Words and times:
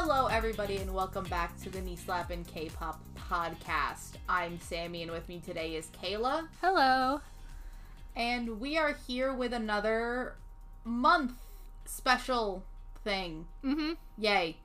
Hello, 0.00 0.28
everybody, 0.28 0.76
and 0.76 0.94
welcome 0.94 1.24
back 1.24 1.60
to 1.60 1.70
the 1.70 1.80
Knee 1.80 1.96
Slap 1.96 2.30
and 2.30 2.46
K-pop 2.46 3.02
podcast. 3.18 4.12
I'm 4.28 4.60
Sammy, 4.60 5.02
and 5.02 5.10
with 5.10 5.28
me 5.28 5.42
today 5.44 5.74
is 5.74 5.88
Kayla, 6.00 6.46
Hello. 6.60 7.20
and 8.14 8.60
we 8.60 8.78
are 8.78 8.96
here 9.08 9.34
with 9.34 9.52
another 9.52 10.36
month 10.84 11.32
special 11.84 12.62
thing. 13.02 13.46
Mm-hmm. 13.64 13.94
Yay! 14.16 14.58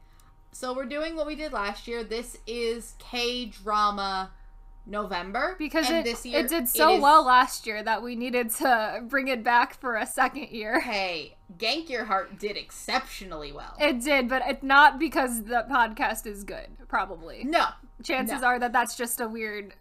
So 0.52 0.72
we're 0.72 0.86
doing 0.86 1.16
what 1.16 1.26
we 1.26 1.36
did 1.36 1.52
last 1.52 1.88
year. 1.88 2.04
This 2.04 2.38
is 2.46 2.94
K-drama 3.00 4.30
November 4.86 5.56
Because 5.58 5.90
it, 5.90 6.06
it 6.26 6.50
did 6.50 6.68
so 6.68 7.00
well 7.00 7.26
last 7.26 7.66
year 7.66 7.82
that 7.84 8.04
we 8.04 8.16
needed 8.16 8.50
to 8.52 9.02
bring 9.08 9.30
it 9.30 9.44
back 9.44 9.80
for 9.80 9.96
a 9.96 10.06
second 10.06 10.50
year. 10.50 10.80
Hey, 10.94 11.38
Gank 11.58 11.90
Your 11.90 12.06
Heart 12.06 12.38
did 12.40 12.58
exceptionally 12.58 13.52
well. 13.52 13.76
It 13.80 14.02
did, 14.02 14.28
but 14.28 14.42
it 14.46 14.64
not 14.64 15.00
because 15.00 15.44
the 15.44 15.66
podcast 15.70 16.26
is 16.28 16.44
good, 16.44 16.68
probably. 16.88 17.44
no, 17.44 17.66
Chances 18.04 18.42
no. 18.42 18.48
are 18.48 18.60
that 18.60 18.74
that's 18.74 18.96
just 18.98 19.22
a 19.22 19.28
weird 19.28 19.74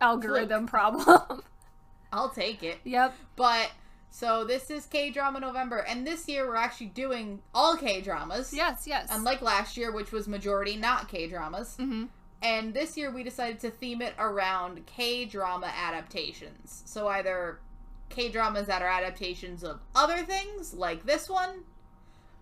algorithm 0.00 0.66
problem. 0.66 1.42
I'll 2.12 2.30
take 2.30 2.62
it. 2.62 2.78
yep. 2.84 3.14
But 3.36 3.70
so 4.10 4.44
this 4.44 4.70
is 4.70 4.86
K 4.86 5.10
drama 5.10 5.40
November, 5.40 5.78
and 5.78 6.06
this 6.06 6.28
year 6.28 6.46
we're 6.46 6.56
actually 6.56 6.86
doing 6.88 7.40
all 7.54 7.76
K 7.76 8.00
dramas. 8.00 8.52
Yes, 8.54 8.84
yes. 8.86 9.08
Unlike 9.10 9.42
last 9.42 9.76
year, 9.76 9.92
which 9.92 10.12
was 10.12 10.28
majority 10.28 10.76
not 10.76 11.08
K 11.08 11.28
dramas. 11.28 11.76
hmm 11.76 12.04
And 12.42 12.74
this 12.74 12.96
year 12.96 13.10
we 13.10 13.22
decided 13.22 13.60
to 13.60 13.70
theme 13.70 14.02
it 14.02 14.14
around 14.18 14.84
K 14.86 15.24
drama 15.24 15.72
adaptations. 15.74 16.82
So 16.86 17.06
either 17.08 17.60
K 18.08 18.28
dramas 18.30 18.66
that 18.66 18.82
are 18.82 18.88
adaptations 18.88 19.62
of 19.62 19.80
other 19.94 20.18
things, 20.24 20.74
like 20.74 21.06
this 21.06 21.28
one, 21.28 21.62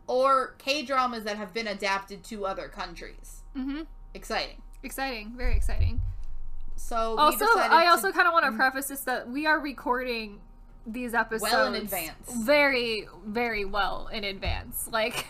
or 0.07 0.55
K 0.59 0.83
dramas 0.83 1.25
that 1.25 1.37
have 1.37 1.53
been 1.53 1.67
adapted 1.67 2.25
to 2.25 2.47
other 2.47 2.69
countries. 2.69 3.43
Mm-hmm. 3.57 3.83
Exciting. 4.15 4.63
Exciting. 4.83 5.35
Very 5.37 5.55
exciting. 5.55 6.01
So 6.77 7.13
we 7.13 7.19
Also, 7.19 7.45
I 7.59 7.85
to- 7.85 7.91
also 7.91 8.11
kind 8.11 8.27
of 8.27 8.33
want 8.33 8.47
to 8.47 8.53
preface 8.53 8.89
this 8.89 9.03
that 9.03 9.29
we 9.29 9.47
are 9.47 9.61
recording 9.61 10.41
these 10.87 11.13
episodes 11.13 11.53
Well 11.53 11.75
in 11.75 11.83
advance. 11.83 12.33
Very, 12.39 13.07
very 13.27 13.67
well 13.67 14.09
in 14.09 14.25
advance. 14.25 14.89
Like 14.91 15.27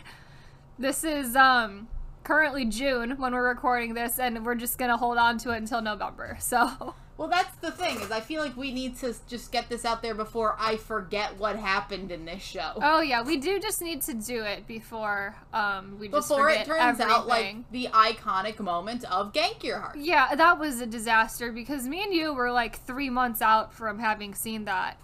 this 0.79 1.03
is 1.03 1.35
um 1.35 1.89
currently 2.25 2.65
June 2.67 3.13
when 3.19 3.33
we're 3.33 3.49
recording 3.49 3.95
this 3.95 4.19
and 4.19 4.45
we're 4.45 4.55
just 4.55 4.79
going 4.79 4.91
to 4.91 4.97
hold 4.97 5.19
on 5.19 5.39
to 5.39 5.51
it 5.51 5.57
until 5.57 5.81
November. 5.83 6.37
So, 6.41 6.95
Well, 7.17 7.29
that's 7.29 7.55
the 7.57 7.71
thing 7.71 8.01
is 8.01 8.11
I 8.11 8.21
feel 8.21 8.43
like 8.43 8.57
we 8.57 8.73
need 8.73 8.97
to 9.01 9.15
just 9.29 9.53
get 9.53 9.69
this 9.69 9.85
out 9.85 10.01
there 10.03 10.15
before 10.15 10.57
I 10.59 10.77
forget 10.77 11.37
what 11.39 11.57
happened 11.57 12.11
in 12.11 12.25
this 12.25 12.43
show. 12.43 12.73
oh 12.77 13.01
yeah, 13.01 13.23
we 13.23 13.37
do 13.37 13.61
just 13.61 13.83
need 13.83 14.01
to 14.03 14.15
do 14.15 14.43
it 14.43 14.67
before 14.67 15.35
um 15.53 15.99
we 16.01 16.09
just 16.09 16.29
before 16.29 16.49
it 16.51 16.65
turns 16.67 16.99
out 17.01 17.27
like 17.27 17.57
the 17.71 17.89
iconic 17.93 18.59
moment 18.59 19.05
of 19.05 19.33
Gank 19.33 19.63
Your 19.63 19.79
Heart. 19.81 19.97
Yeah, 19.99 20.35
that 20.35 20.59
was 20.59 20.81
a 20.81 20.87
disaster 20.87 21.53
because 21.53 21.87
me 21.87 22.03
and 22.03 22.15
you 22.15 22.33
were 22.33 22.51
like 22.51 22.79
3 22.87 23.11
months 23.11 23.43
out 23.43 23.75
from 23.75 23.99
having 23.99 24.35
seen 24.35 24.65
that. 24.65 24.97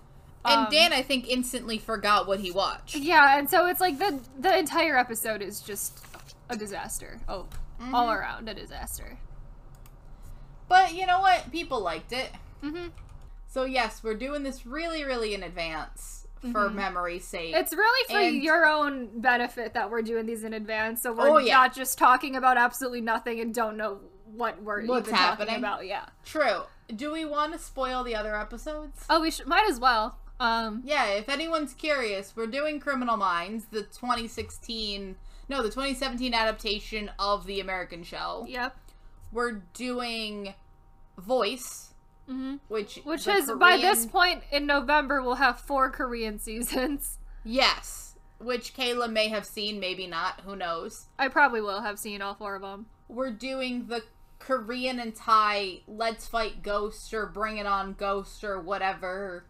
And 0.44 0.66
Um, 0.66 0.68
Dan, 0.70 0.92
I 0.92 1.02
think, 1.02 1.28
instantly 1.28 1.76
forgot 1.76 2.28
what 2.28 2.38
he 2.40 2.50
watched. 2.52 2.94
Yeah, 2.94 3.36
and 3.36 3.50
so 3.50 3.66
it's 3.66 3.80
like 3.80 3.98
the 3.98 4.20
the 4.38 4.56
entire 4.56 4.96
episode 4.96 5.42
is 5.42 5.60
just 5.60 6.02
a 6.48 6.56
disaster. 6.56 7.20
Oh, 7.28 7.46
all 7.92 8.06
Mhm. 8.08 8.18
around 8.18 8.48
a 8.48 8.54
disaster. 8.54 9.18
But 10.68 10.94
you 10.94 11.06
know 11.06 11.20
what? 11.20 11.50
People 11.52 11.80
liked 11.80 12.12
it. 12.12 12.30
hmm 12.60 12.88
So 13.48 13.64
yes, 13.64 14.02
we're 14.02 14.14
doing 14.14 14.42
this 14.42 14.66
really, 14.66 15.04
really 15.04 15.32
in 15.34 15.42
advance 15.42 16.26
for 16.52 16.68
Mhm. 16.68 16.74
memory's 16.74 17.26
sake. 17.26 17.54
It's 17.54 17.72
really 17.72 18.12
for 18.12 18.18
And- 18.20 18.42
your 18.42 18.66
own 18.66 19.20
benefit 19.20 19.74
that 19.74 19.90
we're 19.90 20.02
doing 20.02 20.26
these 20.26 20.44
in 20.44 20.52
advance, 20.52 21.02
so 21.02 21.12
we're 21.12 21.30
Oh, 21.30 21.38
yeah. 21.38 21.56
not 21.58 21.72
just 21.74 21.96
talking 21.98 22.34
about 22.36 22.56
absolutely 22.58 23.00
nothing 23.00 23.40
and 23.40 23.54
don't 23.54 23.76
know 23.76 24.00
what 24.34 24.60
we're 24.62 24.84
What's 24.86 25.08
even 25.08 25.18
happening. 25.18 25.46
talking 25.48 25.64
about. 25.64 25.86
Yeah. 25.86 26.06
True. 26.24 26.62
Do 26.94 27.12
we 27.12 27.24
want 27.24 27.52
to 27.52 27.58
spoil 27.58 28.02
the 28.04 28.14
other 28.14 28.38
episodes? 28.38 29.04
Oh, 29.08 29.20
we 29.20 29.30
should 29.30 29.46
might 29.46 29.68
as 29.68 29.78
well. 29.80 30.18
Um. 30.38 30.82
Yeah, 30.84 31.06
if 31.06 31.28
anyone's 31.28 31.72
curious, 31.72 32.34
we're 32.36 32.46
doing 32.46 32.78
Criminal 32.80 33.16
Minds, 33.16 33.66
the 33.70 33.82
2016, 33.82 35.16
no, 35.48 35.62
the 35.62 35.68
2017 35.70 36.34
adaptation 36.34 37.10
of 37.18 37.46
the 37.46 37.60
American 37.60 38.02
show. 38.02 38.44
Yep. 38.48 38.76
We're 39.32 39.62
doing 39.74 40.54
Voice, 41.18 41.94
hmm 42.28 42.56
which 42.68 43.00
Which 43.04 43.24
has 43.24 43.48
is 43.48 43.56
by 43.56 43.76
this 43.76 44.06
point 44.06 44.42
in 44.52 44.66
November 44.66 45.22
we'll 45.22 45.36
have 45.36 45.58
four 45.60 45.90
Korean 45.90 46.38
seasons. 46.38 47.18
yes, 47.44 48.16
which 48.38 48.74
Kayla 48.74 49.10
may 49.10 49.28
have 49.28 49.46
seen, 49.46 49.80
maybe 49.80 50.06
not, 50.06 50.40
who 50.44 50.56
knows. 50.56 51.06
I 51.18 51.28
probably 51.28 51.60
will 51.60 51.80
have 51.82 51.98
seen 51.98 52.20
all 52.22 52.34
four 52.34 52.54
of 52.56 52.62
them. 52.62 52.86
We're 53.08 53.30
doing 53.30 53.86
the 53.86 54.02
Korean 54.38 55.00
and 55.00 55.14
Thai 55.14 55.80
Let's 55.88 56.26
Fight 56.28 56.62
Ghost 56.62 57.14
or 57.14 57.26
Bring 57.26 57.56
It 57.56 57.66
On 57.66 57.94
Ghost 57.94 58.44
or 58.44 58.60
whatever. 58.60 59.46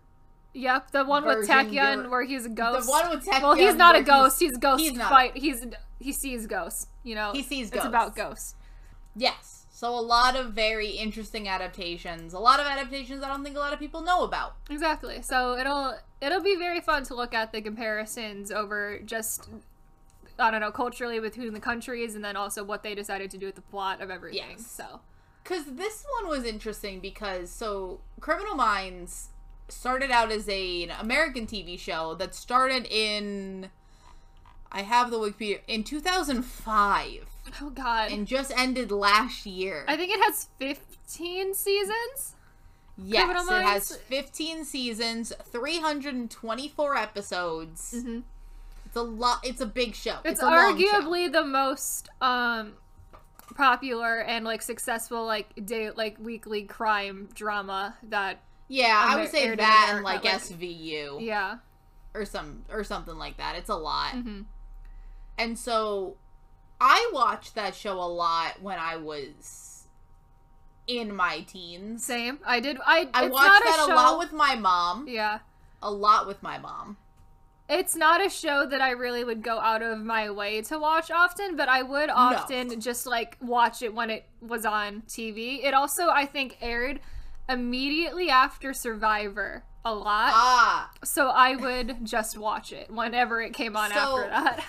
Yep, 0.57 0.93
the 0.93 1.05
one 1.05 1.27
with 1.27 1.47
Taecyeon 1.47 2.09
where 2.09 2.25
he's 2.25 2.47
a 2.47 2.49
ghost. 2.49 2.87
The 2.87 2.91
one 2.91 3.11
with 3.11 3.27
Taecyeon 3.27 3.43
well, 3.43 3.55
he's 3.55 3.75
not 3.75 3.95
a 3.95 4.03
ghost. 4.03 4.41
He's, 4.41 4.57
ghost 4.57 4.83
he's 4.83 4.95
not. 4.95 5.11
fight. 5.11 5.37
He's 5.37 5.67
he 5.99 6.13
sees 6.13 6.47
ghosts. 6.47 6.89
You 7.03 7.15
know, 7.15 7.33
He 7.33 7.43
sees 7.43 7.69
ghosts. 7.69 7.85
It's 7.85 7.87
about 7.87 8.17
ghosts. 8.17 8.55
Yes. 9.15 9.67
So 9.71 9.91
a 9.95 10.01
lot 10.01 10.35
of 10.35 10.53
very 10.53 10.89
interesting 10.89 11.47
adaptations. 11.47 12.33
A 12.33 12.39
lot 12.39 12.59
of 12.59 12.67
adaptations 12.67 13.23
I 13.23 13.29
don't 13.29 13.45
think 13.45 13.57
a 13.57 13.59
lot 13.59 13.75
of 13.75 13.79
people 13.79 14.01
know 14.01 14.25
about. 14.25 14.57
Exactly. 14.71 15.21
So 15.21 15.59
it'll 15.59 15.99
it'll 16.23 16.43
be 16.43 16.57
very 16.57 16.81
fun 16.81 17.05
to 17.05 17.15
look 17.15 17.35
at 17.35 17.53
the 17.53 17.61
comparisons 17.61 18.51
over 18.51 18.99
just 19.05 19.51
I 20.39 20.51
don't 20.51 20.61
know 20.63 20.71
culturally 20.71 21.21
between 21.21 21.53
the 21.53 21.61
countries, 21.61 22.15
and 22.15 22.25
then 22.25 22.35
also 22.37 22.65
what 22.65 22.83
they 22.83 22.95
decided 22.95 23.31
to 23.33 23.39
do 23.39 23.45
with 23.45 23.57
the 23.57 23.63
plot 23.63 24.01
of 24.01 24.09
everything. 24.09 24.43
Yes. 24.53 24.67
So 24.67 25.01
Cause 25.45 25.65
this 25.67 26.05
one 26.19 26.31
was 26.31 26.45
interesting 26.45 27.01
because 27.01 27.51
so 27.51 28.01
Criminal 28.21 28.55
Minds 28.55 29.29
started 29.69 30.11
out 30.11 30.31
as 30.31 30.49
a, 30.49 30.85
an 30.85 30.91
American 31.01 31.47
TV 31.47 31.79
show 31.79 32.15
that 32.15 32.35
started 32.35 32.87
in 32.87 33.71
I 34.71 34.83
have 34.83 35.11
the 35.11 35.19
Wikipedia 35.19 35.61
in 35.69 35.85
2005 35.85 37.25
oh 37.63 37.71
god, 37.71 38.11
and 38.11 38.27
just 38.27 38.53
ended 38.57 38.91
last 38.91 39.47
year. 39.47 39.85
I 39.89 39.97
think 39.97 40.13
it 40.13 40.21
has 40.25 40.49
fifteen 40.59 41.55
seasons. 41.55 42.35
yes, 42.99 43.25
Criminal 43.25 43.45
it 43.45 43.63
Minds- 43.63 43.89
has 43.91 43.97
15 43.99 44.65
seasons, 44.65 45.33
324 45.45 46.97
episodes. 46.97 47.95
hmm 48.03 48.21
It's 48.87 48.97
a 48.97 49.03
lot. 49.03 49.41
It's 49.45 49.61
a 49.61 49.67
big 49.67 49.95
show. 49.95 50.19
It's, 50.25 50.41
a 50.43 50.45
long 50.47 50.79
show. 50.81 50.87
arguably 51.01 51.31
the 51.33 51.45
most 51.45 52.09
um 52.21 52.73
popular 53.55 54.21
and 54.21 54.45
like 54.45 54.61
successful 54.61 55.25
like 55.25 55.49
day 55.65 55.91
like 55.91 56.19
weekly 56.19 56.63
crime 56.65 57.29
drama 57.35 57.97
that 58.03 58.41
Yeah, 58.69 59.05
I 59.07 59.17
would 59.17 59.31
say 59.31 59.55
that 59.55 59.91
and 59.95 60.05
like, 60.05 60.25
like- 60.25 60.41
SVU 60.41 61.21
yeah. 61.21 61.59
or 62.15 62.25
some 62.25 62.65
or 62.71 62.83
something 62.85 63.17
like 63.17 63.37
that. 63.37 63.57
It's 63.57 63.69
a 63.71 63.77
lot. 63.77 64.13
hmm 64.13 64.43
And 65.39 65.59
so 65.59 66.17
I 66.81 67.11
watched 67.13 67.55
that 67.55 67.75
show 67.75 67.95
a 67.95 68.09
lot 68.09 68.61
when 68.61 68.79
I 68.79 68.97
was 68.97 69.85
in 70.87 71.15
my 71.15 71.41
teens. 71.41 72.05
Same. 72.05 72.39
I 72.45 72.61
did. 72.61 72.79
I. 72.85 73.09
I 73.15 73.29
watched 73.29 73.65
that 73.65 73.87
a, 73.89 73.93
a 73.93 73.95
lot 73.95 74.19
with 74.19 74.33
my 74.33 74.57
mom. 74.57 75.07
Yeah. 75.09 75.39
A 75.83 75.91
lot 75.91 76.27
with 76.27 76.43
my 76.43 76.59
mom. 76.59 76.97
It's 77.69 77.97
not 77.97 78.25
a 78.25 78.31
show 78.31 78.65
that 78.67 78.81
I 78.81 78.91
really 78.91 79.25
would 79.25 79.43
go 79.43 79.59
out 79.59 79.83
of 79.83 79.99
my 79.99 80.31
way 80.31 80.63
to 80.63 80.79
watch 80.79 81.11
often, 81.11 81.57
but 81.57 81.69
I 81.69 81.83
would 81.83 82.11
often 82.11 82.81
just 82.81 83.07
like 83.07 83.37
watch 83.41 83.83
it 83.83 83.93
when 83.93 84.09
it 84.09 84.25
was 84.41 84.65
on 84.65 85.03
TV. 85.09 85.65
It 85.65 85.75
also, 85.75 86.09
I 86.09 86.27
think, 86.27 86.59
aired 86.61 87.01
immediately 87.49 88.31
after 88.31 88.73
Survivor 88.73 89.65
a 89.85 89.95
lot. 89.95 90.33
Ah, 90.35 90.91
so 91.05 91.29
I 91.29 91.55
would 91.57 92.05
just 92.05 92.37
watch 92.37 92.73
it 92.73 92.91
whenever 92.91 93.41
it 93.41 93.53
came 93.55 93.77
on 93.77 93.91
So- 93.91 93.97
after 94.19 94.29
that. 94.31 94.65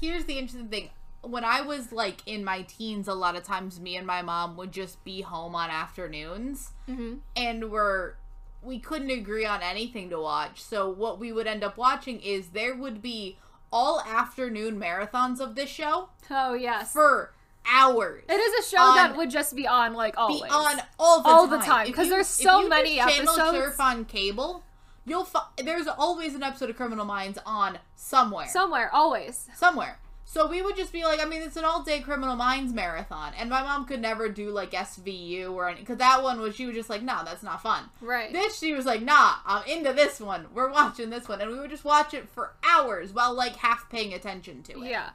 here's 0.00 0.24
the 0.24 0.38
interesting 0.38 0.68
thing. 0.68 0.90
When 1.22 1.44
I 1.44 1.60
was 1.60 1.92
like 1.92 2.20
in 2.26 2.44
my 2.44 2.62
teens, 2.62 3.06
a 3.06 3.14
lot 3.14 3.36
of 3.36 3.44
times 3.44 3.78
me 3.80 3.96
and 3.96 4.06
my 4.06 4.22
mom 4.22 4.56
would 4.56 4.72
just 4.72 5.02
be 5.04 5.20
home 5.22 5.54
on 5.54 5.70
afternoons 5.70 6.72
hmm 6.86 7.14
and 7.36 7.70
we're 7.70 8.14
we 8.60 8.78
couldn't 8.78 9.10
agree 9.10 9.44
on 9.44 9.60
anything 9.62 10.08
to 10.10 10.20
watch. 10.20 10.60
So 10.62 10.88
what 10.88 11.18
we 11.18 11.32
would 11.32 11.46
end 11.48 11.64
up 11.64 11.76
watching 11.76 12.20
is 12.20 12.48
there 12.50 12.76
would 12.76 13.00
be 13.02 13.38
all 13.72 14.00
afternoon 14.02 14.78
marathons 14.78 15.40
of 15.40 15.54
this 15.56 15.68
show 15.70 16.10
Oh, 16.30 16.54
yes. 16.54 16.92
for 16.92 17.32
hours. 17.70 18.24
it 18.28 18.32
is 18.34 18.66
a 18.66 18.68
show 18.70 18.94
that 18.94 19.16
would 19.16 19.30
just 19.30 19.54
be 19.56 19.66
on 19.66 19.94
like 19.94 20.16
always. 20.18 20.42
Be 20.42 20.48
on 20.48 20.80
all 20.98 21.22
the 21.22 21.28
All 21.28 21.46
time. 21.48 21.58
the 21.58 21.64
time, 21.64 21.86
If 21.88 21.94
'cause 21.96 22.06
you- 22.06 22.12
there's 22.12 22.26
so 22.28 22.68
many 22.68 22.98
episodes. 23.00 23.36
surf 23.36 23.80
on 23.80 24.04
cable. 24.04 24.64
You'll 25.04 25.24
fi- 25.24 25.46
there's 25.56 25.88
always 25.88 26.34
an 26.34 26.42
episode 26.44 26.70
of 26.70 26.76
Criminal 26.76 27.04
Minds 27.04 27.38
on 27.44 27.78
somewhere. 27.96 28.46
Somewhere, 28.48 28.88
always. 28.94 29.48
somewhere. 29.56 29.98
So 30.24 30.46
we 30.46 30.62
would 30.62 30.76
just 30.76 30.92
be 30.92 31.04
like, 31.04 31.20
I 31.20 31.26
mean, 31.26 31.42
it's 31.42 31.56
an 31.56 31.64
all 31.64 31.82
day 31.82 32.00
Criminal 32.00 32.36
Minds 32.36 32.72
marathon, 32.72 33.34
and 33.36 33.50
my 33.50 33.62
mom 33.62 33.84
could 33.84 34.00
never 34.00 34.28
do 34.30 34.48
like 34.50 34.72
SVU 34.72 35.52
or 35.52 35.68
any 35.68 35.80
because 35.80 35.98
that 35.98 36.22
one 36.22 36.40
was 36.40 36.54
she 36.54 36.64
was 36.64 36.74
just 36.74 36.88
like, 36.88 37.02
no, 37.02 37.20
that's 37.24 37.42
not 37.42 37.60
fun. 37.62 37.90
Right. 38.00 38.32
This 38.32 38.58
she 38.58 38.72
was 38.72 38.86
like, 38.86 39.02
nah, 39.02 39.34
I'm 39.44 39.64
into 39.66 39.92
this 39.92 40.20
one. 40.20 40.46
We're 40.54 40.70
watching 40.70 41.10
this 41.10 41.28
one, 41.28 41.40
and 41.42 41.50
we 41.50 41.58
would 41.58 41.68
just 41.70 41.84
watch 41.84 42.14
it 42.14 42.28
for 42.30 42.52
hours 42.66 43.12
while 43.12 43.34
like 43.34 43.56
half 43.56 43.90
paying 43.90 44.14
attention 44.14 44.62
to 44.62 44.82
it. 44.82 44.88
Yeah. 44.90 45.10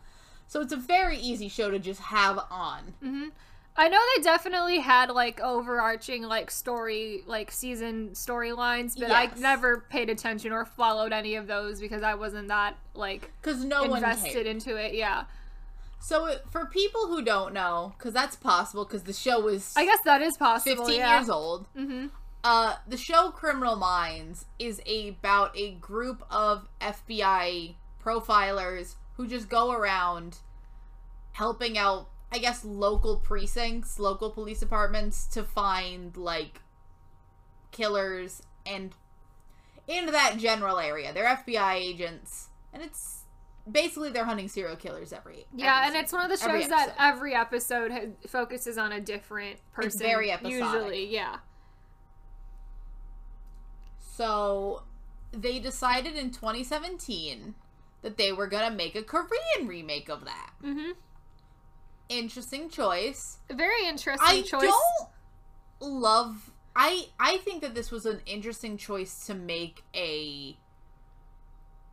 So 0.47 0.61
it's 0.61 0.73
a 0.73 0.77
very 0.77 1.17
easy 1.17 1.49
show 1.49 1.69
to 1.69 1.79
just 1.79 1.99
have 2.01 2.39
on. 2.49 2.93
Mm-hmm. 3.03 3.27
I 3.79 3.89
know 3.89 3.99
they 4.15 4.23
definitely 4.23 4.79
had 4.79 5.11
like 5.11 5.39
overarching 5.39 6.23
like 6.23 6.49
story 6.49 7.21
like 7.27 7.51
season 7.51 8.09
storylines, 8.13 8.97
but 8.97 9.09
Yes. 9.09 9.33
I 9.37 9.39
never 9.39 9.85
paid 9.89 10.09
attention 10.09 10.51
or 10.51 10.65
followed 10.65 11.13
any 11.13 11.35
of 11.35 11.45
those 11.45 11.79
because 11.79 12.01
I 12.01 12.15
wasn't 12.15 12.47
that 12.47 12.75
like 12.95 13.31
Because 13.39 13.63
no 13.63 13.83
one 13.83 13.97
invested 13.97 14.47
into 14.47 14.75
it. 14.77 14.95
Yeah, 14.95 15.25
So 15.99 16.25
it, 16.25 16.43
for 16.49 16.65
people 16.65 17.07
who 17.07 17.21
don't 17.21 17.53
know, 17.53 17.93
because 17.97 18.13
that's 18.13 18.35
possible, 18.35 18.83
because 18.83 19.03
the 19.03 19.13
show 19.13 19.39
was 19.41 19.73
I 19.77 19.85
guess 19.85 19.99
that 20.05 20.23
is 20.23 20.37
possible. 20.37 20.85
15 20.85 20.99
yeah. 20.99 21.17
years 21.17 21.29
old. 21.29 21.67
Mm-hmm. 21.77 22.07
Uh, 22.43 22.75
the 22.87 22.97
show 22.97 23.29
Criminal 23.29 23.75
Minds 23.75 24.45
is 24.57 24.81
about 24.87 25.55
a 25.55 25.71
group 25.73 26.23
of 26.31 26.67
FBI 26.81 27.75
profilers 28.03 28.95
who 29.17 29.27
just 29.27 29.49
go 29.49 29.71
around 29.71 30.37
helping 31.33 31.77
out, 31.77 32.09
I 32.31 32.37
guess, 32.37 32.63
local 32.63 33.17
precincts, 33.17 33.99
local 33.99 34.29
police 34.29 34.59
departments 34.59 35.25
to 35.27 35.43
find 35.43 36.15
like 36.15 36.61
killers 37.71 38.41
and 38.65 38.93
in 39.87 40.07
that 40.07 40.37
general 40.37 40.79
area. 40.79 41.13
They're 41.13 41.35
FBI 41.37 41.75
agents, 41.75 42.49
and 42.73 42.83
it's 42.83 43.23
basically 43.69 44.11
they're 44.11 44.25
hunting 44.25 44.47
serial 44.47 44.75
killers 44.75 45.11
every 45.11 45.45
Yeah, 45.55 45.83
every 45.85 45.87
and 45.87 46.03
it's 46.03 46.13
one 46.13 46.29
of 46.29 46.37
the 46.39 46.45
every 46.45 46.61
shows 46.61 46.69
that 46.69 46.95
every 46.99 47.33
episode 47.33 47.91
ha- 47.91 48.27
focuses 48.27 48.77
on 48.77 48.91
a 48.91 49.01
different 49.01 49.59
person. 49.73 49.87
it's 49.87 50.01
very 50.01 50.31
episodic. 50.31 50.53
Usually, 50.59 51.07
yeah. 51.13 51.37
So 53.99 54.83
they 55.31 55.59
decided 55.59 56.15
in 56.15 56.31
2017 56.31 57.55
that 58.01 58.17
they 58.17 58.31
were 58.31 58.47
gonna 58.47 58.75
make 58.75 58.95
a 58.95 59.03
Korean 59.03 59.67
remake 59.67 60.09
of 60.09 60.25
that. 60.25 60.51
Mm-hmm. 60.63 60.91
Interesting 62.09 62.69
choice. 62.69 63.37
Very 63.49 63.85
interesting 63.87 64.27
I 64.27 64.41
choice. 64.41 64.61
don't 64.61 65.09
love. 65.81 66.51
I 66.75 67.07
I 67.19 67.37
think 67.37 67.61
that 67.61 67.75
this 67.75 67.91
was 67.91 68.05
an 68.05 68.21
interesting 68.25 68.77
choice 68.77 69.25
to 69.27 69.33
make 69.33 69.83
a 69.95 70.57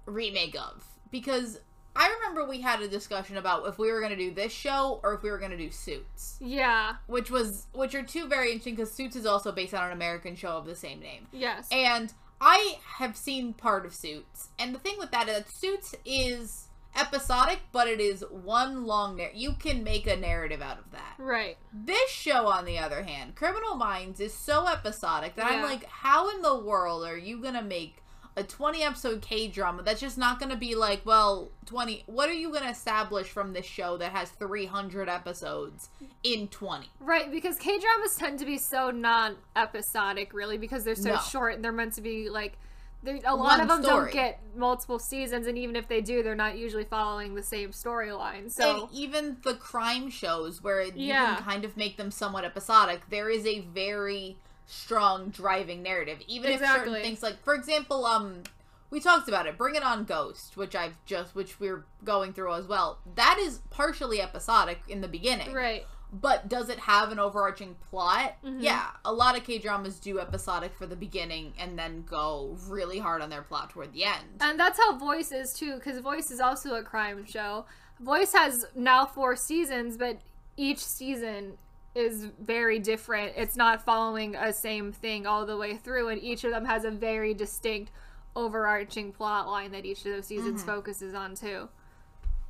remake 0.06 0.54
of 0.56 0.84
because 1.10 1.60
I 1.96 2.12
remember 2.12 2.44
we 2.46 2.60
had 2.60 2.80
a 2.82 2.88
discussion 2.88 3.36
about 3.36 3.66
if 3.66 3.78
we 3.78 3.90
were 3.90 4.00
gonna 4.00 4.16
do 4.16 4.32
this 4.32 4.52
show 4.52 5.00
or 5.02 5.14
if 5.14 5.22
we 5.22 5.30
were 5.30 5.38
gonna 5.38 5.56
do 5.56 5.70
Suits, 5.70 6.36
Yeah. 6.40 6.96
which 7.06 7.30
was 7.30 7.66
which 7.72 7.94
are 7.94 8.02
two 8.02 8.26
very 8.26 8.48
interesting 8.48 8.74
because 8.74 8.92
Suits 8.92 9.16
is 9.16 9.26
also 9.26 9.52
based 9.52 9.74
on 9.74 9.84
an 9.86 9.92
American 9.92 10.36
show 10.36 10.50
of 10.50 10.66
the 10.66 10.74
same 10.76 11.00
name. 11.00 11.26
Yes. 11.32 11.68
And 11.70 12.12
I 12.40 12.78
have 12.98 13.16
seen 13.16 13.54
part 13.54 13.86
of 13.86 13.94
Suits, 13.94 14.48
and 14.58 14.74
the 14.74 14.78
thing 14.78 14.96
with 14.98 15.10
that 15.12 15.28
is 15.28 15.36
that 15.38 15.50
Suits 15.50 15.94
is 16.04 16.68
episodic, 16.96 17.60
but 17.72 17.88
it 17.88 18.00
is 18.00 18.24
one 18.30 18.86
long. 18.86 19.16
narrative. 19.16 19.40
you 19.40 19.52
can 19.54 19.82
make 19.82 20.06
a 20.06 20.16
narrative 20.16 20.62
out 20.62 20.78
of 20.78 20.90
that. 20.92 21.14
right. 21.18 21.56
This 21.72 22.10
show, 22.10 22.46
on 22.46 22.64
the 22.64 22.78
other 22.78 23.02
hand, 23.02 23.34
Criminal 23.34 23.74
Minds, 23.74 24.20
is 24.20 24.32
so 24.32 24.68
episodic 24.68 25.34
that 25.36 25.50
I'm 25.50 25.62
like, 25.62 25.84
how 25.86 26.30
in 26.30 26.42
the 26.42 26.58
world 26.58 27.04
are 27.04 27.18
you 27.18 27.40
gonna 27.42 27.62
make 27.62 28.03
a 28.36 28.42
20 28.42 28.82
episode 28.82 29.22
K 29.22 29.46
drama 29.48 29.82
that's 29.82 30.00
just 30.00 30.18
not 30.18 30.40
gonna 30.40 30.56
be 30.56 30.74
like, 30.74 31.04
well, 31.06 31.50
20? 31.66 32.02
What 32.06 32.28
are 32.28 32.32
you 32.34 32.52
gonna 32.52 32.70
establish 32.70 33.28
from 33.28 33.52
this 33.52 33.66
show 33.66 33.96
that 33.98 34.12
has 34.12 34.30
300 34.30 35.08
episodes 35.08 35.88
in 36.22 36.48
20? 36.48 36.88
Right, 37.00 37.30
because 37.30 37.56
K 37.58 37.78
dramas 37.78 38.16
tend 38.16 38.38
to 38.40 38.44
be 38.44 38.58
so 38.58 38.90
non 38.90 39.36
episodic, 39.54 40.32
really, 40.34 40.58
because 40.58 40.84
they're 40.84 40.94
so 40.96 41.14
No. 41.14 41.20
short 41.20 41.54
and 41.54 41.64
they're 41.64 41.72
meant 41.72 41.94
to 41.94 42.00
be 42.00 42.28
like. 42.30 42.58
A 43.06 43.36
lot 43.36 43.38
One 43.38 43.60
of 43.60 43.68
them 43.68 43.82
story. 43.82 44.04
don't 44.04 44.12
get 44.14 44.40
multiple 44.56 44.98
seasons, 44.98 45.46
and 45.46 45.58
even 45.58 45.76
if 45.76 45.86
they 45.88 46.00
do, 46.00 46.22
they're 46.22 46.34
not 46.34 46.56
usually 46.56 46.84
following 46.84 47.34
the 47.34 47.42
same 47.42 47.68
storyline. 47.70 48.50
So 48.50 48.84
and 48.84 48.92
even 48.94 49.36
the 49.42 49.52
crime 49.56 50.08
shows 50.08 50.62
where 50.62 50.80
you 50.84 50.92
Yeah. 50.94 51.34
can 51.34 51.44
kind 51.44 51.64
of 51.66 51.76
make 51.76 51.98
them 51.98 52.10
somewhat 52.10 52.46
episodic, 52.46 53.02
there 53.10 53.28
is 53.28 53.44
a 53.44 53.60
very 53.60 54.38
strong 54.66 55.28
driving 55.30 55.82
narrative. 55.82 56.18
Even 56.26 56.50
if 56.52 56.60
certain 56.60 56.94
things 57.02 57.22
like, 57.22 57.42
for 57.44 57.54
example, 57.54 58.06
um, 58.06 58.42
we 58.90 59.00
talked 59.00 59.28
about 59.28 59.46
it. 59.46 59.58
Bring 59.58 59.74
it 59.74 59.82
on, 59.82 60.04
Ghost, 60.04 60.56
which 60.56 60.74
I've 60.74 60.96
just, 61.04 61.34
which 61.34 61.58
we're 61.60 61.84
going 62.04 62.32
through 62.32 62.54
as 62.54 62.66
well. 62.66 62.98
That 63.16 63.38
is 63.40 63.58
partially 63.70 64.20
episodic 64.20 64.80
in 64.88 65.00
the 65.00 65.08
beginning, 65.08 65.52
right, 65.52 65.84
but 66.12 66.48
does 66.48 66.68
it 66.68 66.78
have 66.78 67.10
an 67.10 67.18
overarching 67.18 67.74
plot? 67.90 68.34
Mhm. 68.44 68.62
Yeah, 68.62 68.86
a 69.04 69.12
lot 69.12 69.36
of 69.36 69.42
K 69.44 69.58
dramas 69.58 69.98
do 69.98 70.20
episodic 70.20 70.74
for 70.76 70.86
the 70.86 70.94
beginning 70.96 71.54
and 71.58 71.76
then 71.78 72.04
go 72.08 72.56
really 72.68 72.98
hard 73.00 73.20
on 73.20 73.30
their 73.30 73.42
plot 73.42 73.70
toward 73.70 73.92
the 73.92 74.04
end. 74.04 74.24
and 74.40 74.58
that's 74.60 74.78
how 74.78 74.96
Voice 74.96 75.32
is 75.32 75.52
too, 75.52 75.74
because 75.74 75.98
Voice 75.98 76.30
is 76.30 76.40
also 76.40 76.76
a 76.76 76.82
crime 76.82 77.24
show. 77.26 77.64
Voice 78.00 78.32
has 78.32 78.64
now 78.74 79.06
four 79.06 79.34
seasons, 79.36 79.96
but 79.96 80.18
each 80.56 80.78
season 80.78 81.58
is 81.94 82.24
very 82.40 82.78
different. 82.78 83.32
It's 83.36 83.56
not 83.56 83.84
following 83.84 84.34
a 84.34 84.52
same 84.52 84.92
thing 84.92 85.26
all 85.26 85.46
the 85.46 85.56
way 85.56 85.76
through, 85.76 86.08
and 86.08 86.22
each 86.22 86.44
of 86.44 86.50
them 86.50 86.64
has 86.64 86.84
a 86.84 86.90
very 86.90 87.34
distinct 87.34 87.92
overarching 88.36 89.12
plot 89.12 89.46
line 89.46 89.70
that 89.72 89.84
each 89.84 89.98
of 90.04 90.12
those 90.12 90.26
seasons 90.26 90.62
Mhm. 90.62 90.66
focuses 90.66 91.14
on 91.14 91.34
too. 91.36 91.68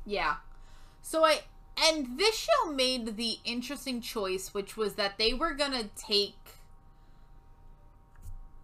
Yeah. 0.05 0.37
So 1.01 1.23
I 1.25 1.43
and 1.77 2.17
this 2.17 2.35
show 2.37 2.71
made 2.71 3.17
the 3.17 3.37
interesting 3.43 3.99
choice 4.01 4.53
which 4.53 4.77
was 4.77 4.95
that 4.95 5.17
they 5.17 5.33
were 5.33 5.53
going 5.53 5.73
to 5.73 5.89
take 5.95 6.37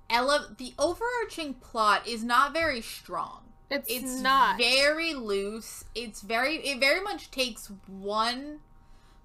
ele- 0.09 0.55
the 0.57 0.73
overarching 0.79 1.53
plot 1.55 2.07
is 2.07 2.23
not 2.23 2.53
very 2.53 2.81
strong. 2.81 3.51
It's, 3.69 3.89
It's 3.89 4.19
not 4.19 4.57
very 4.57 5.13
loose. 5.13 5.83
It's 5.95 6.21
very 6.21 6.55
it 6.57 6.79
very 6.79 7.01
much 7.01 7.31
takes 7.31 7.67
one 7.87 8.59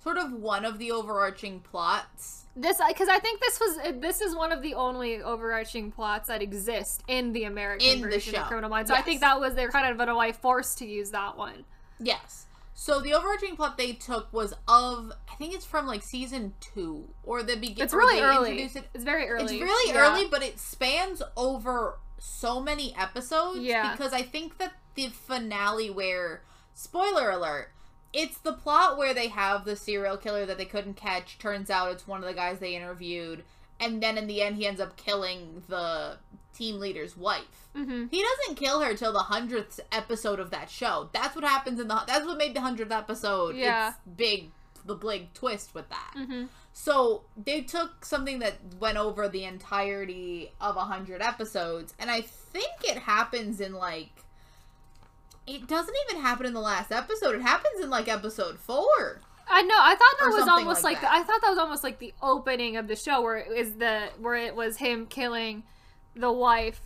sort 0.07 0.19
of 0.19 0.33
one 0.33 0.65
of 0.65 0.79
the 0.79 0.93
overarching 0.93 1.59
plots. 1.61 2.45
this 2.55 2.81
because 2.89 3.09
I 3.09 3.19
think 3.19 3.41
this 3.41 3.59
was 3.59 3.77
this 4.01 4.21
is 4.21 4.37
one 4.37 4.53
of 4.53 4.63
the 4.63 4.75
only 4.75 5.21
overarching 5.21 5.91
plots 5.91 6.29
that 6.29 6.43
exist 6.43 7.03
in 7.09 7.33
the 7.33 7.43
American 7.45 7.89
In 7.89 8.01
the 8.03 8.09
version 8.09 8.35
show. 8.35 8.43
of 8.43 8.47
Criminal 8.47 8.71
Minds. 8.71 8.89
So 8.91 8.97
I 8.97 9.03
think 9.03 9.21
that 9.23 9.41
was 9.41 9.55
they're 9.57 9.69
kind 9.71 9.93
of 9.93 10.01
in 10.01 10.09
a 10.09 10.17
way 10.17 10.31
forced 10.31 10.79
to 10.79 10.87
use 10.87 11.11
that 11.11 11.37
one. 11.37 11.65
Yes. 11.99 12.47
So 12.75 13.01
the 13.01 13.15
overarching 13.15 13.57
plot 13.57 13.79
they 13.79 13.95
took 13.95 14.33
was 14.33 14.53
of 14.69 15.13
I 15.31 15.35
think 15.37 15.55
it's 15.55 15.67
from 15.67 15.87
like 15.89 16.03
season 16.03 16.55
2 16.75 17.05
or 17.25 17.43
the 17.43 17.57
beginning 17.57 17.83
It's 17.83 17.95
really 17.95 18.21
early. 18.21 18.63
It 18.63 18.77
It's 18.95 19.03
very 19.05 19.29
early. 19.29 19.45
It's 19.57 19.63
really 19.65 19.93
Yeah. 19.93 20.13
early, 20.13 20.29
but 20.29 20.43
it 20.43 20.61
spans 20.61 21.21
over 21.37 21.99
so 22.19 22.61
many 22.61 22.95
episodes. 22.97 23.59
Yeah. 23.59 23.91
Because 23.91 24.13
I 24.13 24.23
think 24.23 24.59
that 24.59 24.75
the 24.95 25.09
finale, 25.09 25.91
where 25.91 26.43
spoiler 26.75 27.31
alert, 27.31 27.71
it's 28.17 28.39
the 28.39 28.53
plot 28.55 28.97
where 28.97 29.13
they 29.13 29.29
have 29.29 29.65
the 29.67 29.77
serial 29.77 30.17
killer 30.17 30.47
that 30.47 30.57
they 30.59 30.65
couldn't 30.65 30.95
catch. 30.95 31.39
Turns 31.39 31.71
out 31.71 31.93
it's 31.93 32.07
one 32.09 32.21
of 32.23 32.27
the 32.29 32.35
guys 32.35 32.59
they 32.59 32.75
interviewed, 32.75 33.45
and 33.79 34.03
then 34.03 34.17
in 34.17 34.27
the 34.27 34.41
end, 34.43 34.57
he 34.57 34.67
ends 34.67 34.81
up 34.81 34.97
killing 34.97 35.63
the 35.69 36.17
team 36.55 36.81
leader's 36.81 37.17
wife. 37.17 37.69
Mhm. 37.77 38.11
He 38.11 38.23
doesn't 38.23 38.55
kill 38.57 38.81
her 38.81 38.95
till 38.95 39.13
the 39.13 39.19
hundredth 39.35 39.79
episode 39.93 40.41
of 40.41 40.51
that 40.51 40.71
show. 40.71 41.11
That's 41.13 41.35
what 41.37 41.45
happens 41.45 41.79
in 41.79 41.89
the. 41.89 42.03
That's 42.07 42.25
what 42.25 42.39
made 42.39 42.55
the 42.55 42.63
hundredth 42.63 42.91
episode. 42.93 43.55
Yeah. 43.57 43.89
It's 43.91 43.99
big. 44.17 44.51
The 44.87 44.95
big 44.95 45.35
twist 45.35 45.75
with 45.75 45.89
that. 45.91 46.13
Mhm. 46.17 46.49
So 46.73 47.25
they 47.37 47.61
took 47.63 48.05
something 48.05 48.39
that 48.39 48.55
went 48.81 48.97
over 48.99 49.29
the 49.29 49.45
entirety 49.45 50.53
of 50.61 50.77
a 50.77 50.85
hundred 50.85 51.21
episodes, 51.23 51.93
and 51.99 52.11
I 52.11 52.21
think 52.23 52.73
it 52.85 52.99
happens 52.99 53.61
in 53.61 53.75
like. 53.75 54.23
It 55.47 55.67
doesn't 55.69 55.95
even 56.11 56.23
happen 56.23 56.47
in 56.47 56.55
the 56.55 56.61
last 56.61 56.91
episode. 56.93 57.35
It 57.37 57.43
happens 57.43 57.83
in 57.83 57.91
like 57.91 58.09
episode 58.09 58.59
four. 58.59 59.21
I 59.49 59.63
know. 59.63 59.77
I 59.79 59.95
thought 59.95 60.15
that 60.27 60.33
was 60.37 60.49
almost 60.49 60.83
like 60.83 60.95
like, 60.95 61.01
the, 61.03 61.13
I 61.13 61.23
thought 61.23 61.41
that 61.41 61.51
was 61.51 61.59
almost 61.59 61.85
like 61.85 61.99
the 62.01 62.13
opening 62.21 62.77
of 62.77 62.89
the 62.89 62.97
show 62.97 63.23
where 63.23 63.37
it 63.37 63.53
is 63.57 63.75
the 63.75 64.09
where 64.19 64.35
it 64.35 64.57
was 64.57 64.79
him 64.79 65.07
killing 65.07 65.63
the 66.17 66.33
wife, 66.33 66.81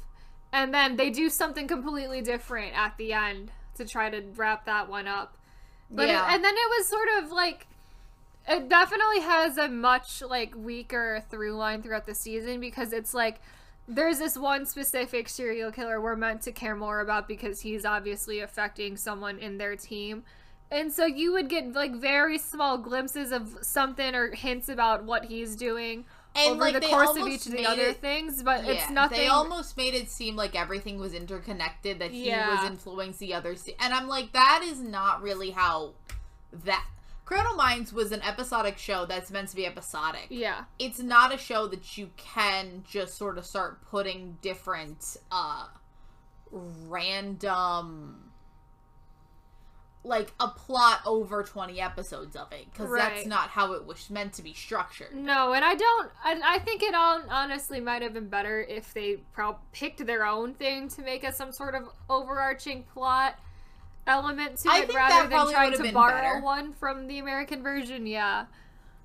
and 0.53 0.75
then 0.75 0.97
they 0.97 1.09
do 1.11 1.31
something 1.31 1.67
completely 1.67 2.21
different 2.21 2.77
at 2.77 2.97
the 2.99 3.13
end 3.15 3.51
to 3.77 3.87
try 3.87 4.11
to 4.11 4.21
wrap 4.37 4.67
that 4.67 4.91
one 4.91 5.07
up. 5.09 5.39
But 5.91 6.09
it- 6.09 6.13
Yeah. 6.13 6.27
and 6.35 6.45
then 6.45 6.55
it 6.55 6.69
was 6.79 6.87
sort 6.89 7.09
of 7.23 7.33
like 7.33 7.67
it 8.49 8.69
definitely 8.69 9.21
has 9.21 9.57
a 9.57 9.69
much 9.69 10.21
like 10.23 10.55
weaker 10.57 11.25
through 11.31 11.55
line 11.57 11.83
throughout 11.83 12.05
the 12.07 12.15
season 12.15 12.61
because 12.61 12.93
it's 12.93 13.15
like 13.15 13.41
there's 13.91 14.19
this 14.19 14.37
one 14.39 14.65
specific 14.67 15.29
serial 15.29 15.71
killer 15.73 16.01
we're 16.01 16.17
meant 16.17 16.43
to 16.43 16.53
care 16.53 16.77
more 16.77 17.01
about 17.01 17.27
because 17.29 17.61
he's 17.61 17.85
obviously 17.85 18.41
affecting 18.41 18.97
someone 18.97 19.39
in 19.39 19.59
their 19.59 19.77
team. 19.77 20.23
And 20.71 20.93
so 20.93 21.05
you 21.05 21.33
would 21.33 21.49
get 21.49 21.73
like 21.73 21.95
very 21.97 22.39
small 22.39 22.79
glimpses 22.79 23.33
of 23.33 23.59
something 23.63 24.15
or 24.15 24.31
hints 24.31 24.69
about 24.69 25.05
what 25.05 25.25
he's 25.25 25.57
doing 25.57 26.05
And 26.37 26.53
over 26.53 26.61
like 26.61 26.75
the 26.75 26.87
course 26.87 27.17
of 27.17 27.27
each 27.27 27.47
of 27.47 27.53
the 27.53 27.67
other 27.67 27.89
it- 27.89 27.97
things, 28.01 28.45
but 28.45 28.65
Yeah, 28.65 28.73
it's 28.75 28.91
nothing 28.91 29.19
They 29.19 29.27
almost 29.27 29.77
made 29.77 29.95
it 29.95 30.09
seem 30.09 30.37
like 30.37 30.55
everything 30.55 30.99
was 31.01 31.13
interconnected. 31.13 31.99
That 31.99 32.13
he 32.13 32.29
Yeah. 32.29 32.49
was 32.63 32.71
influencing 32.71 33.27
the 33.29 33.35
other, 33.35 33.57
se- 33.57 33.75
and 33.81 33.93
I'm 33.93 34.07
like, 34.07 34.31
that 34.33 34.63
is 34.65 34.81
not 34.81 35.23
really 35.23 35.51
how 35.51 35.95
that. 36.53 36.87
Criminal 37.31 37.55
Minds 37.55 37.93
was 37.93 38.11
an 38.11 38.23
episodic 38.23 38.77
show 38.77 39.07
that's 39.07 39.31
meant 39.31 39.51
to 39.51 39.55
be 39.55 39.65
episodic. 39.65 40.27
Yeah. 40.31 40.65
it's 40.81 40.99
not 40.99 41.33
a 41.33 41.39
show 41.39 41.69
that 41.69 41.97
you 41.97 42.11
can 42.17 42.83
just 42.91 43.17
sort 43.17 43.39
of 43.39 43.47
start 43.47 43.83
putting 43.89 44.37
different 44.43 45.17
uh 45.31 45.69
random 46.51 48.33
like 50.03 50.33
a 50.41 50.49
plot 50.49 51.03
over 51.07 51.45
20 51.45 51.81
episodes 51.81 52.35
of 52.35 52.51
it 52.51 52.67
because 52.73 52.91
that's 52.91 53.27
not 53.27 53.51
how 53.51 53.75
it 53.75 53.87
was 53.87 54.11
meant 54.11 54.33
to 54.33 54.43
be 54.43 54.53
structured. 54.53 55.15
No, 55.15 55.53
and 55.53 55.65
I 55.65 55.77
don't. 55.77 56.11
I, 56.25 56.41
I 56.55 56.59
think 56.59 56.83
it 56.83 56.97
all 56.97 57.23
honestly 57.29 57.79
might 57.79 58.03
have 58.03 58.15
been 58.15 58.29
better 58.29 58.61
if 58.63 58.93
they 58.93 59.19
pro- 59.33 59.59
picked 59.71 60.05
their 60.05 60.27
own 60.27 60.55
thing 60.55 60.89
to 60.89 61.03
make 61.03 61.23
it 61.23 61.37
some 61.37 61.53
sort 61.53 61.77
of 61.77 61.91
overarching 62.09 62.83
plot 62.93 63.39
element 64.07 64.57
to 64.59 64.71
I 64.71 64.79
it 64.79 64.87
think 64.87 64.99
rather 64.99 65.29
than 65.29 65.51
trying 65.51 65.73
to 65.73 65.93
borrow 65.93 66.13
better. 66.21 66.41
one 66.41 66.73
from 66.73 67.07
the 67.07 67.19
American 67.19 67.63
version. 67.63 68.07
Yeah. 68.07 68.47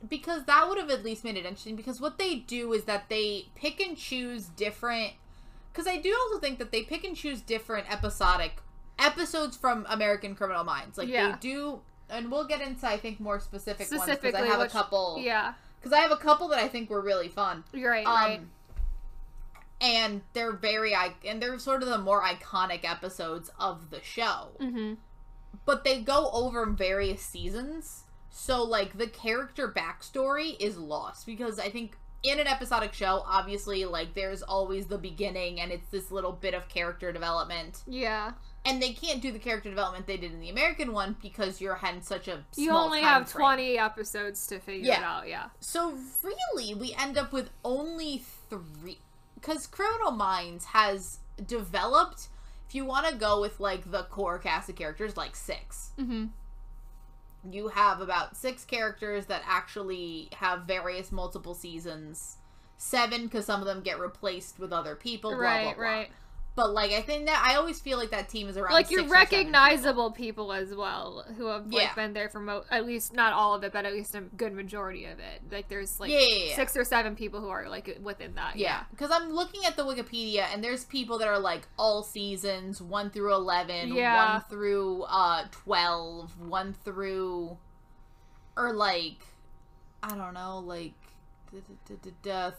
because 0.10 0.44
that 0.46 0.68
would 0.70 0.78
have 0.78 0.90
at 0.90 1.04
least 1.04 1.24
made 1.24 1.36
it 1.38 1.46
interesting 1.46 1.76
because 1.76 2.00
what 2.00 2.18
they 2.18 2.36
do 2.36 2.74
is 2.74 2.84
that 2.84 3.10
they 3.10 3.48
pick 3.56 3.80
and 3.80 3.98
choose 3.98 4.46
different 4.46 5.14
because 5.72 5.88
i 5.88 5.98
do 5.98 6.16
also 6.24 6.40
think 6.40 6.60
that 6.60 6.72
they 6.72 6.84
pick 6.84 7.04
and 7.04 7.16
choose 7.16 7.42
different 7.42 7.92
episodic 7.92 8.58
episodes 9.00 9.58
from 9.58 9.86
american 9.90 10.36
criminal 10.36 10.64
minds 10.64 10.98
like 10.98 11.08
Yeah. 11.08 11.32
they 11.32 11.38
do 11.40 11.80
and 12.10 12.30
we'll 12.30 12.46
get 12.46 12.62
into 12.62 12.86
i 12.88 12.98
think 12.98 13.20
more 13.20 13.40
specific 13.40 13.90
ones 13.92 14.06
because 14.06 14.34
i 14.36 14.46
have 14.46 14.60
which- 14.60 14.70
a 14.70 14.72
couple 14.72 15.18
Yeah. 15.20 15.54
because 15.80 15.92
i 15.92 16.00
have 16.02 16.12
a 16.12 16.18
couple 16.18 16.50
that 16.50 16.60
i 16.60 16.68
think 16.68 16.90
were 16.90 17.02
really 17.02 17.30
fun 17.30 17.64
You're 17.74 17.90
right. 17.92 18.06
um 18.06 18.14
right. 18.14 18.42
And 19.82 20.22
they're 20.34 20.54
very 20.54 20.96
and 21.28 21.42
they're 21.42 21.60
sort 21.60 21.84
of 21.84 21.90
the 21.90 21.98
more 21.98 22.22
iconic 22.22 22.84
episodes 22.84 23.50
of 23.60 23.90
the 23.90 24.02
show 24.02 24.50
Mm-hmm. 24.62 24.94
but 25.66 25.84
they 25.84 26.02
go 26.02 26.30
over 26.32 26.66
various 26.66 27.22
seasons 27.22 28.04
so 28.30 28.64
like 28.64 28.98
the 28.98 29.08
character 29.08 29.68
backstory 29.68 30.56
is 30.60 30.78
lost 30.78 31.26
because 31.26 31.60
i 31.60 31.70
think 31.70 31.98
in 32.24 32.40
an 32.40 32.48
episodic 32.48 32.92
show 32.94 33.24
obviously 33.28 33.86
like 33.86 34.14
there's 34.16 34.42
always 34.42 34.88
the 34.88 34.98
beginning 34.98 35.60
and 35.62 35.72
it's 35.72 35.88
this 35.90 36.10
little 36.10 36.32
bit 36.32 36.54
of 36.56 36.68
character 36.68 37.12
development 37.12 37.84
Yeah. 37.86 38.32
and 38.66 38.82
they 38.82 38.94
can't 38.94 39.22
do 39.22 39.32
the 39.32 39.38
character 39.40 39.70
development 39.70 40.08
they 40.08 40.18
did 40.18 40.32
in 40.34 40.40
the 40.40 40.50
american 40.50 40.92
one 40.92 41.16
because 41.22 41.62
you're 41.62 41.76
had 41.76 42.04
such 42.04 42.28
a 42.28 42.44
You 42.56 42.72
only 42.72 43.02
have 43.02 43.30
frame. 43.30 43.42
20 43.44 43.78
episodes 43.78 44.48
to 44.48 44.60
figure 44.60 44.92
it 44.94 45.00
out. 45.00 45.28
Yeah. 45.28 45.50
so 45.60 45.94
really 46.24 46.74
we 46.74 46.96
end 46.98 47.16
up 47.18 47.32
with 47.32 47.52
only 47.64 48.24
three 48.50 49.00
because 49.46 49.68
criminal 49.68 50.12
minds 50.12 50.66
has 50.66 51.20
developed 51.46 52.30
if 52.68 52.74
you 52.74 52.84
want 52.86 53.08
to 53.08 53.16
go 53.16 53.40
with 53.40 53.60
like 53.60 53.92
the 53.92 54.04
core 54.04 54.40
cast 54.40 54.70
of 54.70 54.76
characters 54.76 55.16
like 55.16 55.36
six 55.36 55.92
Mm-hmm. 56.00 56.26
you 57.52 57.68
have 57.70 58.02
about 58.02 58.36
six 58.36 58.66
characters 58.66 59.28
that 59.28 59.44
actually 59.48 60.30
have 60.34 60.62
various 60.64 61.12
multiple 61.12 61.54
seasons. 61.54 62.38
Seven 62.78 63.24
because 63.24 63.46
some 63.46 63.62
of 63.62 63.66
them 63.68 63.82
get 63.82 64.00
replaced 64.00 64.60
with 64.60 64.74
other 64.74 64.96
people. 64.96 65.32
Blah, 65.32 65.40
right. 65.40 65.64
blah, 65.64 65.74
blah. 65.76 65.84
Right. 65.84 66.10
But 66.56 66.72
like 66.74 66.92
I 66.92 67.02
think 67.02 67.26
that 67.26 67.44
I 67.46 67.56
always 67.56 67.82
feel 67.82 67.98
like 67.98 68.12
that 68.12 68.30
team 68.30 68.48
is 68.48 68.56
around 68.58 68.72
Like 68.72 68.90
you're 68.90 69.02
or 69.02 69.04
people. 69.04 69.14
recognizable 69.20 70.12
people. 70.12 70.54
as 70.54 70.74
well 70.74 71.26
who 71.38 71.48
have 71.48 71.66
like 71.68 71.82
Yeah. 71.84 71.96
been 71.96 72.14
there 72.14 72.30
for 72.30 72.40
mo- 72.40 72.64
at 72.72 72.86
least 72.86 73.14
not 73.14 73.34
all 73.34 73.54
of 73.56 73.64
it, 73.66 73.74
but 73.74 73.84
at 73.86 73.92
least 73.92 74.16
a 74.16 74.22
good 74.22 74.54
majority 74.54 75.04
of 75.06 75.20
it. 75.20 75.42
Like 75.52 75.68
there's 75.68 76.00
like 76.00 76.12
Yeah, 76.12 76.20
yeah, 76.20 76.56
six 76.56 76.78
or 76.78 76.86
seven 76.86 77.16
people 77.18 77.42
who 77.42 77.50
are 77.50 77.68
like 77.68 78.00
within 78.02 78.36
that. 78.36 78.56
Yeah, 78.56 78.84
because 78.92 79.12
I'm 79.12 79.32
looking 79.34 79.66
at 79.66 79.76
the 79.76 79.84
Wikipedia 79.84 80.46
and 80.54 80.64
there's 80.64 80.86
people 80.86 81.18
that 81.20 81.28
are 81.28 81.40
like 81.40 81.68
all 81.78 82.04
seasons 82.04 82.82
one 82.82 83.10
through 83.10 83.34
eleven, 83.34 83.94
Yeah. 83.94 84.34
one 84.36 84.44
through 84.50 85.04
uh 85.04 85.46
twelve, 85.52 86.40
one 86.40 86.74
through, 86.86 87.58
or 88.56 88.72
like, 88.72 89.18
I 90.02 90.16
don't 90.16 90.34
know, 90.34 90.60
like. 90.60 90.94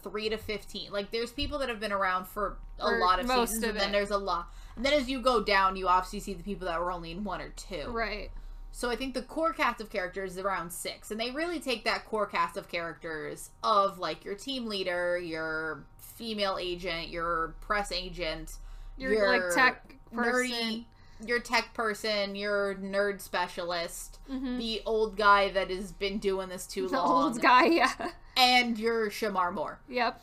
Three 0.03 0.29
to 0.29 0.37
fifteen. 0.37 0.91
Like, 0.91 1.11
there's 1.11 1.31
people 1.31 1.59
that 1.59 1.69
have 1.69 1.79
been 1.79 1.91
around 1.91 2.25
for 2.27 2.57
a 2.79 2.87
For 2.87 2.99
lot 2.99 3.19
of 3.19 3.27
seasons, 3.27 3.63
of 3.63 3.69
and 3.71 3.79
then 3.79 3.91
there's 3.91 4.11
a 4.11 4.17
lot. 4.17 4.47
And 4.75 4.85
then 4.85 4.93
as 4.93 5.09
you 5.09 5.21
go 5.21 5.43
down, 5.43 5.75
you 5.75 5.87
obviously 5.87 6.19
see 6.19 6.33
the 6.33 6.43
people 6.43 6.67
that 6.67 6.79
were 6.79 6.91
only 6.91 7.11
in 7.11 7.23
one 7.23 7.41
or 7.41 7.49
two. 7.49 7.85
Right. 7.89 8.29
So 8.71 8.89
I 8.91 8.95
think 8.95 9.13
the 9.15 9.23
core 9.23 9.53
cast 9.53 9.81
of 9.81 9.89
characters 9.89 10.33
is 10.33 10.37
around 10.37 10.71
six, 10.71 11.09
and 11.09 11.19
they 11.19 11.31
really 11.31 11.59
take 11.59 11.83
that 11.85 12.05
core 12.05 12.27
cast 12.27 12.57
of 12.57 12.69
characters 12.69 13.49
of 13.63 13.97
like 13.97 14.23
your 14.23 14.35
team 14.35 14.67
leader, 14.67 15.17
your 15.17 15.83
female 15.99 16.57
agent, 16.59 17.09
your 17.09 17.55
press 17.61 17.91
agent, 17.91 18.57
You're 18.97 19.27
like 19.27 19.53
tech 19.55 19.95
person. 20.13 20.51
nerdy, 20.51 20.85
your 21.25 21.39
tech 21.39 21.73
person, 21.73 22.35
your 22.35 22.75
nerd 22.75 23.19
specialist, 23.21 24.19
Mhm. 24.29 24.57
the 24.59 24.81
old 24.85 25.17
guy 25.17 25.49
that 25.49 25.71
has 25.71 25.91
been 25.91 26.19
doing 26.19 26.49
this 26.49 26.67
too 26.67 26.87
The 26.87 26.97
long, 26.97 27.07
The 27.07 27.37
old 27.37 27.41
guy. 27.41 27.65
Yeah. 27.65 28.11
And 28.37 28.77
your 28.77 29.09
Shemar 29.09 29.51
Moore. 29.53 29.79
Yep. 29.89 30.21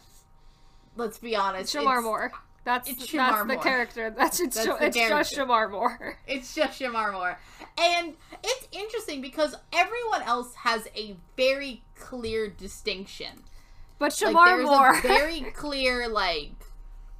Let's 0.96 1.18
be 1.18 1.34
honest, 1.34 1.74
Shemar 1.74 2.02
Moore. 2.02 2.30
That's 2.64 2.88
it's 2.88 3.00
that's 3.00 3.12
Shemar 3.12 3.40
the 3.46 3.54
Moore. 3.54 3.62
character. 3.62 4.10
That's 4.16 4.40
it's, 4.40 4.56
That's 4.56 4.78
the 4.78 4.86
it's 4.86 4.96
just. 4.96 5.34
Shemar 5.36 5.70
Moore. 5.70 6.16
It's 6.26 6.54
just 6.54 6.80
Shemar 6.80 7.12
Moore. 7.12 7.38
And 7.78 8.14
it's 8.42 8.68
interesting 8.72 9.20
because 9.20 9.54
everyone 9.72 10.22
else 10.22 10.54
has 10.54 10.88
a 10.96 11.16
very 11.36 11.82
clear 11.94 12.48
distinction. 12.48 13.42
But 13.98 14.18
Like 14.22 14.34
Shemar 14.34 14.46
there's 14.46 14.64
Moore. 14.66 14.94
a 14.98 15.02
very 15.02 15.40
clear 15.50 16.08
like 16.08 16.52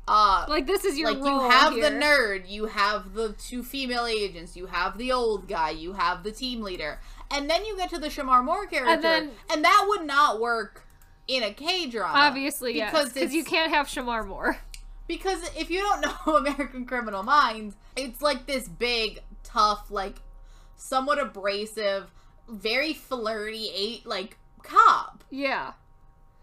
uh 0.09 0.47
like 0.49 0.67
this 0.67 0.85
is 0.85 0.99
your 0.99 1.13
like 1.13 1.19
you 1.25 1.41
have 1.51 1.75
the 1.75 1.91
nerd, 1.91 2.49
you 2.49 2.67
have 2.67 3.13
the 3.15 3.33
two 3.35 3.63
female 3.63 4.07
agents, 4.07 4.57
you 4.57 4.67
have 4.67 4.97
the 4.97 5.13
old 5.13 5.47
guy, 5.49 5.71
you 5.71 5.93
have 5.95 6.23
the 6.23 6.33
team 6.33 6.63
leader. 6.63 7.01
And 7.31 7.51
then 7.51 7.65
you 7.67 7.77
get 7.77 7.91
to 7.91 7.99
the 7.99 8.09
Shemar 8.09 8.43
Moore 8.45 8.67
character. 8.67 8.93
And, 8.95 9.03
then- 9.03 9.63
that 9.63 9.85
would 9.89 10.07
not 10.07 10.41
work 10.41 10.84
in 11.29 11.43
a 11.43 11.53
K 11.53 11.87
drama. 11.89 12.19
Obviously, 12.19 12.77
yes, 12.77 12.91
because 12.91 13.13
because 13.13 13.35
you 13.35 13.45
can't 13.45 13.73
have 13.73 13.87
Shemar 13.87 14.27
Moore. 14.27 14.59
Because 15.07 15.43
if 15.59 15.71
you 15.71 15.81
don't 15.81 16.01
know 16.27 16.37
American 16.37 16.87
Criminal 16.87 17.23
Minds, 17.23 17.77
it's 17.97 18.23
like 18.23 18.47
this 18.47 18.69
big, 18.69 19.21
tough, 19.43 19.91
like 19.91 20.17
somewhat 20.77 21.19
abrasive, 21.19 22.11
very 22.49 22.93
flirty, 22.95 23.71
eight 23.75 24.07
like 24.07 24.37
cop. 24.63 25.23
Yeah, 25.31 25.73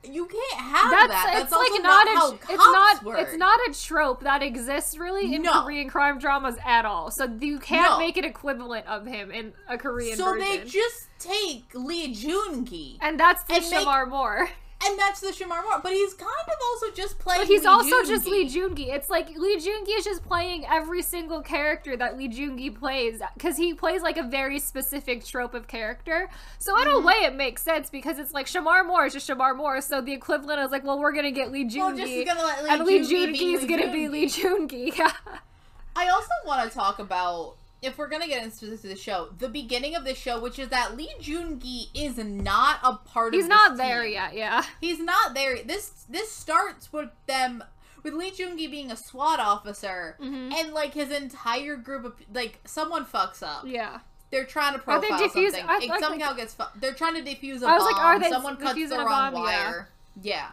You 0.04 0.26
can't 0.28 0.62
have 0.62 0.92
that's, 0.92 1.08
that. 1.12 1.24
That's 1.34 1.44
it's 1.46 1.54
also 1.54 1.74
like 1.74 1.84
not, 1.84 2.06
not, 2.06 2.18
how 2.18 2.28
a 2.34 2.38
cops 2.38 2.50
it's 2.54 2.58
not 2.64 3.04
work. 3.04 3.20
it's 3.20 3.36
not 3.38 3.60
a 3.68 3.74
trope 3.74 4.22
that 4.24 4.44
exists 4.44 4.96
really 4.98 5.34
in 5.34 5.42
No. 5.42 5.64
Korean 5.64 5.90
crime 5.90 6.20
dramas 6.20 6.56
at 6.66 6.86
all. 6.86 7.10
So 7.12 7.26
you 7.40 7.58
can't 7.60 7.92
No. 7.94 7.98
make 8.00 8.18
an 8.18 8.26
equivalent 8.26 8.86
of 8.88 9.06
him 9.08 9.32
in 9.32 9.54
a 9.68 9.78
Korean 9.78 10.18
So 10.18 10.26
version. 10.26 10.40
they 10.48 10.66
just 10.66 11.08
take 11.20 11.66
Lee 11.74 12.14
Joon-gi, 12.14 13.00
and 13.02 13.20
that's 13.20 13.44
the 13.46 13.56
Shemar 13.56 14.08
Moore. 14.08 14.50
and 14.86 14.98
that's 15.00 15.20
the 15.22 15.28
Shemar 15.28 15.64
Moore. 15.64 15.80
But 15.84 15.92
he's 15.94 16.14
kind 16.14 16.30
of 16.48 16.54
also 16.72 16.92
just 16.92 17.20
playing. 17.20 17.42
But 17.42 17.48
he's 17.48 17.62
Lee 17.62 17.68
also 17.68 18.04
just. 18.04 18.26
Lee 18.28 18.48
Joon-gi. 18.48 18.90
It's 18.92 19.10
like 19.10 19.30
Lee 19.38 19.60
Joon-gi 19.60 19.92
is 19.92 20.06
just 20.06 20.24
playing 20.26 20.66
every 20.66 21.02
single 21.02 21.42
character 21.42 21.96
that 21.98 22.18
Lee 22.18 22.28
Joon-gi 22.28 22.72
plays 22.72 23.22
because 23.34 23.58
he 23.58 23.74
plays 23.74 24.02
like 24.02 24.18
a 24.18 24.24
very 24.24 24.60
specific 24.60 25.24
trope 25.26 25.54
of 25.54 25.68
character. 25.68 26.30
So 26.60 26.80
in 26.82 26.88
Mm-hmm. 26.88 27.04
a 27.04 27.06
way, 27.06 27.14
it 27.26 27.36
makes 27.36 27.62
sense 27.62 27.90
because 27.90 28.20
it's 28.20 28.34
like 28.34 28.46
Shemar 28.48 28.86
Moore 28.86 29.06
is 29.06 29.14
just 29.14 29.30
Shemar 29.30 29.56
Moore. 29.56 29.82
So 29.82 30.02
the 30.02 30.14
equivalent 30.14 30.60
is 30.62 30.72
like, 30.72 30.84
well, 30.84 31.00
we're 31.00 31.14
gonna 31.14 31.32
get 31.32 31.52
Lee 31.52 31.64
Well, 31.76 31.96
Joon-gi, 31.96 32.26
Lee 32.26 32.30
and 32.70 32.84
Lee 32.86 33.06
Joon-gi 33.06 33.54
is 33.54 33.66
gonna 33.66 33.92
be 33.92 34.08
Lee 34.08 34.28
Joon-gi. 34.28 34.94
Yeah. 34.98 35.12
I 35.96 36.08
also 36.08 36.30
want 36.46 36.70
to 36.70 36.76
talk 36.76 37.00
about 37.00 37.56
if 37.82 37.98
we're 37.98 38.08
gonna 38.08 38.28
get 38.28 38.44
into 38.44 38.68
the 38.76 38.96
show, 38.96 39.30
the 39.40 39.50
beginning 39.50 39.96
of 39.96 40.06
the 40.06 40.14
show, 40.14 40.40
which 40.40 40.60
is 40.60 40.70
that 40.70 40.96
Lee 40.96 41.12
Joon-gi 41.20 41.88
is 41.96 42.18
not 42.18 42.80
a 42.84 42.96
part 42.96 43.34
He's 43.34 43.46
of. 43.46 43.50
He's 43.52 43.58
not 43.58 43.78
there 43.78 44.04
team. 44.04 44.14
yet. 44.14 44.34
Yeah. 44.36 44.64
He's 44.80 45.00
not 45.00 45.34
there. 45.34 45.64
This 45.64 46.06
this 46.10 46.32
starts 46.32 46.94
with 46.94 47.10
them 47.28 47.64
with 48.04 48.14
Lee 48.14 48.32
Joon-gi 48.32 48.68
being 48.68 48.92
a 48.92 48.96
SWAT 48.98 49.40
officer, 49.40 50.18
Mhm. 50.22 50.54
and 50.54 50.74
like 50.74 50.94
his 50.94 51.12
entire 51.12 51.76
group 51.76 52.06
of 52.06 52.14
like 52.34 52.60
someone 52.66 53.06
fucks 53.06 53.42
up. 53.44 53.64
Yeah. 53.66 54.00
They're 54.30 54.46
trying 54.46 54.74
to 54.74 54.80
profile 54.80 55.12
Are 55.14 55.18
they 55.20 55.28
defuse- 55.28 55.52
something. 55.52 55.66
I- 55.68 55.80
it 55.84 55.92
I 55.92 56.00
somehow 56.00 56.34
gets. 56.34 56.54
Fu- 56.54 56.64
they're 56.80 56.94
trying 56.94 57.16
to 57.16 57.22
defuse 57.22 57.62
a 57.64 57.68
I 57.68 57.74
was 57.74 57.84
bomb. 57.84 57.92
like, 57.94 58.02
are 58.02 58.20
they 58.20 58.30
Someone 58.30 58.58
cuts 58.58 58.90
the 58.90 58.98
wrong 58.98 59.34
bomb? 59.34 59.44
Yeah. 59.46 59.70
wire. 59.72 59.90
Yeah. 60.22 60.52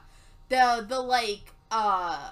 The 0.49 0.85
the 0.89 0.99
like 1.01 1.53
uh 1.71 2.31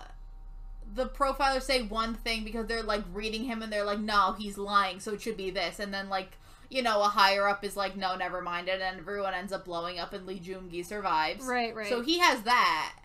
the 0.97 1.07
profilers 1.07 1.63
say 1.63 1.83
one 1.83 2.15
thing 2.15 2.43
because 2.43 2.67
they're 2.67 2.83
like 2.83 3.05
reading 3.13 3.45
him 3.45 3.63
and 3.63 3.73
they're 3.73 3.85
like, 3.85 4.01
no, 4.01 4.35
he's 4.39 4.59
lying, 4.59 4.99
so 4.99 5.13
it 5.13 5.21
should 5.21 5.37
be 5.37 5.51
this, 5.51 5.79
and 5.79 5.95
then 5.95 6.09
like. 6.09 6.39
You 6.69 6.83
know, 6.83 7.01
a 7.01 7.05
higher 7.05 7.47
up 7.47 7.63
is 7.63 7.77
like, 7.77 7.95
no, 7.97 8.17
never 8.17 8.43
mind 8.43 8.67
it, 8.67 8.81
and 8.81 8.99
everyone 8.99 9.35
ends 9.35 9.53
up 9.53 9.67
blowing 9.67 10.01
up, 10.01 10.13
and 10.13 10.27
Lee 10.27 10.41
Joon-gi 10.41 10.83
survives. 10.83 11.47
Right. 11.47 11.73
Right. 11.73 11.89
So 11.89 12.01
he 12.03 12.19
has 12.19 12.43
that. 12.43 12.97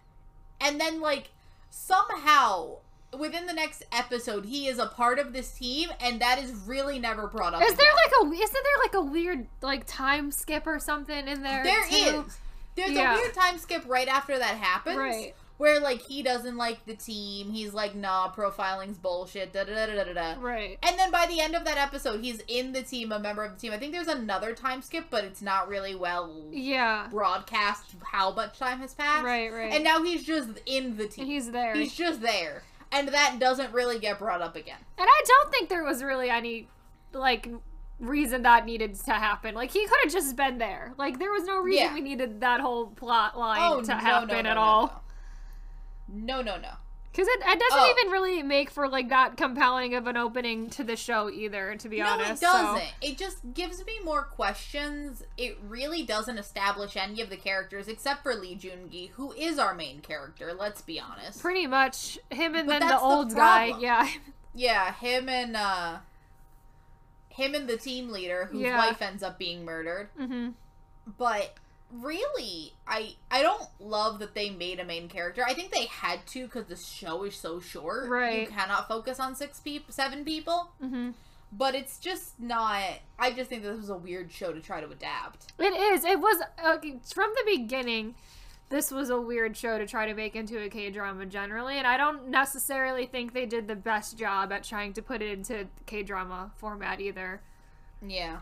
And 0.60 0.82
then, 0.82 1.00
like, 1.00 1.30
somehow, 1.70 2.78
within 3.18 3.46
the 3.46 3.54
next 3.54 3.84
episode, 3.92 4.46
he 4.46 4.68
is 4.68 4.80
a 4.80 4.88
part 4.88 5.20
of 5.20 5.32
this 5.34 5.52
team, 5.52 5.90
and 6.00 6.20
that 6.22 6.40
is 6.40 6.52
really 6.66 6.98
never 6.98 7.28
brought 7.28 7.54
up. 7.54 7.62
is 7.62 7.76
there 7.76 7.94
like 7.94 8.12
a 8.24 8.34
isn't 8.34 8.54
there 8.64 8.84
like 8.84 8.94
a 8.96 9.02
weird 9.02 9.46
like 9.62 9.86
time 9.86 10.32
skip 10.32 10.66
or 10.66 10.80
something 10.80 11.28
in 11.28 11.44
there? 11.44 11.64
There 11.64 11.88
too? 11.88 12.24
is. 12.28 12.38
There's 12.76 12.92
Yeah. 12.92 13.14
a 13.14 13.18
weird 13.18 13.34
time 13.34 13.58
skip 13.60 13.84
right 13.88 14.08
after 14.08 14.38
that 14.40 14.58
happens. 14.58 14.98
Right. 14.98 15.36
Where, 15.62 15.80
like, 15.80 16.02
he 16.02 16.24
doesn't 16.24 16.58
like 16.58 16.86
the 16.88 16.96
team. 16.96 17.52
He's 17.52 17.72
like, 17.72 17.94
nah, 17.94 18.30
profiling's 18.30 18.98
bullshit. 18.98 19.54
Da 19.54 19.64
da 19.64 19.76
da 19.76 19.94
da 19.94 20.04
da 20.06 20.14
da. 20.14 20.42
Right. 20.42 20.80
And 20.82 20.98
then 20.98 21.12
by 21.12 21.28
the 21.28 21.40
end 21.40 21.54
of 21.56 21.66
that 21.66 21.78
episode, 21.78 22.22
he's 22.22 22.42
in 22.48 22.72
the 22.72 22.82
team, 22.82 23.12
a 23.12 23.20
member 23.20 23.44
of 23.44 23.54
the 23.54 23.60
team. 23.60 23.72
I 23.72 23.78
think 23.78 23.94
there's 23.94 24.08
another 24.08 24.56
time 24.56 24.82
skip, 24.82 25.06
but 25.12 25.24
it's 25.24 25.40
not 25.42 25.68
really 25.70 25.94
well 25.94 26.34
Yeah. 26.52 27.08
broadcast 27.12 27.92
how 28.12 28.32
much 28.32 28.58
time 28.58 28.80
has 28.80 28.96
passed. 28.96 29.24
Right. 29.24 29.54
Right. 29.54 29.72
And 29.72 29.84
now 29.84 30.02
he's 30.02 30.24
just 30.24 30.50
in 30.66 30.98
the 30.98 31.06
team. 31.06 31.26
And 31.26 31.32
he's 31.32 31.52
there. 31.52 31.76
He's 31.76 31.94
just 31.94 32.22
there. 32.22 32.64
And 32.92 33.10
that 33.10 33.38
doesn't 33.40 33.72
really 33.72 34.00
get 34.00 34.18
brought 34.18 34.42
up 34.42 34.56
again. 34.56 34.80
And 34.98 35.08
I 35.08 35.22
don't 35.28 35.52
think 35.52 35.70
there 35.70 35.84
was 35.84 36.02
really 36.04 36.32
any 36.32 36.70
like 37.14 37.48
reason 38.00 38.42
that 38.42 38.66
needed 38.66 38.96
to 38.96 39.12
happen. 39.14 39.54
Like 39.54 39.70
he 39.70 39.86
could 39.86 40.00
have 40.06 40.12
just 40.12 40.36
been 40.36 40.58
there. 40.58 40.94
Like 40.98 41.20
there 41.20 41.32
was 41.32 41.44
no 41.46 41.60
reason 41.60 41.86
Yeah. 41.86 41.94
we 41.94 42.02
needed 42.02 42.42
that 42.42 42.62
whole 42.62 42.88
plot 42.88 43.38
line 43.38 43.60
Oh, 43.62 43.82
to 43.84 43.94
happen 43.94 44.30
no, 44.30 44.42
no, 44.42 44.50
at 44.50 44.56
no, 44.56 44.60
all. 44.62 45.04
No, 46.12 46.42
no, 46.42 46.56
no. 46.56 46.62
no. 46.62 46.70
Because 47.12 47.28
it, 47.28 47.42
it 47.46 47.60
doesn't 47.60 47.80
Oh. 47.80 47.94
even 48.00 48.12
really 48.14 48.42
make 48.42 48.70
for 48.70 48.88
like 48.88 49.10
that 49.10 49.36
compelling 49.36 49.96
of 49.96 50.08
an 50.08 50.16
opening 50.16 50.70
to 50.72 50.84
the 50.86 50.96
show 50.96 51.30
either, 51.30 51.76
to 51.76 51.90
be 51.90 52.00
no, 52.00 52.06
honest. 52.06 52.42
it 52.42 52.46
doesn't. 52.46 52.78
So. 52.78 52.84
It 53.02 53.18
just 53.18 53.54
gives 53.54 53.86
me 53.86 54.00
more 54.02 54.24
questions. 54.24 55.22
It 55.36 55.58
really 55.68 56.04
doesn't 56.04 56.38
establish 56.38 56.96
any 56.96 57.20
of 57.20 57.30
the 57.30 57.36
characters 57.36 57.90
except 57.90 58.24
for 58.24 58.34
Lee 58.34 58.56
Joon-gi, 58.56 59.08
who 59.16 59.34
is 59.34 59.60
our 59.60 59.74
main 59.76 60.00
character. 60.00 60.54
Let's 60.58 60.82
be 60.82 61.02
honest. 61.02 61.42
Pretty 61.42 61.68
much 61.68 62.18
him 62.30 62.56
and 62.56 62.66
But 62.68 62.80
then 62.80 62.82
the 62.82 62.86
that's 62.88 63.02
the 63.02 63.08
old 63.08 63.36
guy. 63.36 63.74
Yeah. 63.78 64.10
Yeah, 64.56 64.94
him 64.94 65.28
and 65.28 65.58
uh 65.58 65.98
him 67.30 67.56
and 67.56 67.68
the 67.68 67.78
team 67.78 68.10
leader 68.10 68.46
whose 68.52 68.62
Yeah. 68.62 68.78
wife 68.78 69.02
ends 69.02 69.22
up 69.24 69.38
being 69.38 69.66
murdered. 69.66 70.10
hmm 70.18 70.50
But 71.18 71.56
really, 71.92 72.74
I 72.88 73.16
I 73.30 73.42
don't 73.42 73.68
love 73.80 74.20
that 74.20 74.36
they 74.36 74.50
made 74.50 74.80
a 74.80 74.86
main 74.86 75.08
character. 75.10 75.44
I 75.48 75.54
think 75.54 75.72
they 75.72 75.86
had 75.86 76.26
to 76.28 76.46
because 76.46 76.66
the 76.66 76.76
show 76.76 77.24
is 77.24 77.36
so 77.36 77.60
short. 77.60 78.10
Right. 78.10 78.42
You 78.42 78.48
cannot 78.48 78.88
focus 78.88 79.20
on 79.20 79.36
six 79.36 79.60
people, 79.60 79.94
seven 79.94 80.24
people. 80.26 80.72
hmm 80.80 81.12
But 81.52 81.76
it's 81.76 82.00
just 82.00 82.40
not. 82.40 82.82
I 83.20 83.32
just 83.32 83.50
think 83.50 83.64
this 83.64 83.78
was 83.78 83.90
a 83.90 83.98
weird 83.98 84.32
show 84.32 84.54
to 84.54 84.60
try 84.62 84.82
to 84.82 84.90
adapt. 84.90 85.54
It 85.60 85.74
is. 85.74 86.06
It 86.06 86.20
was 86.20 86.42
uh, 86.64 86.78
from 87.14 87.32
the 87.36 87.58
beginning. 87.58 88.16
This 88.70 88.90
was 88.90 89.10
a 89.10 89.20
weird 89.20 89.58
show 89.58 89.78
to 89.78 89.86
try 89.86 90.06
to 90.08 90.14
make 90.14 90.34
into 90.34 90.58
a 90.64 90.70
K 90.70 90.92
drama 90.92 91.26
generally, 91.26 91.78
and 91.78 91.86
I 91.86 91.98
don't 91.98 92.30
necessarily 92.30 93.06
think 93.06 93.34
they 93.34 93.46
did 93.46 93.68
the 93.68 93.76
best 93.76 94.18
job 94.18 94.54
at 94.54 94.64
trying 94.64 94.94
to 94.94 95.02
put 95.02 95.22
it 95.22 95.30
into 95.30 95.68
K 95.86 96.04
drama 96.04 96.52
format 96.56 97.02
either. 97.02 97.42
Yeah. 98.02 98.38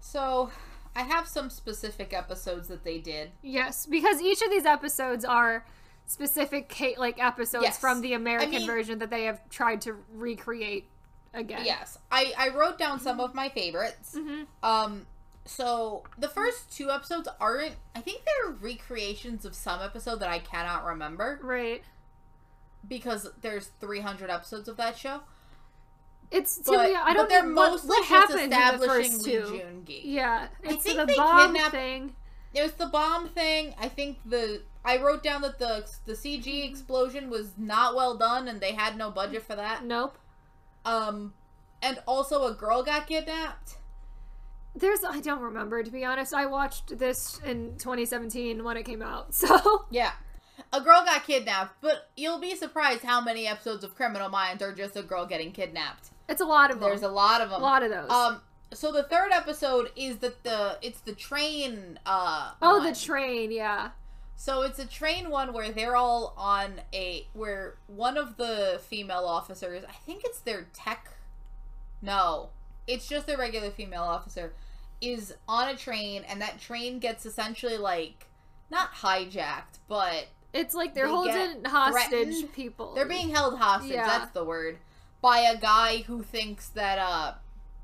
So, 0.00 0.50
I 0.98 1.02
have 1.02 1.28
some 1.28 1.48
specific 1.48 2.12
episodes 2.12 2.66
that 2.68 2.82
they 2.82 2.98
did. 2.98 3.30
Yes, 3.40 3.86
because 3.86 4.20
each 4.20 4.42
of 4.42 4.50
these 4.50 4.66
episodes 4.66 5.24
are 5.24 5.64
specific 6.06 6.74
like 6.98 7.22
episodes 7.22 7.62
Yes. 7.64 7.78
from 7.78 8.00
the 8.00 8.14
American 8.14 8.50
mean- 8.50 8.66
version 8.66 8.98
that 8.98 9.08
they 9.10 9.24
have 9.24 9.48
tried 9.48 9.80
to 9.82 9.96
recreate 10.12 10.88
again. 11.32 11.62
Yes, 11.64 11.98
I 12.10 12.32
I 12.36 12.48
wrote 12.48 12.78
down 12.78 12.98
some 12.98 13.20
of 13.20 13.32
my 13.32 13.48
favorites. 13.48 14.14
hmm 14.18 14.42
Um, 14.62 15.06
so 15.44 16.02
the 16.18 16.28
first 16.28 16.72
two 16.76 16.90
episodes 16.90 17.28
aren't. 17.40 17.76
I 17.94 18.00
think 18.00 18.22
they're 18.24 18.52
recreations 18.54 19.44
of 19.44 19.54
some 19.54 19.80
episode 19.80 20.16
that 20.16 20.28
I 20.30 20.40
cannot 20.40 20.84
remember 20.84 21.38
Right. 21.42 21.84
because 22.86 23.28
there's 23.40 23.68
300 23.80 24.30
episodes 24.30 24.68
of 24.68 24.76
that 24.78 24.98
show. 24.98 25.20
It's 26.30 26.58
But. 26.64 26.78
I 26.78 27.12
don't 27.14 27.16
but 27.24 27.28
they're 27.28 27.42
know 27.46 27.54
what, 27.54 27.70
mostly 27.72 27.88
what 27.88 28.04
happens 28.06 28.40
in 28.42 28.50
the 28.50 28.86
first 28.86 29.26
Lee 29.26 29.32
two. 29.32 29.46
Joon-gi. 29.58 30.02
Yeah, 30.04 30.48
it's 30.62 30.84
think 30.84 30.96
the 30.98 31.06
they 31.06 31.14
bomb 31.14 31.52
kidnap- 31.54 31.70
thing. 31.72 32.14
There's 32.54 32.72
the 32.72 32.86
bomb 32.86 33.28
thing. 33.28 33.74
I 33.80 33.88
think 33.88 34.18
the 34.24 34.62
I 34.84 34.98
wrote 35.02 35.22
down 35.22 35.42
that 35.42 35.58
the 35.58 35.88
the 36.06 36.14
CG 36.14 36.68
explosion 36.68 37.30
was 37.30 37.52
not 37.58 37.94
well 37.94 38.16
done 38.16 38.48
and 38.48 38.60
they 38.60 38.72
had 38.72 38.96
no 38.96 39.10
budget 39.10 39.42
for 39.42 39.56
that. 39.56 39.84
Nope. 39.84 40.18
Um, 40.84 41.34
and 41.82 41.98
also 42.06 42.46
a 42.46 42.54
girl 42.54 42.82
got 42.82 43.06
kidnapped. 43.06 43.76
There's 44.74 45.00
I 45.04 45.20
don't 45.20 45.40
remember 45.40 45.82
to 45.82 45.90
be 45.90 46.04
honest. 46.04 46.32
I 46.34 46.46
watched 46.46 46.98
this 46.98 47.40
in 47.44 47.74
2017 47.78 48.62
when 48.64 48.76
it 48.76 48.84
came 48.84 49.02
out. 49.02 49.34
So 49.34 49.86
Yeah. 49.90 50.12
A 50.72 50.80
girl 50.80 51.02
got 51.04 51.24
kidnapped, 51.26 51.80
but 51.80 52.10
you'll 52.16 52.40
be 52.40 52.54
surprised 52.56 53.02
how 53.02 53.20
many 53.22 53.46
episodes 53.46 53.84
of 53.84 53.94
Criminal 53.94 54.28
Minds 54.28 54.62
are 54.62 54.72
just 54.72 54.96
a 54.96 55.02
girl 55.02 55.24
getting 55.24 55.52
kidnapped. 55.52 56.10
It's 56.28 56.40
a 56.40 56.44
lot 56.44 56.70
of 56.70 56.80
them. 56.80 56.88
There's 56.88 57.02
a 57.02 57.08
lot 57.08 57.40
of 57.40 57.50
them. 57.50 57.60
a 57.60 57.64
lot 57.64 57.82
of 57.82 57.90
those. 57.90 58.10
Um, 58.10 58.40
so 58.72 58.92
the 58.92 59.02
third 59.02 59.30
episode 59.32 59.90
is 59.96 60.18
that 60.18 60.42
the 60.44 60.78
it's 60.82 61.00
the 61.00 61.14
train. 61.14 61.98
Uh, 62.04 62.52
oh, 62.60 62.78
one. 62.78 62.86
the 62.92 62.94
train. 62.98 63.50
Yeah. 63.50 63.90
So 64.36 64.62
it's 64.62 64.78
a 64.78 64.86
train 64.86 65.30
one 65.30 65.52
where 65.52 65.72
they're 65.72 65.96
all 65.96 66.34
on 66.36 66.80
a 66.94 67.26
where 67.32 67.74
one 67.88 68.16
of 68.16 68.36
the 68.36 68.80
female 68.88 69.24
officers, 69.24 69.84
I 69.88 69.92
think 70.06 70.22
it's 70.24 70.38
their 70.40 70.66
tech. 70.72 71.12
No, 72.00 72.50
it's 72.86 73.08
just 73.08 73.26
their 73.26 73.36
regular 73.38 73.70
female 73.70 74.02
officer, 74.04 74.52
is 75.00 75.34
on 75.48 75.68
a 75.68 75.76
train, 75.76 76.22
and 76.28 76.40
that 76.40 76.60
train 76.60 77.00
gets 77.00 77.26
essentially 77.26 77.76
like 77.76 78.26
not 78.70 78.92
hijacked, 78.92 79.80
but 79.88 80.28
It's 80.52 80.74
like 80.74 80.94
they're 80.94 81.06
They 81.06 81.12
holding 81.12 81.64
hostage 81.64 82.52
people. 82.52 82.94
they're 82.94 83.06
being 83.06 83.30
held 83.30 83.58
hostage. 83.58 83.92
Yeah. 83.92 84.06
That's 84.06 84.30
the 84.32 84.44
word 84.44 84.78
by 85.20 85.40
a 85.40 85.56
guy 85.58 85.98
who 86.06 86.22
thinks 86.22 86.68
that 86.70 86.98
uh 86.98 87.34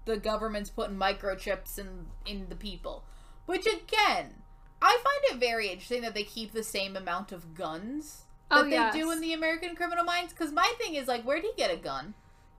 the 0.04 0.16
government's 0.18 0.70
putting 0.70 0.96
microchips 0.96 1.78
in 1.78 2.06
in 2.26 2.48
the 2.48 2.56
people, 2.56 3.04
which 3.46 3.66
again. 3.66 4.34
I 4.82 4.98
find 5.02 5.34
it 5.34 5.40
very 5.40 5.68
interesting 5.68 6.02
that 6.02 6.12
they 6.12 6.24
keep 6.24 6.52
the 6.52 6.62
same 6.62 6.94
amount 6.94 7.32
of 7.32 7.54
guns 7.54 8.24
that 8.50 8.58
Oh, 8.58 8.64
they 8.64 8.72
yes. 8.72 8.92
do 8.94 9.10
in 9.12 9.20
the 9.22 9.32
American 9.32 9.74
Criminal 9.74 10.04
Minds. 10.04 10.34
Because 10.34 10.52
my 10.52 10.70
thing 10.76 10.94
is 10.94 11.08
like, 11.08 11.22
where'd 11.22 11.42
he 11.42 11.52
get 11.56 11.72
a 11.72 11.76
gun? 11.76 12.12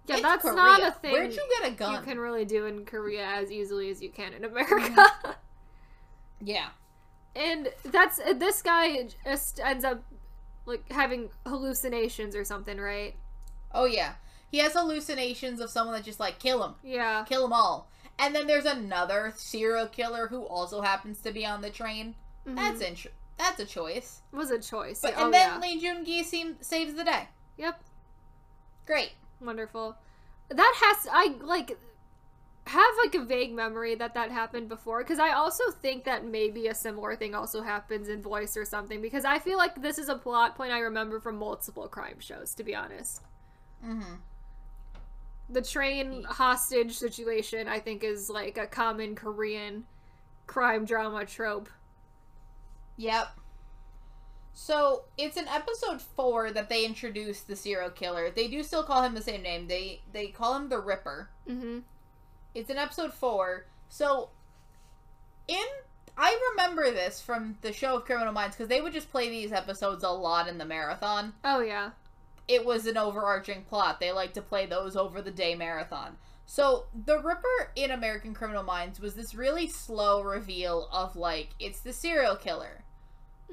Yeah, 0.08 0.16
It's 0.16 0.24
that's 0.24 0.42
Korea. 0.42 0.56
not 0.56 0.82
a 0.82 0.92
thing. 0.92 1.12
Where'd 1.12 1.34
you 1.34 1.44
get 1.62 1.72
a 1.72 1.76
gun? 1.76 1.94
you 1.94 2.00
can 2.02 2.18
really 2.20 2.44
do 2.46 2.66
in 2.66 2.84
Korea 2.86 3.26
as 3.28 3.52
easily 3.52 3.92
as 3.92 4.02
you 4.02 4.10
can 4.10 4.34
in 4.34 4.44
America. 4.44 5.06
Yeah, 6.42 6.68
and 7.36 7.70
that's 7.84 8.18
this 8.18 8.62
guy 8.62 9.08
just 9.24 9.60
ends 9.60 9.86
up 9.86 10.04
like 10.66 10.92
having 10.92 11.30
hallucinations 11.46 12.36
or 12.36 12.44
something, 12.44 12.78
right? 12.78 13.16
oh 13.74 13.86
yeah. 13.86 14.14
He 14.52 14.60
has 14.60 14.74
hallucinations 14.74 15.60
of 15.60 15.70
someone 15.70 15.96
that 15.96 16.06
just 16.06 16.20
like 16.20 16.40
kill 16.40 16.64
him, 16.64 16.76
Yeah. 16.84 17.26
kill 17.28 17.42
them 17.44 17.54
all. 17.54 17.90
And 18.18 18.34
then 18.34 18.48
there's 18.48 18.66
another 18.66 19.34
serial 19.36 19.88
killer 19.88 20.28
who 20.28 20.44
also 20.44 20.82
happens 20.82 21.20
to 21.22 21.32
be 21.32 21.46
on 21.46 21.62
the 21.62 21.70
train. 21.70 22.16
Mhm. 22.48 22.56
That's 22.56 22.82
int- 22.82 23.14
That's 23.38 23.60
a 23.60 23.66
choice. 23.66 24.22
was 24.32 24.52
a 24.52 24.60
choice. 24.60 25.02
But 25.02 25.16
oh 25.18 25.26
and 25.26 25.34
then 25.34 25.50
yeah. 25.54 25.60
Lee 25.60 25.80
Joon-gi 25.82 26.24
seem- 26.24 26.58
saves 26.62 26.94
the 26.94 27.04
day. 27.04 27.28
Yep. 27.58 27.82
Great. 28.86 29.12
Wonderful. 29.42 29.98
That 30.50 30.74
has 30.82 31.08
I 31.12 31.36
like 31.42 31.78
have 32.68 32.94
like 33.04 33.14
a 33.16 33.20
vague 33.24 33.54
memory 33.54 33.94
that 33.96 34.14
that 34.14 34.32
happened 34.32 34.70
before 34.70 35.00
because 35.04 35.20
I 35.20 35.32
also 35.34 35.70
think 35.72 36.04
that 36.06 36.24
maybe 36.26 36.68
a 36.68 36.74
similar 36.74 37.16
thing 37.16 37.36
also 37.36 37.62
happens 37.62 38.08
in 38.10 38.22
Voice 38.22 38.56
or 38.58 38.66
something 38.66 39.02
because 39.02 39.26
I 39.26 39.38
feel 39.40 39.58
like 39.58 39.82
this 39.82 40.00
is 40.00 40.08
a 40.10 40.16
plot 40.16 40.56
point 40.56 40.72
I 40.72 40.80
remember 40.80 41.20
from 41.20 41.36
multiple 41.38 41.88
crime 41.88 42.20
shows 42.20 42.56
to 42.56 42.64
be 42.64 42.74
honest. 42.74 43.22
Mm-hmm. 43.86 44.16
The 45.50 45.62
train 45.62 46.24
hostage 46.24 46.98
situation 46.98 47.68
I 47.68 47.80
think 47.80 48.04
is 48.04 48.30
like 48.30 48.58
a 48.58 48.66
common 48.66 49.16
Korean 49.16 49.86
crime 50.48 50.86
drama 50.86 51.26
trope. 51.26 51.70
Yep. 52.98 53.28
So 54.54 55.04
it's 55.18 55.38
in 55.38 55.48
episode 55.48 56.02
four 56.02 56.52
that 56.52 56.70
they 56.70 56.86
introduce 56.86 57.42
the 57.42 57.56
serial 57.56 57.90
killer. 57.90 58.32
They 58.32 58.48
do 58.48 58.64
still 58.64 58.84
call 58.84 59.04
him 59.04 59.14
the 59.14 59.22
same 59.22 59.42
name. 59.44 59.68
They 59.68 60.02
they 60.14 60.28
call 60.28 60.56
him 60.56 60.70
the 60.70 60.80
Ripper. 60.80 61.30
Mhm. 61.48 61.84
It's 62.54 62.70
in 62.70 62.78
episode 62.78 63.14
four. 63.14 63.66
So 63.90 64.30
in 65.48 65.66
I 66.18 66.40
remember 66.52 66.90
this 66.92 67.22
from 67.22 67.58
the 67.62 67.74
show 67.74 67.98
of 67.98 68.06
Criminal 68.06 68.32
Minds 68.32 68.56
because 68.56 68.70
they 68.70 68.80
would 68.80 68.94
just 68.94 69.12
play 69.12 69.30
these 69.30 69.52
episodes 69.52 70.04
a 70.04 70.10
lot 70.10 70.48
in 70.48 70.58
the 70.58 70.66
marathon. 70.66 71.34
Oh 71.44 71.60
yeah. 71.60 71.92
It 72.48 72.66
was 72.66 72.86
an 72.86 72.98
overarching 72.98 73.64
plot. 73.64 74.00
They 74.00 74.12
like 74.12 74.34
to 74.34 74.42
play 74.42 74.66
those 74.66 74.96
over 74.96 75.22
the 75.22 75.32
day 75.32 75.56
marathon. 75.56 76.18
So 76.46 76.86
the 76.94 77.18
Ripper 77.20 77.72
in 77.76 77.90
American 77.92 78.34
Criminal 78.36 78.62
Minds 78.64 79.00
was 79.00 79.16
this 79.16 79.34
really 79.34 79.68
slow 79.68 80.22
reveal 80.22 80.88
of 80.92 81.16
like 81.16 81.50
it's 81.60 81.80
the 81.80 81.94
serial 81.94 82.36
killer 82.36 82.84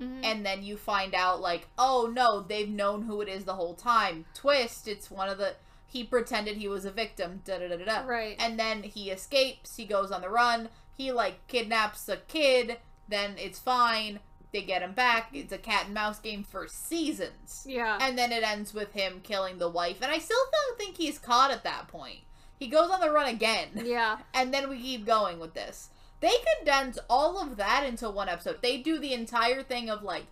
Mhm. 0.01 0.25
and 0.25 0.45
then 0.47 0.63
you 0.63 0.79
find 0.79 1.15
out 1.15 1.43
like 1.43 1.69
oh 1.77 2.11
no 2.11 2.41
they've 2.41 2.69
known 2.69 3.03
who 3.03 3.21
it 3.21 3.29
is 3.29 3.45
the 3.45 3.55
whole 3.57 3.75
time 3.75 4.25
twist 4.33 4.89
it's 4.89 5.11
one 5.11 5.29
of 5.29 5.37
the 5.37 5.55
he 5.87 6.03
pretended 6.03 6.57
he 6.57 6.67
was 6.67 6.87
a 6.87 6.91
victim 6.91 7.43
da 7.45 7.59
da 7.59 7.69
da 7.69 7.77
da 7.77 7.85
da 7.85 8.07
Right. 8.07 8.35
and 8.39 8.59
then 8.59 8.85
he 8.85 9.11
escapes 9.11 9.77
he 9.77 9.85
goes 9.85 10.11
on 10.11 10.23
the 10.23 10.31
run 10.31 10.71
he 10.97 11.13
like 11.13 11.47
kidnaps 11.47 12.09
a 12.09 12.17
kid 12.17 12.79
then 13.07 13.35
it's 13.37 13.59
fine 13.59 14.21
they 14.53 14.62
get 14.62 14.83
him 14.83 14.93
back 14.93 15.29
it's 15.33 15.53
a 15.53 15.59
cat 15.59 15.87
and 15.87 15.95
mouse 15.95 16.19
game 16.19 16.45
for 16.45 16.67
seasons 16.69 17.65
yeah. 17.67 17.99
and 18.01 18.19
then 18.19 18.33
it 18.33 18.43
ends 18.43 18.75
with 18.75 18.93
him 18.93 19.21
killing 19.23 19.59
the 19.59 19.69
wife 19.69 19.99
and 20.03 20.12
i 20.12 20.19
still 20.19 20.37
don't 20.53 20.79
think 20.79 20.97
he's 20.97 21.19
caught 21.19 21.51
at 21.51 21.65
that 21.65 21.88
point 21.88 22.21
he 22.62 22.69
goes 22.69 22.91
on 22.91 23.01
the 23.01 23.11
run 23.11 23.27
again 23.27 23.69
yeah. 23.85 24.19
and 24.35 24.55
then 24.55 24.71
we 24.71 24.81
keep 24.81 25.05
going 25.05 25.41
with 25.41 25.53
this. 25.53 25.91
They 26.21 26.31
condense 26.57 26.97
all 27.11 27.43
of 27.43 27.57
that 27.57 27.85
into 27.85 28.09
one 28.09 28.29
episode. 28.29 28.62
They 28.62 28.79
do 28.79 29.01
the 29.01 29.12
entire 29.12 29.65
thing 29.65 29.91
of 29.91 30.05
like 30.05 30.27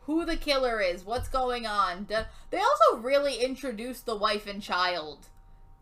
who 0.00 0.24
the 0.24 0.36
killer 0.36 0.80
is, 0.80 1.04
what's 1.04 1.28
going 1.28 1.64
on. 1.64 2.08
They 2.08 2.58
also 2.58 2.98
really 2.98 3.36
introduce 3.36 4.00
the 4.00 4.16
wife 4.16 4.48
and 4.48 4.60
child 4.60 5.28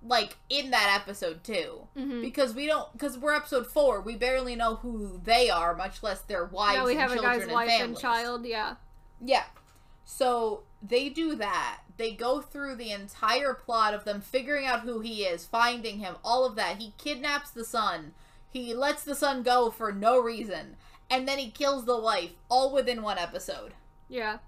like 0.06 0.36
in 0.50 0.70
that 0.70 1.00
episode 1.00 1.42
too. 1.42 1.88
Mhm. 1.96 2.20
Because 2.20 2.54
we 2.54 2.66
don't 2.66 2.92
because 2.92 3.16
we're 3.16 3.34
episode 3.34 3.66
4, 3.66 4.00
we 4.00 4.16
barely 4.16 4.54
know 4.54 4.76
who 4.76 5.20
they 5.24 5.50
are, 5.50 5.74
much 5.74 6.02
less 6.02 6.20
their 6.20 6.44
wives 6.44 6.84
we 6.84 6.92
and 6.92 7.00
have 7.00 7.10
a 7.10 7.14
children 7.14 7.32
guy's 7.32 7.42
and 7.44 7.52
wife 7.52 7.70
and 7.70 7.98
child, 7.98 8.44
yeah. 8.46 8.76
Yeah. 9.20 9.44
So 10.04 10.64
they 10.82 11.08
do 11.08 11.34
that. 11.36 11.80
They 11.96 12.12
go 12.12 12.40
through 12.40 12.74
the 12.76 12.90
entire 12.90 13.54
plot 13.54 13.94
of 13.94 14.04
them 14.04 14.20
figuring 14.20 14.66
out 14.66 14.80
who 14.80 15.00
he 15.00 15.24
is, 15.24 15.46
finding 15.46 16.00
him, 16.00 16.16
all 16.24 16.44
of 16.44 16.56
that. 16.56 16.78
He 16.78 16.92
kidnaps 16.98 17.50
the 17.50 17.64
son. 17.64 18.12
He 18.50 18.74
lets 18.74 19.04
the 19.04 19.14
son 19.14 19.42
go 19.42 19.70
for 19.70 19.92
no 19.92 20.18
reason. 20.18 20.76
And 21.08 21.26
then 21.26 21.38
he 21.38 21.50
kills 21.50 21.84
the 21.84 21.98
wife, 21.98 22.32
all 22.50 22.72
within 22.72 23.02
one 23.02 23.18
episode. 23.18 23.74
Yeah. 24.08 24.38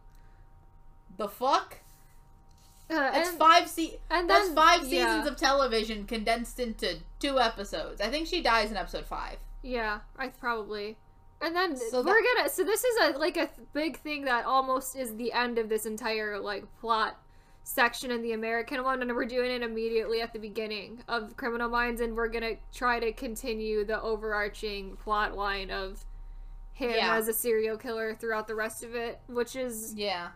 The 1.16 1.28
fuck? 1.28 1.78
Uh, 2.88 2.94
That's 3.11 3.31
and, 3.31 3.38
five 3.38 3.68
se- 3.68 3.99
and 4.11 4.31
That's 4.31 4.46
then- 4.49 4.55
five 4.57 4.87
yeah. 4.87 5.07
seasons 5.07 5.27
of 5.29 5.37
television 5.37 6.05
condensed 6.07 6.61
into 6.61 6.99
two 7.18 7.38
episodes. 7.40 8.01
I 8.01 8.09
think 8.11 8.27
she 8.29 8.40
dies 8.42 8.70
in 8.70 8.77
episode 8.77 9.07
five. 9.07 9.38
Yeah, 9.62 10.01
I 10.16 10.29
probably. 10.29 10.96
And 11.40 11.55
then 11.55 11.77
So 11.77 12.03
we're 12.03 12.22
gonna. 12.22 12.49
So 12.49 12.62
this 12.64 12.85
is 12.85 12.96
a 13.14 13.18
like 13.18 13.37
a 13.37 13.46
th- 13.46 13.68
big 13.72 13.99
thing 13.99 14.25
that 14.27 14.44
almost 14.46 14.96
is 14.96 15.16
the 15.16 15.33
end 15.33 15.59
of 15.59 15.68
this 15.68 15.85
entire 15.85 16.38
like 16.38 16.64
plot 16.81 17.20
section 17.64 18.12
in 18.12 18.22
the 18.22 18.33
American 18.33 18.83
one, 18.85 19.03
and 19.03 19.12
we're 19.12 19.25
doing 19.27 19.51
it 19.51 19.62
immediately 19.62 20.20
at 20.22 20.33
the 20.33 20.38
beginning 20.38 21.03
of 21.09 21.37
Criminal 21.37 21.68
Minds, 21.68 22.01
and 22.01 22.14
we're 22.14 22.29
gonna 22.29 22.55
try 22.72 23.01
to 23.01 23.12
continue 23.12 23.85
the 23.85 24.01
overarching 24.01 24.96
plot 24.96 25.37
line 25.37 25.70
of 25.72 26.05
him 26.72 26.90
Yeah. 26.90 27.16
as 27.16 27.27
a 27.27 27.33
serial 27.33 27.77
killer 27.77 28.14
throughout 28.14 28.46
the 28.46 28.55
rest 28.55 28.85
of 28.85 28.94
it, 28.94 29.18
which 29.27 29.57
is 29.57 29.92
Yeah. 29.94 30.29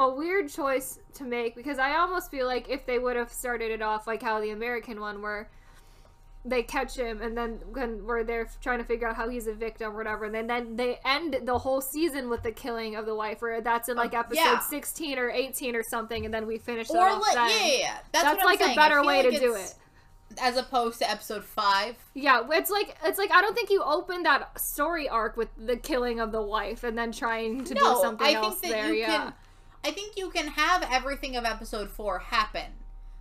A 0.00 0.10
weird 0.10 0.48
choice 0.50 0.98
to 1.14 1.24
make 1.24 1.54
because 1.54 1.78
I 1.78 1.96
almost 1.96 2.30
feel 2.30 2.46
like 2.46 2.68
if 2.68 2.86
they 2.86 2.98
would 2.98 3.14
have 3.16 3.30
started 3.30 3.70
it 3.70 3.82
off 3.82 4.06
like 4.06 4.22
how 4.22 4.40
the 4.40 4.50
American 4.50 5.00
one 5.00 5.20
where 5.22 5.48
they 6.42 6.62
catch 6.62 6.96
him 6.96 7.20
and 7.20 7.36
then 7.36 7.60
when 7.70 8.06
where 8.06 8.24
they're 8.24 8.48
trying 8.62 8.78
to 8.78 8.84
figure 8.84 9.06
out 9.06 9.14
how 9.14 9.28
he's 9.28 9.46
a 9.46 9.52
victim 9.52 9.92
or 9.92 9.96
whatever 9.98 10.24
and 10.24 10.34
then, 10.34 10.46
then 10.46 10.74
they 10.76 10.98
end 11.04 11.36
the 11.44 11.58
whole 11.58 11.82
season 11.82 12.30
with 12.30 12.42
the 12.42 12.50
killing 12.50 12.96
of 12.96 13.04
the 13.04 13.14
wife 13.14 13.42
where 13.42 13.60
that's 13.60 13.90
in 13.90 13.96
like 13.98 14.14
Uh, 14.14 14.20
episode 14.20 14.40
yeah. 14.40 14.58
16 14.60 15.18
or 15.18 15.28
18 15.30 15.76
or 15.76 15.82
something 15.82 16.24
and 16.24 16.32
then 16.32 16.46
we 16.46 16.56
finish 16.56 16.88
Or 16.88 16.94
then. 16.94 17.20
yeah, 17.34 17.48
yeah, 17.48 17.66
yeah. 17.78 17.98
That's, 18.12 18.24
That's 18.24 18.44
like 18.44 18.60
a 18.60 18.64
saying. 18.64 18.76
Better 18.76 19.04
way 19.04 19.22
like 19.22 19.34
to 19.34 19.38
do 19.38 19.54
it. 19.54 19.74
As 20.40 20.56
opposed 20.56 21.00
to 21.00 21.10
episode 21.10 21.44
five. 21.44 21.96
Yeah, 22.14 22.42
it's 22.52 22.70
like 22.70 22.96
it's 23.04 23.18
like 23.18 23.32
I 23.32 23.42
don't 23.42 23.54
think 23.54 23.68
you 23.68 23.82
open 23.82 24.22
that 24.22 24.58
story 24.58 25.08
arc 25.10 25.36
with 25.36 25.48
the 25.58 25.76
killing 25.76 26.20
of 26.20 26.30
the 26.32 26.40
wife 26.40 26.84
and 26.84 26.96
then 26.96 27.10
trying 27.12 27.64
to 27.64 27.74
no, 27.74 27.96
do 27.96 28.00
something 28.00 28.26
I 28.26 28.32
else 28.34 28.60
there. 28.60 28.94
yeah. 28.94 29.06
can. 29.24 29.32
I 29.84 29.90
think 29.90 30.16
you 30.16 30.30
can 30.30 30.48
have 30.48 30.86
everything 30.90 31.36
of 31.36 31.44
episode 31.44 31.90
four 31.90 32.18
happen. 32.18 32.66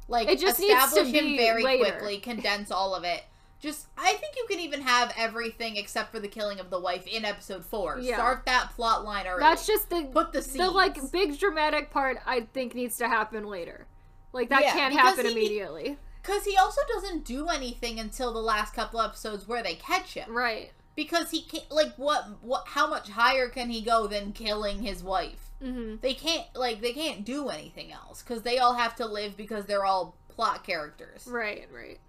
Like 0.08 0.28
It 0.28 0.40
just 0.40 0.60
needs 0.60 0.74
to 0.74 0.80
establish 1.02 1.14
him 1.14 1.38
very 1.38 1.64
later. 1.64 1.84
quickly, 1.92 2.18
condense 2.18 2.72
all 2.72 2.96
of 2.96 3.04
it. 3.04 3.24
Just, 3.62 3.88
I 3.98 4.14
think 4.14 4.36
you 4.38 4.46
can 4.50 4.60
even 4.62 4.82
have 4.82 5.14
everything 5.18 5.76
except 5.76 6.12
for 6.12 6.20
the 6.20 6.30
killing 6.30 6.60
of 6.60 6.70
the 6.70 6.80
wife 6.80 7.06
in 7.06 7.26
episode 7.26 7.66
four. 7.66 8.00
Yeah. 8.00 8.16
Start 8.16 8.46
that 8.46 8.72
plot 8.76 9.04
line 9.04 9.28
early. 9.28 9.40
That's 9.42 9.68
just 9.68 9.90
the 9.90 10.04
put 10.04 10.32
the 10.32 10.40
the 10.42 10.70
like 10.72 11.12
big 11.12 11.38
dramatic 11.38 11.92
part 11.92 12.20
I 12.26 12.42
think 12.54 12.74
needs 12.74 12.98
to 12.98 13.08
happen 13.08 13.44
later. 13.46 13.86
Like 14.32 14.50
that 14.50 14.62
Yeah, 14.64 14.72
can't 14.74 14.94
happen 14.94 15.26
he- 15.26 15.32
immediately. 15.34 15.98
Because 16.22 16.46
he 16.46 16.56
also 16.58 16.82
doesn't 16.94 17.26
do 17.26 17.48
anything 17.48 18.00
until 18.00 18.32
the 18.34 18.40
last 18.42 18.74
couple 18.74 19.02
episodes 19.02 19.48
where 19.48 19.64
they 19.64 19.76
catch 19.76 20.14
him. 20.14 20.34
Right. 20.34 20.72
Because 20.96 21.32
he 21.32 21.42
can't, 21.42 21.70
like, 21.72 21.96
what, 21.96 22.44
what, 22.44 22.68
how 22.68 22.88
much 22.90 23.10
higher 23.10 23.48
can 23.48 23.70
he 23.70 23.82
go 23.82 24.06
than 24.06 24.34
killing 24.34 24.84
his 24.84 25.02
wife? 25.02 25.49
Hmm 25.62 25.96
They 26.02 26.14
can't, 26.14 26.46
like, 26.56 26.82
they 26.82 26.94
can't 26.94 27.26
do 27.26 27.50
anything 27.50 27.92
else. 27.92 28.22
Because 28.22 28.44
they 28.44 28.60
all 28.60 28.76
have 28.76 28.96
to 28.96 29.06
live 29.06 29.36
because 29.38 29.66
they're 29.66 29.86
all 29.86 30.16
plot 30.30 30.64
characters. 30.64 31.28
Right, 31.28 31.68
right. 31.74 32.00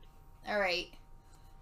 Alright. 0.48 0.88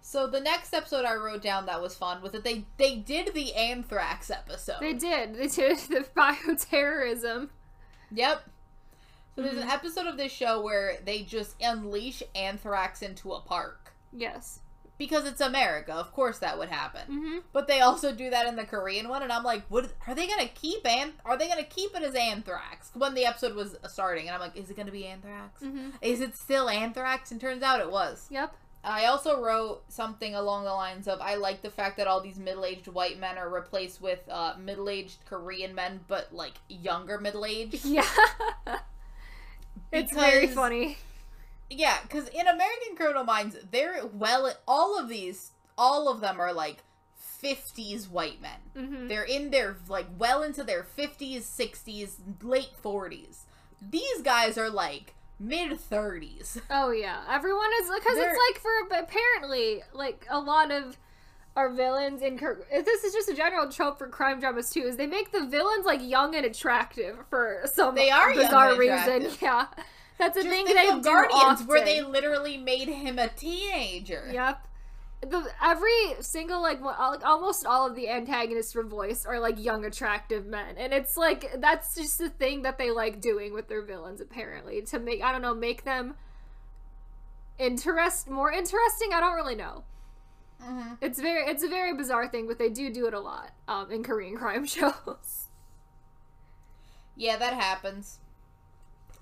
So 0.01 0.27
the 0.27 0.39
next 0.39 0.73
episode 0.73 1.05
I 1.05 1.15
wrote 1.15 1.41
down 1.41 1.65
that 1.65 1.81
was 1.81 1.95
fun 1.95 2.21
was 2.21 2.31
that 2.31 2.43
they, 2.43 2.65
they 2.77 2.95
did 2.95 3.33
the 3.33 3.53
anthrax 3.53 4.31
episode. 4.31 4.79
They 4.79 4.93
did. 4.93 5.35
They 5.35 5.47
did 5.47 5.77
the 5.89 6.05
bioterrorism. 6.15 7.49
Yep. 8.11 8.43
So 9.35 9.41
there's 9.43 9.57
an 9.57 9.69
episode 9.69 10.07
of 10.07 10.17
this 10.17 10.31
show 10.31 10.61
where 10.61 10.97
they 11.05 11.21
just 11.23 11.55
unleash 11.61 12.23
anthrax 12.35 13.01
into 13.01 13.31
a 13.33 13.39
park. 13.39 13.93
Yes. 14.11 14.59
Because 14.99 15.25
it's 15.25 15.41
America, 15.41 15.93
of 15.93 16.11
course 16.11 16.37
that 16.39 16.59
would 16.59 16.69
happen. 16.69 17.01
hmm 17.07 17.37
But 17.53 17.67
they 17.67 17.79
also 17.79 18.13
do 18.13 18.29
that 18.29 18.45
in 18.45 18.55
the 18.55 18.65
Korean 18.65 19.09
one, 19.09 19.23
and 19.23 19.31
I'm 19.31 19.43
like, 19.43 19.63
what? 19.69 19.91
Are 20.05 20.13
they 20.13 20.27
gonna 20.27 20.47
keep 20.49 20.85
an? 20.85 21.13
Are 21.25 21.37
they 21.37 21.47
gonna 21.47 21.63
keep 21.63 21.95
it 21.95 22.03
as 22.03 22.13
anthrax? 22.13 22.91
When 22.93 23.15
the 23.15 23.25
episode 23.25 23.55
was 23.55 23.77
starting, 23.87 24.27
and 24.27 24.35
I'm 24.35 24.41
like, 24.41 24.55
is 24.55 24.69
it 24.69 24.77
gonna 24.77 24.91
be 24.91 25.07
anthrax? 25.07 25.61
hmm 25.63 25.89
Is 26.03 26.21
it 26.21 26.35
still 26.37 26.69
anthrax? 26.69 27.31
And 27.31 27.41
turns 27.41 27.63
out 27.63 27.79
it 27.79 27.89
was. 27.89 28.27
Yep. 28.29 28.53
I 28.83 29.05
also 29.07 29.41
wrote 29.41 29.83
something 29.89 30.35
along 30.35 30.63
the 30.63 30.71
lines 30.73 31.07
of, 31.09 31.19
I 31.19 31.35
like 31.35 31.61
the 31.61 31.69
fact 31.69 31.97
that 31.97 32.07
all 32.07 32.21
these 32.21 32.39
middle-aged 32.39 32.87
white 32.87 33.19
men 33.19 33.37
are 33.37 33.49
replaced 33.49 34.01
with 34.01 34.19
uh, 34.29 34.53
middle-aged 34.57 35.25
Korean 35.25 35.75
men, 35.75 35.99
but 36.07 36.33
like 36.33 36.53
younger 36.69 37.17
middle-aged. 37.19 37.83
Yeah. 37.85 38.05
it's 39.91 40.13
very 40.13 40.47
funny. 40.47 40.97
Yeah, 41.69 41.97
because 42.03 42.27
in 42.29 42.47
American 42.47 42.95
Criminal 42.95 43.23
Minds, 43.23 43.57
they're 43.71 44.05
well, 44.05 44.51
all 44.67 44.97
of 44.99 45.07
these, 45.09 45.51
all 45.77 46.09
of 46.09 46.19
them 46.21 46.39
are 46.39 46.53
like 46.53 46.77
50s 47.41 48.09
white 48.09 48.41
men. 48.41 48.59
hmm 48.75 49.07
They're 49.07 49.23
in 49.23 49.51
their, 49.51 49.77
like, 49.87 50.07
well 50.17 50.43
into 50.43 50.63
their 50.63 50.83
50s, 50.83 51.41
60s, 51.41 52.15
late 52.41 52.71
40s. 52.83 53.43
These 53.81 54.21
guys 54.23 54.57
are 54.57 54.69
like 54.69 55.13
mid 55.39 55.71
30s. 55.71 56.59
Oh 56.69 56.91
yeah, 56.91 57.23
everyone 57.29 57.69
is 57.81 57.89
because 57.89 58.17
it's 58.17 58.39
like 58.51 58.61
for 58.61 58.97
apparently 58.99 59.81
like 59.93 60.25
a 60.29 60.39
lot 60.39 60.71
of 60.71 60.97
our 61.55 61.69
villains 61.69 62.21
in 62.21 62.37
this 62.37 63.03
is 63.03 63.13
just 63.13 63.29
a 63.29 63.33
general 63.35 63.69
trope 63.71 63.97
for 63.97 64.07
crime 64.07 64.39
dramas 64.39 64.69
too 64.69 64.81
is 64.81 64.97
they 64.97 65.07
make 65.07 65.31
the 65.31 65.45
villains 65.45 65.85
like 65.85 66.01
young 66.01 66.35
and 66.35 66.45
attractive 66.45 67.17
for 67.29 67.61
some 67.65 67.95
They 67.95 68.09
are 68.09 68.31
young 68.33 68.45
bizarre 68.45 68.75
reason. 68.77 69.27
Yeah, 69.41 69.67
that's 70.19 70.37
a 70.37 70.43
Just 70.43 70.49
thing 70.49 70.65
think 70.65 70.77
they 70.77 70.89
of 70.89 71.01
do 71.01 71.09
Guardians, 71.09 71.63
where 71.63 71.83
they 71.83 72.01
literally 72.01 72.57
made 72.57 72.89
him 72.89 73.17
a 73.19 73.27
teenager. 73.29 74.29
Yep. 74.31 74.67
The 75.21 75.51
every 75.61 76.15
single 76.21 76.61
like 76.61 76.79
al- 76.81 77.21
almost 77.25 77.65
all 77.65 77.85
of 77.85 77.95
the 77.95 78.07
antagonists 78.09 78.71
for 78.71 78.83
voice 78.83 79.25
are 79.25 79.39
like 79.39 79.61
young 79.61 79.83
attractive 79.83 80.45
men 80.45 80.77
and 80.77 80.93
it's 80.93 81.17
like 81.17 81.59
that's 81.59 81.95
just 81.95 82.17
the 82.19 82.29
thing 82.29 82.61
that 82.61 82.77
they 82.77 82.89
like 82.89 83.19
doing 83.19 83.53
with 83.53 83.67
their 83.67 83.81
villains 83.81 84.21
apparently 84.21 84.81
to 84.83 84.99
make 84.99 85.21
I 85.21 85.33
don't 85.33 85.41
know 85.41 85.53
make 85.53 85.83
them 85.83 86.15
interest 87.57 88.29
more 88.29 88.51
interesting 88.51 89.09
I 89.13 89.19
don't 89.19 89.35
really 89.35 89.55
know. 89.55 89.83
hmm 90.61 90.93
It's 91.01 91.19
very 91.19 91.49
it's 91.49 91.63
a 91.63 91.67
very 91.69 91.93
bizarre 91.95 92.27
thing 92.29 92.47
but 92.47 92.57
they 92.59 92.69
do 92.69 92.91
do 92.91 93.07
it 93.07 93.13
a 93.13 93.19
lot 93.19 93.51
um 93.67 93.91
in 93.91 94.03
Korean 94.03 94.37
crime 94.37 94.65
shows. 94.77 95.47
Yeah, 97.15 97.37
that 97.37 97.53
happens. 97.53 98.19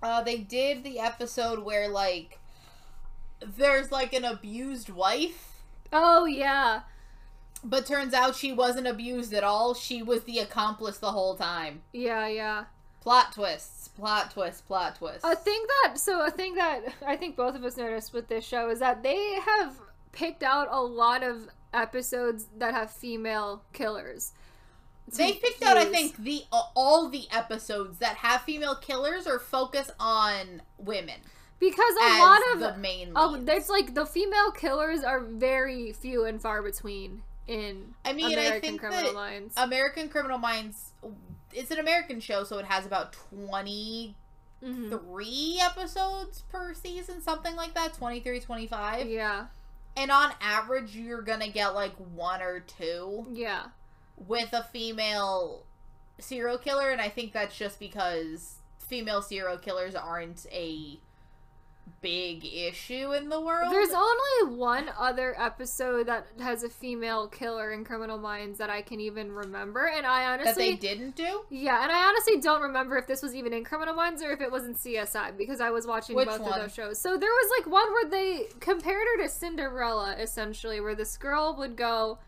Uh, 0.02 0.22
they 0.24 0.38
did 0.38 0.84
the 0.84 1.00
episode 1.00 1.60
where, 1.64 1.88
like, 1.88 2.40
there's, 3.40 3.92
like, 3.92 4.14
an 4.14 4.26
abused 4.26 4.90
wife, 4.90 5.62
Oh 5.94 6.26
yeah. 6.26 6.82
but 7.64 7.86
turns 7.86 8.14
out 8.14 8.36
she 8.36 8.52
wasn't 8.52 8.88
abused 8.88 9.34
at 9.34 9.44
all. 9.44 9.74
She 9.74 10.02
was 10.04 10.24
the 10.24 10.40
accomplice 10.40 10.98
the 10.98 11.12
whole 11.12 11.36
time. 11.36 11.82
Yeah, 11.94 12.28
yeah. 12.28 12.66
Plot 13.02 13.32
twists, 13.34 13.88
plot 13.88 14.32
twists, 14.32 14.62
plot 14.62 14.98
twists. 14.98 15.24
A 15.24 15.36
thing 15.36 15.64
that 15.84 15.98
so 15.98 16.26
a 16.26 16.30
thing 16.32 16.56
that 16.56 16.82
I 17.06 17.16
think 17.16 17.36
both 17.38 17.56
of 17.56 17.64
us 17.64 17.78
noticed 17.78 18.12
with 18.14 18.28
this 18.28 18.46
show 18.46 18.70
is 18.70 18.80
that 18.80 19.02
they 19.02 19.36
have 19.46 19.78
picked 20.12 20.44
out 20.44 20.68
a 20.70 20.82
lot 20.82 21.24
of 21.24 21.48
episodes 21.74 22.48
that 22.58 22.74
have 22.74 22.92
female 22.92 23.64
killers. 23.72 24.34
To 25.12 25.17
They 25.17 25.34
picked 25.34 25.63
out, 25.63 25.78
I 25.78 25.86
think, 25.86 26.17
the 26.17 26.43
uh, 26.52 26.62
all 26.76 27.10
the 27.10 27.28
episodes 27.32 28.00
that 28.00 28.17
have 28.17 28.41
female 28.41 28.76
killers 28.76 29.26
or 29.28 29.39
focus 29.39 29.89
on 30.00 30.62
women 30.78 31.15
because 31.60 31.93
a 32.02 32.20
lot 32.20 32.39
of 32.54 32.60
the 32.60 32.78
main. 32.78 33.12
oh, 33.15 33.32
leads. 33.32 33.46
there's 33.46 33.70
like 33.70 33.93
the 33.96 34.06
female 34.06 34.52
killers 34.52 35.04
are 35.04 35.22
very 35.22 35.91
few 35.93 36.26
and 36.26 36.41
far 36.41 36.62
between 36.62 37.24
in 37.48 37.93
I 38.06 38.13
mean, 38.13 38.38
I 38.38 38.60
think 38.60 38.80
Criminal 38.82 39.04
that 39.04 39.13
Minds. 39.13 39.54
American 39.58 40.10
Criminal 40.10 40.38
Minds. 40.38 40.91
It's 41.54 41.72
an 41.72 41.80
American 41.80 42.20
show, 42.20 42.43
so 42.43 42.58
it 42.60 42.65
has 42.65 42.86
about 42.86 43.13
twenty 43.13 44.15
Mhm. 44.63 44.89
three 44.89 45.60
episodes 45.62 46.41
per 46.52 46.74
season, 46.74 47.22
something 47.22 47.56
like 47.56 47.76
that 47.76 47.93
23, 47.93 48.39
25. 48.39 49.08
Yeah, 49.08 49.46
And 49.96 50.10
on 50.12 50.32
average, 50.41 50.96
you're 50.96 51.22
gonna 51.22 51.48
get 51.48 51.76
like 51.76 51.93
one 51.96 52.41
or 52.41 52.60
two 52.62 53.28
yeah, 53.32 53.65
with 54.18 54.54
a 54.54 54.64
female 54.64 55.64
serial 56.20 56.58
killer, 56.58 56.90
and 56.90 57.02
I 57.02 57.10
think 57.10 57.34
that's 57.34 57.58
just 57.58 57.80
because 57.80 58.56
female 58.80 59.22
serial 59.22 59.58
killers 59.58 59.96
aren't 59.96 60.46
a 60.52 61.00
big 62.02 62.46
issue 62.46 63.14
in 63.14 63.30
the 63.30 63.40
world. 63.40 63.74
There's 63.74 63.94
only 63.94 64.56
one 64.56 64.90
other 64.98 65.36
episode 65.40 66.08
that 66.08 66.28
has 66.40 66.64
a 66.64 66.70
female 66.70 67.28
killer 67.28 67.72
in 67.72 67.84
Criminal 67.84 68.18
Minds 68.18 68.58
that 68.60 68.70
I 68.70 68.82
can 68.82 69.00
even 69.00 69.32
remember, 69.32 69.88
and 69.88 70.06
I 70.06 70.26
honestly 70.26 70.72
that 70.72 70.82
they 70.82 70.88
didn't 70.88 71.16
do. 71.16 71.42
Yeah, 71.50 71.84
and 71.84 71.92
I 71.92 72.08
honestly 72.08 72.40
don't 72.40 72.62
remember 72.62 72.98
if 72.98 73.08
this 73.08 73.22
was 73.22 73.36
even 73.36 73.54
in 73.54 73.64
Criminal 73.64 73.94
Minds 73.96 74.22
or 74.22 74.32
if 74.32 74.42
it 74.42 74.52
was 74.52 74.66
in 74.66 74.76
CSI 74.76 75.38
because 75.38 75.62
I 75.62 75.70
was 75.70 75.88
watching 75.88 76.16
Which 76.16 76.28
both 76.28 76.42
one? 76.42 76.54
of 76.54 76.62
those 76.62 76.74
shows. 76.74 77.00
So 77.00 77.18
there 77.18 77.30
was 77.30 77.52
like 77.60 77.72
one 77.72 77.92
where 77.92 78.10
they 78.10 78.48
compared 78.60 79.08
her 79.16 79.24
to 79.24 79.30
Cinderella, 79.30 80.16
essentially, 80.20 80.80
where 80.80 80.96
this 80.96 81.18
girl 81.18 81.56
would 81.58 81.76
go 81.76 82.20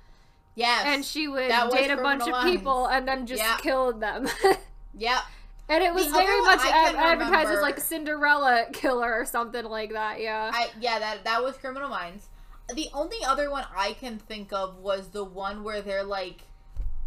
Yes. 0.60 0.84
and 0.86 1.06
she 1.06 1.28
would 1.28 1.48
date 1.72 1.90
a 1.90 1.98
bunch 1.98 2.28
of 2.28 2.44
people 2.44 2.88
and 2.88 3.08
then 3.08 3.26
just 3.26 3.42
Yeah. 3.42 3.58
kill 3.58 3.94
them. 3.94 4.28
Yep. 4.98 5.22
And 5.70 5.84
it 5.84 5.94
was 5.94 6.08
The 6.08 6.12
very 6.12 6.42
much 6.42 6.60
ad- 6.66 6.96
advertised 6.96 7.52
as 7.52 7.62
like 7.62 7.80
Cinderella 7.80 8.66
killer 8.74 9.14
or 9.14 9.24
something 9.24 9.64
like 9.64 9.94
that. 9.94 10.20
Yeah. 10.20 10.52
I 10.54 10.72
yeah, 10.80 11.00
that 11.00 11.24
that 11.24 11.44
was 11.44 11.56
Criminal 11.58 11.90
Minds. 11.90 12.28
The 12.74 12.90
only 12.94 13.24
other 13.26 13.50
one 13.50 13.66
I 13.76 13.94
can 13.94 14.18
think 14.18 14.52
of 14.52 14.78
was 14.78 15.10
the 15.10 15.24
one 15.24 15.64
where 15.64 15.82
they're 15.82 16.04
like 16.04 16.42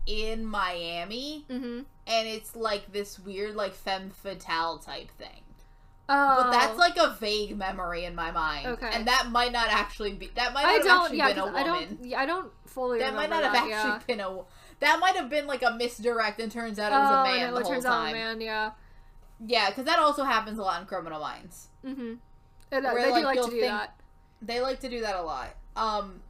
in 0.06 0.44
Miami 0.44 1.44
mm-hmm. 1.50 1.80
and 2.06 2.28
it's 2.28 2.56
like 2.56 2.92
this 2.92 3.18
weird 3.18 3.54
like 3.54 3.74
femme 3.74 4.10
fatale 4.10 4.78
type 4.78 5.10
thing. 5.18 5.42
Oh, 6.08 6.42
But 6.42 6.50
that's 6.50 6.78
like 6.78 6.96
a 6.96 7.16
vague 7.20 7.56
memory 7.56 8.04
in 8.04 8.14
my 8.14 8.30
mind. 8.32 8.66
Okay. 8.66 8.90
And 8.92 9.06
that 9.06 9.28
might 9.30 9.52
not 9.52 9.68
actually 9.68 10.12
be 10.14 10.30
that 10.34 10.52
might 10.52 10.62
not 10.62 10.70
I 10.70 10.72
have 10.74 10.84
don't. 10.84 11.02
actually 11.04 11.18
Yeah, 11.18 11.28
been 11.28 11.38
a 11.38 11.44
woman. 11.44 11.60
I 11.60 11.62
don't. 11.64 12.04
Yeah, 12.04 12.20
I 12.20 12.26
don't 12.26 12.52
fully. 12.66 12.98
that 12.98 13.14
might 13.14 13.30
not 13.30 13.42
have 13.44 13.52
that, 13.52 13.62
actually 13.62 13.72
yeah. 13.72 14.00
been 14.06 14.20
a 14.20 14.40
that 14.80 14.98
might 15.00 15.14
have 15.14 15.30
been 15.30 15.46
like 15.46 15.62
a 15.62 15.70
misdirect 15.76 16.40
and 16.40 16.50
turns 16.50 16.78
out 16.78 16.92
it 16.92 16.96
was 16.96 17.10
oh, 17.10 17.20
a 17.20 17.24
man 17.36 17.48
and 17.54 17.56
it 17.58 17.68
turns 17.68 17.84
out 17.84 18.08
a 18.08 18.12
man. 18.12 18.40
Yeah. 18.40 18.72
Yeah, 19.44 19.70
because 19.70 19.84
that 19.86 19.98
also 19.98 20.24
happens 20.24 20.58
a 20.58 20.62
lot 20.62 20.80
in 20.80 20.86
Criminal 20.86 21.20
Minds. 21.20 21.68
And 21.84 22.18
that- 22.70 22.82
Where, 22.94 23.02
they 23.04 23.10
like, 23.10 23.20
do 23.22 23.26
like 23.26 23.40
to 23.40 23.44
do 23.44 23.50
think- 23.60 23.62
that. 23.72 23.96
They 24.40 24.60
like 24.60 24.80
to 24.80 24.88
do 24.90 25.00
that 25.02 25.14
a 25.16 25.22
lot. 25.22 25.54
Um 25.76 26.22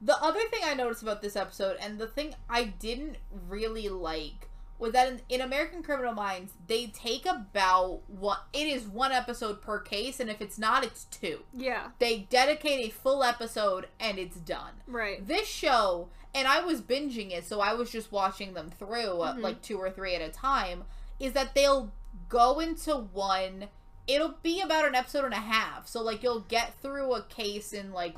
the 0.00 0.20
other 0.22 0.40
thing 0.50 0.60
I 0.64 0.74
noticed 0.74 1.02
about 1.02 1.22
this 1.22 1.34
episode 1.34 1.76
and 1.80 1.98
the 1.98 2.06
thing 2.06 2.34
I 2.48 2.64
didn't 2.64 3.16
really 3.48 3.88
like 3.88 4.43
was 4.78 4.92
that 4.92 5.08
in, 5.08 5.20
in 5.28 5.40
American 5.40 5.82
Criminal 5.82 6.12
Minds 6.12 6.52
they 6.66 6.86
take 6.88 7.26
about 7.26 8.00
what 8.08 8.44
it 8.52 8.66
is 8.66 8.84
one 8.86 9.12
episode 9.12 9.60
per 9.62 9.78
case 9.78 10.20
and 10.20 10.28
if 10.30 10.40
it's 10.40 10.58
not 10.58 10.84
it's 10.84 11.04
two. 11.06 11.40
Yeah. 11.56 11.88
They 11.98 12.26
dedicate 12.30 12.86
a 12.88 12.90
full 12.92 13.22
episode 13.22 13.86
and 14.00 14.18
it's 14.18 14.36
done. 14.36 14.72
Right. 14.86 15.26
This 15.26 15.48
show 15.48 16.08
and 16.34 16.48
I 16.48 16.60
was 16.64 16.80
binging 16.80 17.30
it 17.30 17.46
so 17.46 17.60
I 17.60 17.74
was 17.74 17.90
just 17.90 18.10
watching 18.12 18.54
them 18.54 18.70
through 18.70 19.20
uh, 19.20 19.34
Mhm. 19.34 19.42
like 19.42 19.62
two 19.62 19.78
or 19.78 19.90
three 19.90 20.14
at 20.14 20.20
a 20.22 20.28
time 20.30 20.84
is 21.20 21.32
that 21.34 21.54
they'll 21.54 21.92
go 22.28 22.58
into 22.60 22.94
one 22.94 23.68
it'll 24.06 24.34
be 24.42 24.60
about 24.60 24.86
an 24.86 24.94
episode 24.94 25.24
and 25.24 25.32
a 25.32 25.38
half. 25.38 25.88
So 25.88 26.02
like 26.02 26.22
you'll 26.22 26.40
get 26.40 26.74
through 26.82 27.14
a 27.14 27.22
case 27.22 27.72
in 27.72 27.92
like 27.92 28.16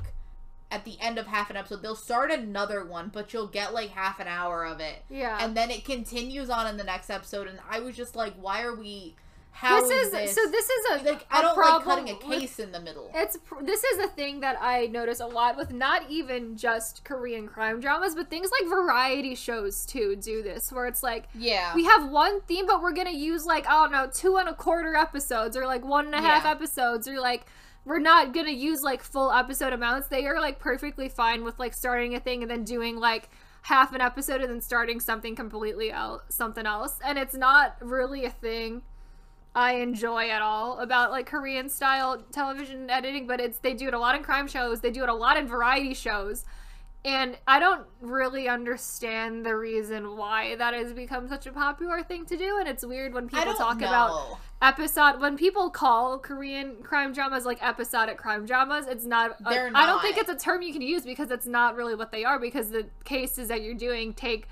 at 0.69 0.83
the 0.83 0.97
end 0.99 1.17
of 1.17 1.27
half 1.27 1.49
an 1.49 1.55
episode. 1.57 1.81
They'll 1.81 1.95
start 1.95 2.29
another 2.31 2.83
one, 2.85 3.09
but 3.13 3.31
you'll 3.33 3.47
get 3.47 3.73
like 3.73 3.89
half 3.91 4.19
an 4.19 4.27
hour 4.27 4.65
of 4.65 4.79
it. 4.79 5.03
Yeah. 5.09 5.37
And 5.41 5.55
then 5.55 5.71
it 5.71 5.85
continues 5.85 6.49
on 6.49 6.67
in 6.67 6.77
the 6.77 6.83
next 6.83 7.09
episode 7.09 7.47
and 7.47 7.59
I 7.69 7.79
was 7.79 7.95
just 7.95 8.15
like 8.15 8.33
why 8.35 8.63
are 8.63 8.75
we 8.75 9.15
how 9.51 9.81
this 9.81 9.89
is 9.89 10.11
this? 10.11 10.35
so. 10.35 10.41
This 10.51 10.69
is 10.69 10.85
a 11.01 11.03
like 11.05 11.25
I 11.31 11.39
a 11.39 11.41
don't 11.41 11.57
like 11.57 11.65
problem 11.67 11.83
cutting 11.83 12.09
a 12.09 12.27
with- 12.29 12.39
case 12.41 12.59
in 12.59 12.71
the 12.71 12.79
middle. 12.79 13.09
It's 13.15 13.39
this 13.63 13.83
is 13.83 13.99
a 14.05 14.07
thing 14.09 14.41
that 14.41 14.55
I 14.61 14.85
notice 14.87 15.19
a 15.19 15.25
lot 15.25 15.57
with 15.57 15.71
not 15.73 16.03
even 16.11 16.57
just 16.57 17.03
Korean 17.03 17.47
crime 17.47 17.79
dramas, 17.79 18.13
but 18.13 18.29
things 18.29 18.51
like 18.51 18.69
variety 18.69 19.33
shows 19.33 19.83
too 19.85 20.15
do 20.17 20.43
this, 20.43 20.71
where 20.71 20.85
it's 20.85 21.01
like 21.01 21.23
Yeah. 21.33 21.73
we 21.73 21.85
have 21.85 22.07
one 22.11 22.41
theme, 22.41 22.67
but 22.67 22.83
we're 22.83 22.91
gonna 22.91 23.09
use 23.09 23.47
like 23.47 23.65
I 23.67 23.71
don't 23.71 23.91
know 23.91 24.07
two 24.13 24.37
and 24.37 24.47
a 24.47 24.53
quarter 24.53 24.95
episodes 24.95 25.57
or 25.57 25.65
like 25.65 25.83
one 25.83 26.05
and 26.05 26.13
a 26.15 26.21
half 26.21 26.43
Yeah. 26.43 26.51
episodes 26.51 27.07
or 27.07 27.19
like 27.19 27.47
we're 27.87 27.99
not 27.99 28.33
gonna 28.33 28.51
use 28.51 28.83
like 28.83 29.01
full 29.01 29.31
episode 29.31 29.71
amounts. 29.71 30.09
They 30.09 30.25
are 30.27 30.41
like 30.41 30.59
perfectly 30.59 31.07
fine 31.07 31.45
with 31.45 31.57
like 31.57 31.73
starting 31.73 32.15
a 32.15 32.19
thing 32.19 32.41
and 32.41 32.51
then 32.51 32.65
doing 32.65 32.97
like 32.99 33.29
half 33.61 33.93
an 33.93 34.01
episode 34.01 34.41
and 34.41 34.51
then 34.51 34.59
starting 34.59 34.99
something 34.99 35.35
completely 35.35 35.89
else, 35.89 36.21
something 36.27 36.65
else, 36.65 36.99
and 37.03 37.17
it's 37.17 37.33
not 37.33 37.77
really 37.79 38.25
a 38.25 38.29
thing. 38.29 38.81
I 39.55 39.75
enjoy 39.75 40.29
at 40.29 40.41
all 40.41 40.79
about 40.79 41.11
like 41.11 41.27
Korean 41.27 41.69
style 41.69 42.21
television 42.31 42.89
editing, 42.89 43.25
but 43.25 43.39
it's 43.39 43.57
they 43.59 43.73
do 43.73 43.87
it 43.87 43.93
a 43.93 43.99
lot 43.99 44.15
in 44.15 44.23
crime 44.23 44.49
shows, 44.49 44.81
they 44.81 44.91
do 44.91 45.03
it 45.03 45.09
a 45.09 45.13
lot 45.13 45.37
in 45.37 45.47
variety 45.47 45.93
shows. 45.93 46.43
And 47.05 47.37
I 47.47 47.59
don't 47.59 47.85
really 48.01 48.49
understand 48.49 49.45
the 49.45 49.55
reason 49.55 50.17
why 50.17 50.55
that 50.55 50.73
has 50.73 50.91
become 50.91 51.29
such 51.29 51.45
a 51.45 51.51
popular 51.53 52.01
thing 52.03 52.25
to 52.25 52.35
do. 52.35 52.57
And 52.59 52.67
it's 52.67 52.85
weird 52.85 53.13
when 53.13 53.29
people 53.29 53.53
talk 53.53 53.77
know. 53.79 53.87
about 53.87 54.37
episode 54.61 55.21
when 55.21 55.37
people 55.37 55.69
call 55.69 56.17
Korean 56.19 56.77
crime 56.83 57.13
dramas 57.13 57.45
like 57.45 57.63
episodic 57.63 58.17
crime 58.17 58.45
dramas. 58.45 58.87
It's 58.87 59.05
not. 59.05 59.37
a- 59.39 59.49
They're 59.49 59.71
not. 59.71 59.83
I 59.83 59.85
don't 59.85 60.01
think 60.01 60.17
it's 60.17 60.29
a 60.29 60.35
term 60.35 60.61
you 60.61 60.73
can 60.73 60.81
use 60.81 61.03
because 61.05 61.31
it's 61.31 61.45
not 61.45 61.75
really 61.75 61.95
what 61.95 62.11
they 62.11 62.25
are. 62.25 62.39
Because 62.39 62.69
the 62.71 62.87
cases 63.05 63.47
that 63.47 63.61
you're 63.61 63.75
doing 63.75 64.13
take. 64.13 64.47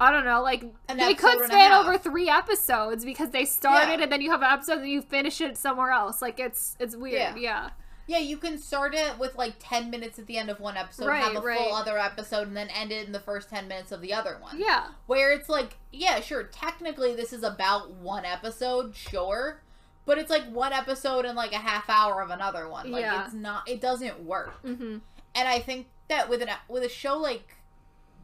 I 0.00 0.10
don't 0.10 0.24
know, 0.24 0.42
like 0.42 0.64
An 0.88 0.96
they 0.96 1.14
could 1.14 1.44
span 1.44 1.72
over 1.72 1.96
three 1.96 2.28
episodes 2.28 3.04
because 3.04 3.30
they 3.30 3.44
started 3.44 3.98
Yeah. 3.98 4.02
and 4.02 4.12
then 4.12 4.20
you 4.20 4.32
have 4.32 4.42
an 4.42 4.50
episode 4.52 4.78
and 4.80 4.88
you 4.88 5.00
finish 5.00 5.40
it 5.40 5.56
somewhere 5.56 5.90
else. 5.92 6.20
Like 6.20 6.40
it's 6.40 6.76
it's 6.80 6.96
weird. 6.96 7.14
Yeah. 7.14 7.36
Yeah. 7.36 7.70
Yeah, 8.06 8.18
you 8.18 8.36
can 8.36 8.58
start 8.58 8.94
it 8.94 9.18
with 9.18 9.34
like 9.36 9.54
10 9.58 9.90
minutes 9.90 10.18
at 10.18 10.26
the 10.26 10.36
end 10.36 10.50
of 10.50 10.60
one 10.60 10.76
episode, 10.76 11.06
Right, 11.06 11.22
have 11.22 11.36
a 11.36 11.40
right. 11.40 11.58
full 11.58 11.74
other 11.74 11.98
episode, 11.98 12.48
and 12.48 12.56
then 12.56 12.68
end 12.68 12.92
it 12.92 13.06
in 13.06 13.12
the 13.12 13.20
first 13.20 13.48
10 13.48 13.66
minutes 13.66 13.92
of 13.92 14.00
the 14.02 14.12
other 14.12 14.36
one. 14.40 14.58
Yeah. 14.60 14.88
Where 15.06 15.32
it's 15.32 15.48
like, 15.48 15.76
yeah, 15.92 16.20
sure, 16.20 16.42
technically 16.44 17.14
this 17.16 17.32
is 17.32 17.42
about 17.42 17.90
one 17.92 18.24
episode, 18.26 18.94
sure, 18.94 19.62
but 20.04 20.18
it's 20.18 20.28
like 20.30 20.44
one 20.50 20.72
episode 20.74 21.24
and 21.24 21.34
like 21.34 21.52
a 21.52 21.56
half 21.58 21.88
hour 21.88 22.20
of 22.20 22.28
another 22.30 22.68
one. 22.68 22.90
Like, 22.90 23.02
Yeah. 23.02 23.24
it's 23.24 23.32
not, 23.34 23.66
it 23.68 23.80
doesn't 23.80 24.20
work. 24.24 24.62
Mm-hmm. 24.62 24.98
And 25.36 25.48
I 25.48 25.58
think 25.60 25.86
that 26.08 26.28
with 26.28 26.42
an 26.42 26.50
with 26.68 26.82
a 26.84 26.88
show 26.90 27.16
like, 27.16 27.56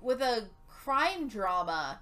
with 0.03 0.21
a 0.21 0.49
crime 0.69 1.27
drama, 1.29 2.01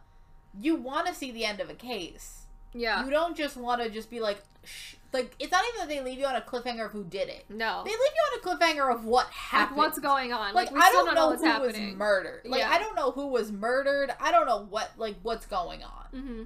you 0.59 0.75
want 0.75 1.07
to 1.07 1.15
see 1.15 1.31
the 1.31 1.45
end 1.45 1.61
of 1.61 1.71
a 1.71 1.75
case. 1.75 2.47
Yeah. 2.75 3.05
You 3.05 3.11
don't 3.11 3.37
just 3.37 3.57
want 3.57 3.81
to 3.83 3.89
just 3.89 4.11
be 4.11 4.19
like, 4.21 4.43
sh- 4.65 4.95
like, 5.13 5.35
it's 5.39 5.51
not 5.53 5.65
even 5.69 5.89
that 5.89 5.89
they 5.95 6.03
leave 6.03 6.19
you 6.19 6.27
on 6.27 6.37
a 6.37 6.41
cliffhanger 6.41 6.87
of 6.87 6.93
who 6.93 7.05
did 7.05 7.29
it. 7.29 7.45
no. 7.49 7.83
They 7.85 7.91
leave 7.91 7.99
you 7.99 8.25
on 8.33 8.39
a 8.39 8.43
cliffhanger 8.59 8.95
of 8.95 9.05
what 9.05 9.27
Like, 9.27 9.35
happened. 9.35 9.77
what's 9.79 9.99
going 9.99 10.33
on? 10.33 10.55
Like, 10.55 10.71
we 10.71 10.79
I 10.81 10.91
don't 10.93 11.15
know 11.15 11.29
what's 11.29 11.43
who 11.43 11.49
happening. 11.49 11.89
was 11.91 11.97
murdered. 11.97 12.43
Like 12.45 12.61
Yeah. 12.61 12.71
I 12.71 12.79
don't 12.79 12.95
know 12.95 13.11
who 13.13 13.27
was 13.29 13.51
murdered. 13.51 14.11
I 14.21 14.31
don't 14.31 14.47
know 14.47 14.67
what 14.69 14.91
like 14.99 15.17
what's 15.23 15.47
going 15.47 15.83
on. 15.83 16.05
mm-hmm. 16.15 16.43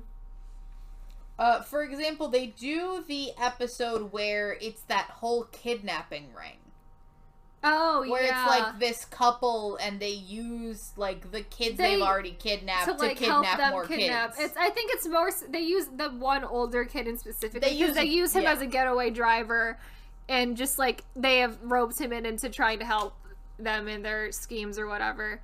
Uh, 1.39 1.63
for 1.63 1.83
example, 1.83 2.29
they 2.29 2.47
do 2.47 3.03
the 3.09 3.33
episode 3.41 4.13
where 4.13 4.57
it's 4.61 4.83
that 4.83 5.07
whole 5.07 5.45
kidnapping 5.51 6.29
ring, 6.39 6.59
Oh 7.65 8.01
where 8.09 8.23
yeah. 8.25 8.47
Where 8.49 8.57
it's 8.59 8.65
like 8.65 8.79
this 8.81 9.05
couple 9.05 9.77
and 9.77 10.01
they 10.01 10.11
use 10.11 10.93
like 10.97 11.31
the 11.31 11.43
kids 11.43 11.77
They- 11.79 11.93
have 11.93 12.03
already 12.03 12.33
kidnapped 12.33 12.87
to 12.87 12.93
to, 12.95 12.99
like 12.99 13.19
help 13.19 13.45
kidnap 13.45 13.59
them 13.59 13.71
more 13.71 13.87
kidnap. 13.87 14.37
kids. 14.37 14.51
It's 14.51 14.57
I 14.57 14.71
think 14.71 14.91
it's 14.95 15.07
more 15.07 15.31
they 15.49 15.61
use 15.61 15.87
the 15.97 16.09
one 16.11 16.43
older 16.45 16.85
kid 16.85 17.07
in 17.07 17.17
specific 17.19 17.63
They 17.63 17.71
because 17.71 17.89
use- 17.89 17.95
they 17.97 18.05
use 18.05 18.35
him 18.35 18.43
yeah. 18.43 18.53
as 18.53 18.61
a 18.63 18.67
getaway 18.67 19.11
driver, 19.11 19.79
and 20.29 20.57
just 20.57 20.79
like 20.79 21.05
they 21.15 21.39
have 21.39 21.57
roped 21.63 22.01
him 22.01 22.13
in 22.13 22.27
into 22.27 22.49
trying 22.49 22.79
to 22.81 22.85
help 22.85 23.15
them 23.59 23.87
in 23.87 24.03
their 24.03 24.33
schemes 24.33 24.77
or 24.79 24.87
whatever. 24.89 25.41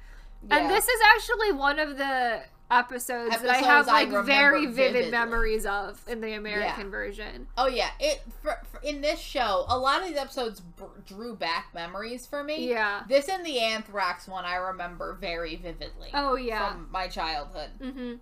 And 0.51 0.71
this 0.71 0.89
is 0.89 1.01
actually 1.15 1.53
one 1.53 1.79
of 1.79 1.99
the 1.99 2.43
episodes, 2.71 3.41
that 3.41 3.49
I 3.51 3.59
have 3.59 3.87
like 3.87 4.07
remember 4.07 4.23
very 4.27 4.67
vivid 4.67 4.93
vividly. 4.93 5.11
memories 5.11 5.67
of 5.67 6.03
in 6.07 6.21
the 6.21 6.35
American 6.35 6.91
version. 6.91 7.47
Oh 7.57 7.67
yeah, 7.67 7.91
it 7.99 8.23
for, 8.43 8.59
for, 8.71 8.81
in 8.83 9.01
this 9.01 9.21
show, 9.21 9.65
a 9.69 9.79
lot 9.79 10.03
of 10.03 10.09
these 10.09 10.17
episodes 10.17 10.61
br- 10.61 10.85
drew 11.07 11.35
back 11.35 11.69
memories 11.75 12.27
for 12.27 12.45
me. 12.45 12.69
Yeah. 12.69 13.03
This 13.09 13.29
and 13.29 13.45
the 13.45 13.59
anthrax 13.61 14.29
one 14.29 14.45
I 14.45 14.57
remember 14.57 15.17
very 15.21 15.57
vividly. 15.57 16.11
Oh 16.15 16.37
yeah. 16.37 16.73
from 16.73 16.89
my 16.91 17.09
childhood. 17.09 17.71
Mm-hmm. 17.81 18.15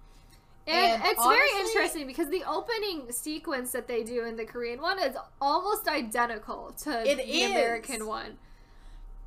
And, 0.69 1.03
And 1.03 1.03
it's 1.05 1.25
very 1.25 1.49
interesting 1.61 2.09
because 2.09 2.29
the 2.29 2.43
opening 2.45 3.13
sequence 3.13 3.71
that 3.71 3.87
they 3.87 4.03
do 4.03 4.25
in 4.25 4.37
the 4.37 4.45
Korean 4.45 4.81
one 4.81 4.99
is 4.99 5.17
almost 5.41 5.87
identical 5.87 6.75
to 6.83 6.91
the 6.91 7.29
is. 7.29 7.51
American 7.51 8.07
one. 8.07 8.39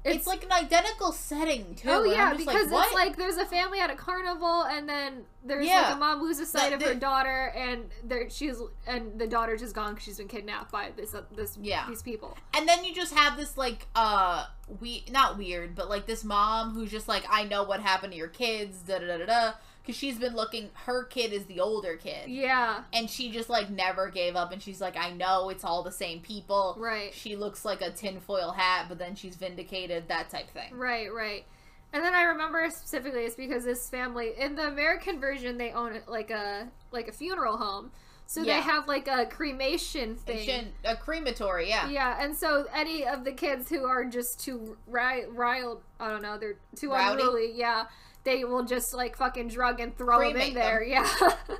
It's, 0.06 0.26
like 0.26 0.44
an 0.44 0.52
identical 0.52 1.12
setting 1.12 1.76
too. 1.76 1.90
oh 1.90 2.04
yeah, 2.04 2.34
because 2.34 2.72
like, 2.72 2.86
it's 2.86 2.94
like 2.94 3.18
there's 3.18 3.38
a 3.38 3.46
family 3.46 3.80
at 3.80 3.90
a 3.90 3.96
carnival, 3.96 4.64
and 4.64 4.88
then 4.88 5.24
there's 5.44 5.68
like 5.68 5.96
a 5.96 5.98
mom 5.98 6.22
loses 6.22 6.50
sight 6.50 6.74
of 6.74 6.82
her 6.82 6.96
daughter 6.96 7.54
and 7.56 7.86
there 8.04 8.30
she's 8.30 8.58
and 8.88 9.18
the 9.20 9.28
daughter 9.28 9.56
just 9.58 9.74
gone 9.74 9.92
because 9.92 10.04
she's 10.04 10.18
been 10.18 10.28
kidnapped 10.28 10.72
by 10.72 10.92
this 10.96 11.14
uh, 11.14 11.24
this 11.36 11.58
Yeah. 11.62 11.86
these 11.88 12.02
people. 12.02 12.38
and 12.56 12.68
then 12.68 12.84
you 12.84 12.94
just 12.94 13.14
have 13.14 13.38
this 13.38 13.58
like 13.58 13.88
uh 13.96 14.46
we 14.80 15.06
not 15.12 15.38
weird, 15.38 15.76
but 15.76 15.90
like 15.90 16.06
this 16.06 16.24
mom 16.24 16.74
who's 16.74 16.92
just 16.92 17.08
like 17.08 17.26
I 17.30 17.44
know 17.46 17.64
what 17.64 17.80
happened 17.82 18.12
to 18.14 18.18
your 18.18 18.28
kids, 18.28 18.80
da 18.80 19.00
da 19.00 19.08
da 19.08 19.18
da 19.18 19.26
da, 19.26 19.52
because 19.90 19.98
she's 20.00 20.20
been 20.20 20.36
looking. 20.36 20.70
Her 20.86 21.04
kid 21.04 21.34
is 21.34 21.46
the 21.46 21.60
older 21.60 21.96
kid, 21.98 22.30
Yeah, 22.30 22.84
and 22.94 23.10
she 23.10 23.32
just 23.32 23.50
like 23.50 23.70
never 23.72 24.10
gave 24.10 24.36
up, 24.36 24.52
and 24.52 24.62
she's 24.62 24.80
like 24.80 24.96
I 24.96 25.10
know 25.12 25.50
it's 25.50 25.64
all 25.64 25.82
the 25.82 25.92
same 25.92 26.20
people. 26.20 26.76
right, 26.78 27.12
She 27.14 27.36
looks 27.36 27.66
like 27.66 27.82
a 27.82 27.90
tinfoil 27.92 28.52
hat, 28.52 28.86
but 28.88 29.00
then 29.00 29.16
she's 29.16 29.36
vindicated, 29.36 30.08
that 30.10 30.30
type 30.30 30.50
thing. 30.52 30.74
right, 30.78 31.12
right. 31.12 31.46
And 31.92 32.04
then 32.04 32.14
I 32.14 32.22
remember 32.24 32.70
specifically 32.70 33.22
it's 33.22 33.34
because 33.36 33.64
this 33.64 33.90
family 33.90 34.34
in 34.38 34.54
the 34.54 34.68
American 34.68 35.20
version 35.20 35.58
they 35.58 35.72
own 35.72 35.94
it 35.94 36.08
like 36.08 36.30
a 36.30 36.68
like 36.92 37.08
a 37.08 37.12
funeral 37.12 37.58
home, 37.58 37.92
so 38.28 38.44
they 38.44 38.62
have 38.62 38.88
like 38.88 39.08
a 39.08 39.26
cremation 39.26 40.16
thing. 40.16 40.68
A 40.86 40.96
crematory, 40.96 41.68
yeah. 41.68 41.90
Yeah, 41.90 42.24
and 42.24 42.36
so 42.36 42.66
any 42.76 43.08
of 43.08 43.24
the 43.26 43.32
kids 43.32 43.70
who 43.70 43.86
are 43.86 44.06
just 44.06 44.40
too 44.40 44.78
riled, 44.86 45.82
I 46.00 46.10
don't 46.12 46.22
know, 46.22 46.38
they're 46.38 46.58
too 46.76 46.92
Rowdy? 46.92 47.22
unruly, 47.24 47.52
yeah, 47.56 47.86
they 48.30 48.44
will 48.44 48.64
just 48.64 48.94
like 48.94 49.18
fucking 49.18 49.48
drug 49.48 49.80
and 49.80 49.98
throw 49.98 50.20
them 50.20 50.40
in 50.40 50.54
there, 50.54 50.80
them. 50.80 50.90
yeah. 50.90 51.34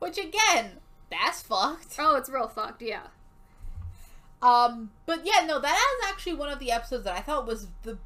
Which 0.00 0.18
again, 0.18 0.72
that's 1.10 1.42
fucked. 1.42 1.94
oh, 1.98 2.16
it's 2.16 2.28
real 2.28 2.48
fucked, 2.48 2.82
yeah. 2.82 3.06
Um, 4.42 4.90
but 5.06 5.24
yeah, 5.24 5.46
no, 5.46 5.60
that 5.60 5.74
is 5.74 6.10
actually 6.10 6.34
one 6.34 6.50
of 6.50 6.58
the 6.58 6.72
episodes 6.72 7.04
that 7.04 7.16
I 7.16 7.20
thought 7.20 7.46
was 7.46 7.68
the 7.84 7.98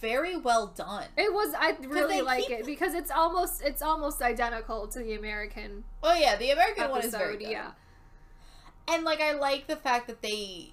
very 0.00 0.36
well 0.36 0.66
done. 0.66 1.06
It 1.16 1.32
was. 1.32 1.54
I 1.56 1.76
really 1.86 2.20
like 2.20 2.48
keep- 2.48 2.58
it 2.58 2.66
because 2.66 2.94
it's 2.94 3.10
almost 3.10 3.62
it's 3.62 3.80
almost 3.80 4.20
identical 4.20 4.88
to 4.88 4.98
the 4.98 5.14
American 5.14 5.84
Oh 6.02 6.14
yeah, 6.14 6.36
the 6.36 6.50
American 6.50 6.90
one 6.90 7.02
is 7.04 7.14
very 7.14 7.36
good. 7.36 7.48
Yeah. 7.48 7.70
And 8.88 9.04
like 9.04 9.20
I 9.20 9.32
like 9.32 9.68
the 9.68 9.76
fact 9.76 10.08
that 10.08 10.20
they 10.20 10.72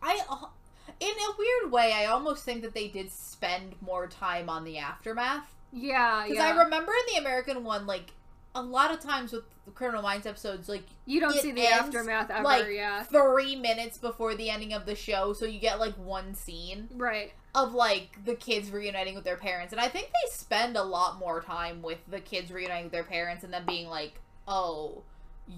I 0.00 0.20
in 1.00 1.08
a 1.10 1.36
weird 1.38 1.72
way 1.72 1.92
I 1.92 2.06
almost 2.06 2.44
think 2.44 2.62
that 2.62 2.74
they 2.74 2.88
did 2.88 3.10
spend 3.12 3.74
more 3.80 4.06
time 4.06 4.48
on 4.48 4.64
the 4.64 4.78
aftermath 4.78 5.54
Yeah. 5.72 6.24
Yeah. 6.26 6.46
I 6.46 6.62
remember 6.64 6.92
in 6.92 7.14
the 7.14 7.20
American 7.20 7.64
one 7.64 7.86
like 7.86 8.12
a 8.54 8.62
lot 8.62 8.92
of 8.92 9.00
times 9.00 9.32
with 9.32 9.44
the 9.64 9.70
Criminal 9.70 10.02
Minds 10.02 10.26
episodes 10.26 10.68
like 10.68 10.84
you 11.06 11.20
don't 11.20 11.32
see 11.32 11.52
the 11.52 11.62
ends, 11.66 11.86
aftermath 11.94 12.30
ever. 12.30 12.42
like 12.44 12.66
yeah. 12.70 13.02
3 13.04 13.56
minutes 13.56 13.96
before 13.98 14.34
the 14.34 14.50
ending 14.50 14.72
of 14.72 14.84
the 14.86 14.94
show 14.94 15.32
so 15.32 15.44
you 15.46 15.58
get 15.58 15.78
like 15.80 15.94
one 15.94 16.34
scene 16.34 16.88
Right. 16.94 17.32
of 17.54 17.72
like 17.74 18.24
the 18.24 18.34
kids 18.34 18.70
reuniting 18.70 19.14
with 19.14 19.24
their 19.24 19.36
parents 19.38 19.72
and 19.72 19.80
I 19.80 19.88
think 19.88 20.06
they 20.08 20.30
spend 20.30 20.76
a 20.76 20.82
lot 20.82 21.18
more 21.18 21.40
time 21.40 21.80
with 21.82 21.98
the 22.08 22.20
kids 22.20 22.52
reuniting 22.52 22.84
with 22.84 22.92
their 22.92 23.04
parents 23.04 23.42
and 23.44 23.52
then 23.52 23.64
being 23.66 23.88
like 23.88 24.20
oh 24.46 25.02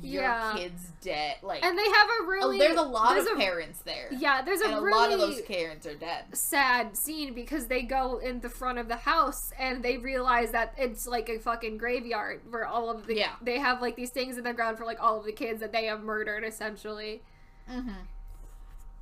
your 0.03 0.23
Yeah. 0.23 0.55
kid's 0.57 0.89
dead 1.01 1.37
like 1.43 1.65
And 1.65 1.77
they 1.79 1.85
have 1.85 2.09
a 2.21 2.27
really. 2.27 2.57
oh, 2.57 2.59
there's 2.59 2.79
a 2.79 2.83
lot 2.83 3.15
there's 3.15 3.27
of 3.27 3.33
a- 3.37 3.41
parents 3.41 3.81
there 3.81 4.09
Yeah, 4.13 4.43
there's 4.43 4.61
a 4.61 4.67
and 4.67 4.75
a 4.75 4.81
really 4.81 4.99
lot 4.99 5.13
of 5.13 5.19
those 5.21 5.41
parents 5.43 5.87
are 5.87 5.95
dead 5.95 6.25
sad 6.37 6.97
scene 6.97 7.35
because 7.35 7.67
they 7.67 7.83
go 7.83 8.19
in 8.19 8.41
the 8.41 8.49
front 8.49 8.79
of 8.79 8.89
the 8.89 8.97
house 8.97 9.53
and 9.59 9.83
they 9.83 9.97
realize 9.99 10.51
that 10.53 10.75
it's 10.79 11.07
like 11.07 11.29
a 11.29 11.39
fucking 11.39 11.79
graveyard 11.79 12.41
where 12.51 12.67
all 12.67 12.91
of 12.91 13.07
the 13.07 13.17
Yeah. 13.17 13.33
they 13.43 13.59
have 13.59 13.81
like 13.83 13.97
these 13.97 14.11
things 14.11 14.37
in 14.39 14.45
the 14.45 14.53
ground 14.53 14.79
for 14.79 14.85
like 14.85 15.03
all 15.03 15.19
of 15.21 15.25
the 15.25 15.33
kids 15.33 15.61
that 15.61 15.73
they 15.73 15.85
have 15.87 16.03
murdered 16.03 16.45
essentially. 16.45 17.23
mm-hmm. 17.71 17.91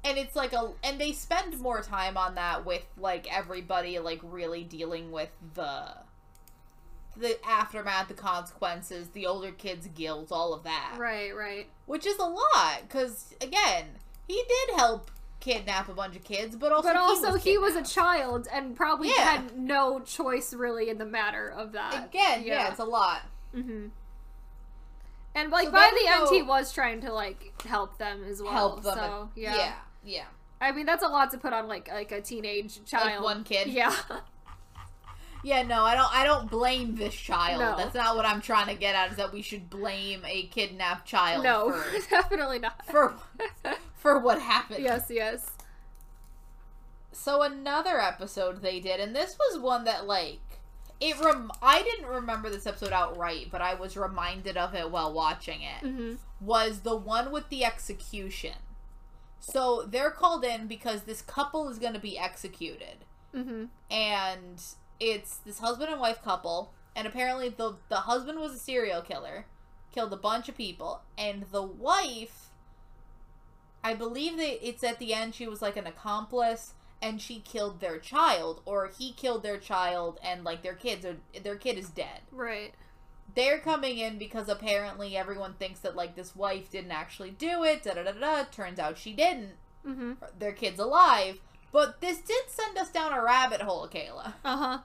and 0.04 0.18
it's 0.18 0.34
like 0.34 0.52
a 0.52 0.72
and 0.82 1.00
they 1.00 1.12
spend 1.12 1.58
more 1.60 1.80
time 1.82 2.16
on 2.16 2.34
that 2.34 2.64
with 2.66 2.84
like 2.98 3.32
everybody 3.32 3.98
like 3.98 4.20
really 4.22 4.64
dealing 4.64 5.12
with 5.12 5.30
the 5.54 5.94
the 7.16 7.38
aftermath 7.46 8.08
the 8.08 8.14
consequences 8.14 9.08
the 9.08 9.26
older 9.26 9.50
kids 9.52 9.86
guilt 9.94 10.28
all 10.32 10.54
of 10.54 10.62
that 10.64 10.94
Right, 10.98 11.36
right. 11.36 11.68
which 11.86 12.06
is 12.06 12.18
a 12.18 12.24
lot 12.24 12.80
because 12.82 13.34
again 13.40 13.86
he 14.26 14.42
did 14.48 14.76
help 14.76 15.10
kidnap 15.40 15.88
a 15.88 15.92
bunch 15.92 16.14
of 16.16 16.22
kids 16.24 16.54
but 16.56 16.70
also 16.72 16.88
but 16.88 16.96
also 16.96 17.32
was 17.32 17.42
he 17.44 17.58
was 17.58 17.74
a 17.76 17.82
child 17.82 18.46
and 18.52 18.74
probably 18.76 19.08
Yeah. 19.08 19.24
had 19.32 19.58
no 19.58 19.98
choice 20.00 20.54
really 20.54 20.88
in 20.88 20.98
the 20.98 21.04
matter 21.04 21.48
of 21.48 21.72
that. 21.72 22.06
again 22.06 22.44
yeah. 22.44 22.68
it's 22.70 22.78
a 22.78 22.84
lot 22.84 23.22
Mm-hmm. 23.54 23.88
And 25.34 25.50
like 25.50 25.66
So 25.66 25.72
by 25.72 25.90
the 26.02 26.08
end, 26.10 26.28
he 26.30 26.42
was 26.42 26.72
trying 26.72 27.00
to 27.02 27.12
like 27.12 27.52
help 27.66 27.98
them 27.98 28.22
as 28.24 28.42
well. 28.42 28.52
help 28.52 28.82
them 28.82 28.94
So 28.96 29.30
yeah. 29.34 29.56
yeah 29.56 29.72
yeah 30.04 30.24
I 30.60 30.72
mean 30.72 30.86
that's 30.86 31.02
a 31.04 31.08
lot 31.08 31.30
to 31.32 31.38
put 31.38 31.52
on 31.52 31.68
like 31.68 31.88
like 31.88 32.12
a 32.12 32.20
teenage 32.20 32.84
child. 32.84 33.06
like 33.06 33.20
one 33.22 33.44
kid 33.44 33.66
Yeah. 33.68 33.94
Yeah, 35.44 35.62
no, 35.62 35.82
I 35.84 35.94
don't. 35.94 36.14
I 36.14 36.24
don't 36.24 36.48
blame 36.50 36.94
this 36.96 37.14
child. 37.14 37.60
No. 37.60 37.76
That's 37.76 37.94
not 37.94 38.14
what 38.16 38.24
I'm 38.24 38.40
trying 38.40 38.68
to 38.68 38.74
get 38.74 38.94
at. 38.94 39.10
Is 39.10 39.16
that 39.16 39.32
we 39.32 39.42
should 39.42 39.68
blame 39.68 40.22
a 40.24 40.44
kidnapped 40.44 41.06
child 41.06 41.42
no, 41.42 41.72
for 41.72 42.00
definitely 42.10 42.60
not. 42.60 42.86
for 42.86 43.14
for 43.94 44.18
what 44.20 44.40
happened. 44.40 44.82
yes, 44.84 45.06
yes. 45.10 45.50
So 47.12 47.42
another 47.42 48.00
episode 48.00 48.62
they 48.62 48.80
did, 48.80 49.00
and 49.00 49.14
this 49.14 49.36
was 49.38 49.60
one 49.60 49.84
that 49.84 50.06
like 50.06 50.40
it. 51.00 51.18
Rem- 51.20 51.50
I 51.60 51.82
didn't 51.82 52.06
remember 52.06 52.48
this 52.48 52.66
episode 52.66 52.92
outright, 52.92 53.48
but 53.50 53.60
I 53.60 53.74
was 53.74 53.96
reminded 53.96 54.56
of 54.56 54.74
it 54.74 54.90
while 54.90 55.12
watching 55.12 55.60
it. 55.62 55.86
hmm 55.86 56.14
Was 56.40 56.80
the 56.80 56.96
one 56.96 57.32
with 57.32 57.48
the 57.48 57.64
execution. 57.64 58.54
So 59.40 59.82
they're 59.82 60.12
called 60.12 60.44
in 60.44 60.68
because 60.68 61.02
this 61.02 61.20
couple 61.20 61.68
is 61.68 61.80
going 61.80 61.94
to 61.94 61.98
be 62.00 62.16
executed. 62.16 63.04
hmm 63.34 63.64
and 63.90 64.62
it's 65.02 65.36
this 65.38 65.58
husband 65.58 65.90
and 65.90 66.00
wife 66.00 66.22
couple 66.22 66.72
and 66.94 67.06
apparently 67.06 67.48
the 67.48 67.76
the 67.88 67.96
husband 67.96 68.38
was 68.38 68.54
a 68.54 68.58
serial 68.58 69.02
killer 69.02 69.46
killed 69.92 70.12
a 70.12 70.16
bunch 70.16 70.48
of 70.48 70.56
people 70.56 71.02
and 71.18 71.44
the 71.50 71.62
wife 71.62 72.50
i 73.84 73.92
believe 73.94 74.36
that 74.36 74.66
it's 74.66 74.84
at 74.84 74.98
the 74.98 75.12
end 75.12 75.34
she 75.34 75.46
was 75.46 75.60
like 75.62 75.76
an 75.76 75.86
accomplice 75.86 76.74
and 77.00 77.20
she 77.20 77.40
killed 77.40 77.80
their 77.80 77.98
child 77.98 78.60
or 78.64 78.88
he 78.96 79.12
killed 79.12 79.42
their 79.42 79.58
child 79.58 80.18
and 80.22 80.44
like 80.44 80.62
their 80.62 80.74
kids 80.74 81.04
are 81.04 81.16
their 81.42 81.56
kid 81.56 81.76
is 81.76 81.90
dead. 81.90 82.20
Right. 82.30 82.74
they're 83.34 83.58
coming 83.58 83.98
in 83.98 84.18
because 84.18 84.48
apparently 84.48 85.16
everyone 85.16 85.54
thinks 85.54 85.80
that 85.80 85.96
like 85.96 86.14
this 86.14 86.36
wife 86.36 86.70
didn't 86.70 86.92
actually 86.92 87.32
do 87.32 87.64
it 87.64 87.82
da 87.82 87.94
da 87.94 88.04
da 88.04 88.12
da 88.12 88.44
turns 88.44 88.78
out 88.78 88.98
she 88.98 89.12
didn't. 89.14 89.54
Hmm 89.84 90.12
their 90.38 90.52
kid's 90.52 90.78
alive. 90.78 91.40
But 91.72 92.00
this 92.00 92.18
did 92.20 92.44
send 92.48 92.76
us 92.78 92.90
down 92.90 93.12
a 93.12 93.22
rabbit 93.22 93.62
hole 93.62 93.88
kayla. 93.88 94.34
Uh 94.44 94.56
huh. 94.56 94.78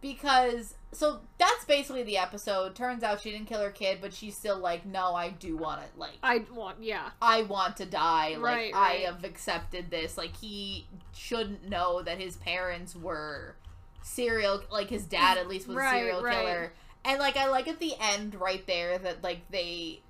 Because 0.00 0.74
so 0.92 1.20
that's 1.38 1.64
basically 1.64 2.02
the 2.02 2.16
episode 2.16 2.74
turns 2.74 3.02
out 3.02 3.20
she 3.20 3.30
didn't 3.30 3.46
kill 3.46 3.60
her 3.60 3.70
kid 3.70 3.98
but 4.00 4.12
she's 4.12 4.36
still 4.36 4.58
like 4.58 4.86
no 4.86 5.14
i 5.14 5.28
do 5.28 5.56
want 5.56 5.82
it. 5.82 5.90
like 5.96 6.16
I 6.22 6.44
want. 6.54 6.82
Yeah. 6.82 7.10
i 7.20 7.42
want 7.42 7.76
to 7.78 7.84
die 7.86 8.36
like 8.38 8.42
Right, 8.42 8.74
i 8.74 8.78
right. 8.94 9.06
have 9.06 9.24
accepted 9.24 9.90
this 9.90 10.16
like 10.16 10.36
he 10.36 10.86
shouldn't 11.14 11.68
know 11.68 12.02
that 12.02 12.18
his 12.20 12.36
parents 12.36 12.94
were 12.96 13.56
serial 14.02 14.62
like 14.70 14.88
his 14.88 15.04
dad 15.04 15.36
at 15.36 15.48
least 15.48 15.68
was 15.68 15.76
Right, 15.76 15.96
a 15.96 15.98
serial 15.98 16.22
killer 16.22 16.72
and 17.04 17.18
like 17.18 17.36
i 17.36 17.48
like 17.48 17.68
at 17.68 17.78
the 17.80 17.92
end 18.00 18.34
right 18.34 18.66
there 18.66 18.98
that 18.98 19.22
like 19.22 19.40
they 19.50 20.00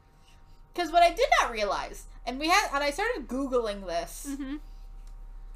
because 0.72 0.92
what 0.92 1.02
i 1.02 1.08
did 1.12 1.26
not 1.40 1.50
realize 1.50 2.04
and 2.26 2.38
we 2.38 2.48
had 2.48 2.68
and 2.72 2.84
i 2.84 2.90
started 2.90 3.26
googling 3.26 3.84
this 3.86 4.36
hmm 4.38 4.56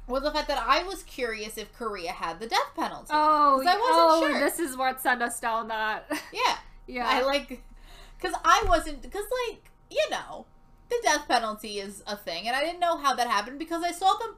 was 0.07 0.23
the 0.23 0.31
fact 0.31 0.47
that 0.47 0.61
i 0.67 0.83
was 0.83 1.03
curious 1.03 1.57
if 1.57 1.71
korea 1.73 2.11
had 2.11 2.39
the 2.39 2.47
death 2.47 2.71
penalty 2.75 3.07
Oh. 3.11 3.61
I 3.61 3.77
wasn't 3.77 3.77
oh, 3.79 4.27
sure. 4.29 4.39
this 4.39 4.59
is 4.59 4.75
what 4.77 5.01
sent 5.01 5.21
us 5.21 5.39
down 5.39 5.67
that. 5.69 6.05
yeah 6.33 6.57
yeah. 6.87 7.07
I 7.07 7.21
like 7.21 7.61
because 8.17 8.37
I 8.43 8.63
wasn't 8.67 9.01
because 9.01 9.25
like 9.47 9.71
you 9.89 10.05
know 10.11 10.45
the 10.89 10.97
death 11.03 11.27
penalty 11.27 11.79
is 11.79 12.03
a 12.05 12.17
thing, 12.17 12.47
and 12.47 12.55
I 12.55 12.61
didn't 12.61 12.79
know 12.81 12.97
how 12.97 13.15
that 13.15 13.27
happened 13.27 13.57
because 13.57 13.83
I 13.83 13.91
saw 13.91 14.13
them, 14.17 14.35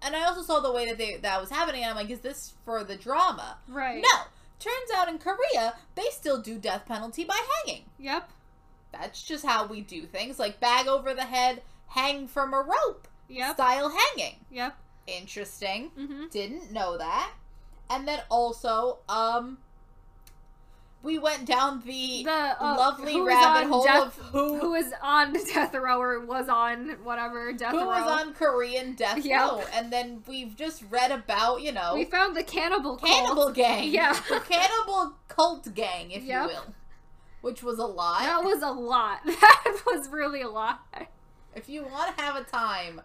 and 0.00 0.14
I 0.14 0.22
also 0.24 0.42
saw 0.42 0.60
the 0.60 0.72
way 0.72 0.86
that 0.86 0.98
they 0.98 1.16
that 1.16 1.40
was 1.40 1.50
happening, 1.50 1.82
and 1.82 1.90
I'm 1.90 1.96
like, 1.96 2.10
is 2.10 2.20
this 2.20 2.54
for 2.64 2.84
the 2.84 2.96
drama? 2.96 3.58
right. 3.68 4.00
No. 4.02 4.20
Turns 4.60 4.90
out 4.96 5.08
in 5.08 5.18
Korea 5.18 5.74
they 5.96 6.06
still 6.10 6.40
do 6.40 6.58
death 6.58 6.86
penalty 6.86 7.24
by 7.24 7.38
hanging. 7.66 7.84
Yep. 7.98 8.30
That's 8.92 9.22
just 9.22 9.44
how 9.44 9.66
we 9.66 9.80
do 9.80 10.02
things, 10.06 10.38
like 10.38 10.60
bag 10.60 10.86
over 10.86 11.12
the 11.14 11.22
head, 11.24 11.62
hang 11.88 12.28
from 12.28 12.54
a 12.54 12.58
rope, 12.62 13.08
Yep. 13.28 13.54
style 13.54 13.88
hanging. 13.90 14.36
Yep. 14.50 14.76
Interesting. 15.06 15.90
hmm 15.96 16.26
Didn't 16.30 16.72
know 16.72 16.96
that. 16.98 17.32
And 17.88 18.06
then 18.06 18.20
also, 18.30 18.98
um, 19.08 19.58
we 21.02 21.18
went 21.18 21.46
down 21.46 21.80
the, 21.84 22.22
The 22.24 22.30
uh, 22.60 22.76
lovely 22.78 23.20
rabbit 23.20 23.66
hole 23.68 23.82
death, 23.84 24.02
of 24.02 24.14
who 24.32 24.58
who 24.58 24.74
is 24.74 24.92
on 25.02 25.32
death 25.54 25.74
row 25.74 25.98
or 26.00 26.20
was 26.20 26.48
on 26.48 26.90
whatever 27.02 27.52
death 27.52 27.72
row. 27.72 27.80
who 27.80 27.90
row. 27.90 28.00
was 28.04 28.20
on 28.26 28.34
Korean 28.34 28.94
death 28.94 29.24
Yep. 29.24 29.40
row, 29.40 29.64
and 29.72 29.90
then 29.92 30.22
we've 30.28 30.54
just 30.54 30.84
read 30.90 31.10
about 31.10 31.62
you 31.62 31.72
know 31.72 31.94
We 31.94 32.04
found 32.04 32.36
the 32.36 32.44
cannibal 32.44 32.96
cult. 32.96 33.10
cannibal 33.10 33.50
gang, 33.50 33.88
Yeah. 33.92 34.12
the 34.28 34.40
cannibal 34.40 35.14
cult 35.26 35.74
gang, 35.74 36.10
if 36.12 36.22
Yep. 36.22 36.42
you 36.42 36.48
will, 36.48 36.74
which 37.40 37.62
was 37.62 37.78
a 37.78 37.86
lot. 37.86 38.20
That 38.20 38.44
was 38.44 38.62
a 38.62 38.70
lot. 38.70 39.20
That 39.24 39.82
was 39.86 40.08
really 40.10 40.42
a 40.42 40.48
lot. 40.50 40.80
if 41.56 41.68
you 41.68 41.82
want 41.84 42.14
to 42.16 42.22
have 42.22 42.36
a 42.36 42.44
time. 42.44 43.00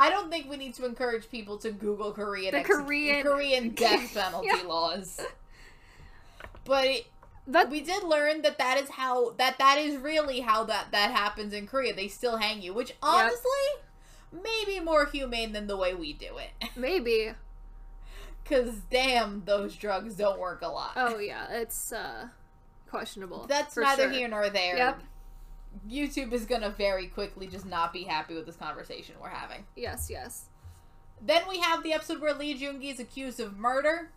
I 0.00 0.10
don't 0.10 0.30
think 0.30 0.48
we 0.48 0.56
need 0.56 0.74
to 0.74 0.86
encourage 0.86 1.30
people 1.30 1.58
to 1.58 1.70
Google 1.70 2.12
Korean 2.12 2.52
The 2.52 2.60
exe- 2.60 2.68
Korean- 2.68 3.22
Korean 3.22 3.68
death 3.74 4.14
penalty 4.14 4.48
Yeah. 4.48 4.62
laws. 4.66 5.20
But 6.64 6.84
it, 6.86 7.06
That 7.46 7.70
we 7.70 7.80
did 7.80 8.02
learn 8.04 8.42
that 8.42 8.58
that 8.58 8.78
is 8.80 8.90
how 8.90 9.30
that 9.38 9.58
that 9.58 9.78
is 9.78 9.96
really 9.96 10.40
how 10.40 10.64
that 10.64 10.92
that 10.92 11.10
happens 11.10 11.52
in 11.52 11.66
Korea. 11.66 11.94
They 11.94 12.08
still 12.08 12.36
hang 12.36 12.62
you, 12.62 12.72
which 12.74 12.94
honestly 13.02 13.66
may 14.32 14.62
be 14.66 14.78
more 14.80 15.06
humane 15.06 15.52
than 15.52 15.66
the 15.66 15.76
way 15.76 15.94
we 15.94 16.12
do 16.12 16.36
it. 16.38 16.68
maybe. 16.76 17.32
Cause 18.44 18.82
damn, 18.90 19.42
those 19.46 19.74
drugs 19.76 20.14
don't 20.14 20.38
work 20.38 20.62
a 20.62 20.68
lot. 20.68 20.92
Oh 20.96 21.18
yeah, 21.18 21.46
it's 21.50 21.92
uh 21.92 22.28
questionable. 22.88 23.46
That's 23.48 23.76
neither 23.76 24.04
sure. 24.04 24.10
here 24.12 24.28
nor 24.28 24.48
there. 24.50 24.76
Yep. 24.76 25.02
YouTube 25.88 26.32
is 26.32 26.46
gonna 26.46 26.70
very 26.70 27.06
quickly 27.06 27.46
just 27.46 27.64
not 27.66 27.92
be 27.92 28.04
happy 28.04 28.34
with 28.34 28.46
this 28.46 28.56
conversation 28.56 29.14
we're 29.20 29.28
having. 29.28 29.64
Yes, 29.76 30.08
yes. 30.10 30.46
Then 31.22 31.42
we 31.48 31.58
have 31.60 31.82
the 31.82 31.92
episode 31.92 32.20
where 32.20 32.34
Lee 32.34 32.52
Jung 32.52 32.82
is 32.82 32.98
accused 32.98 33.40
of 33.40 33.56
murder. 33.58 34.10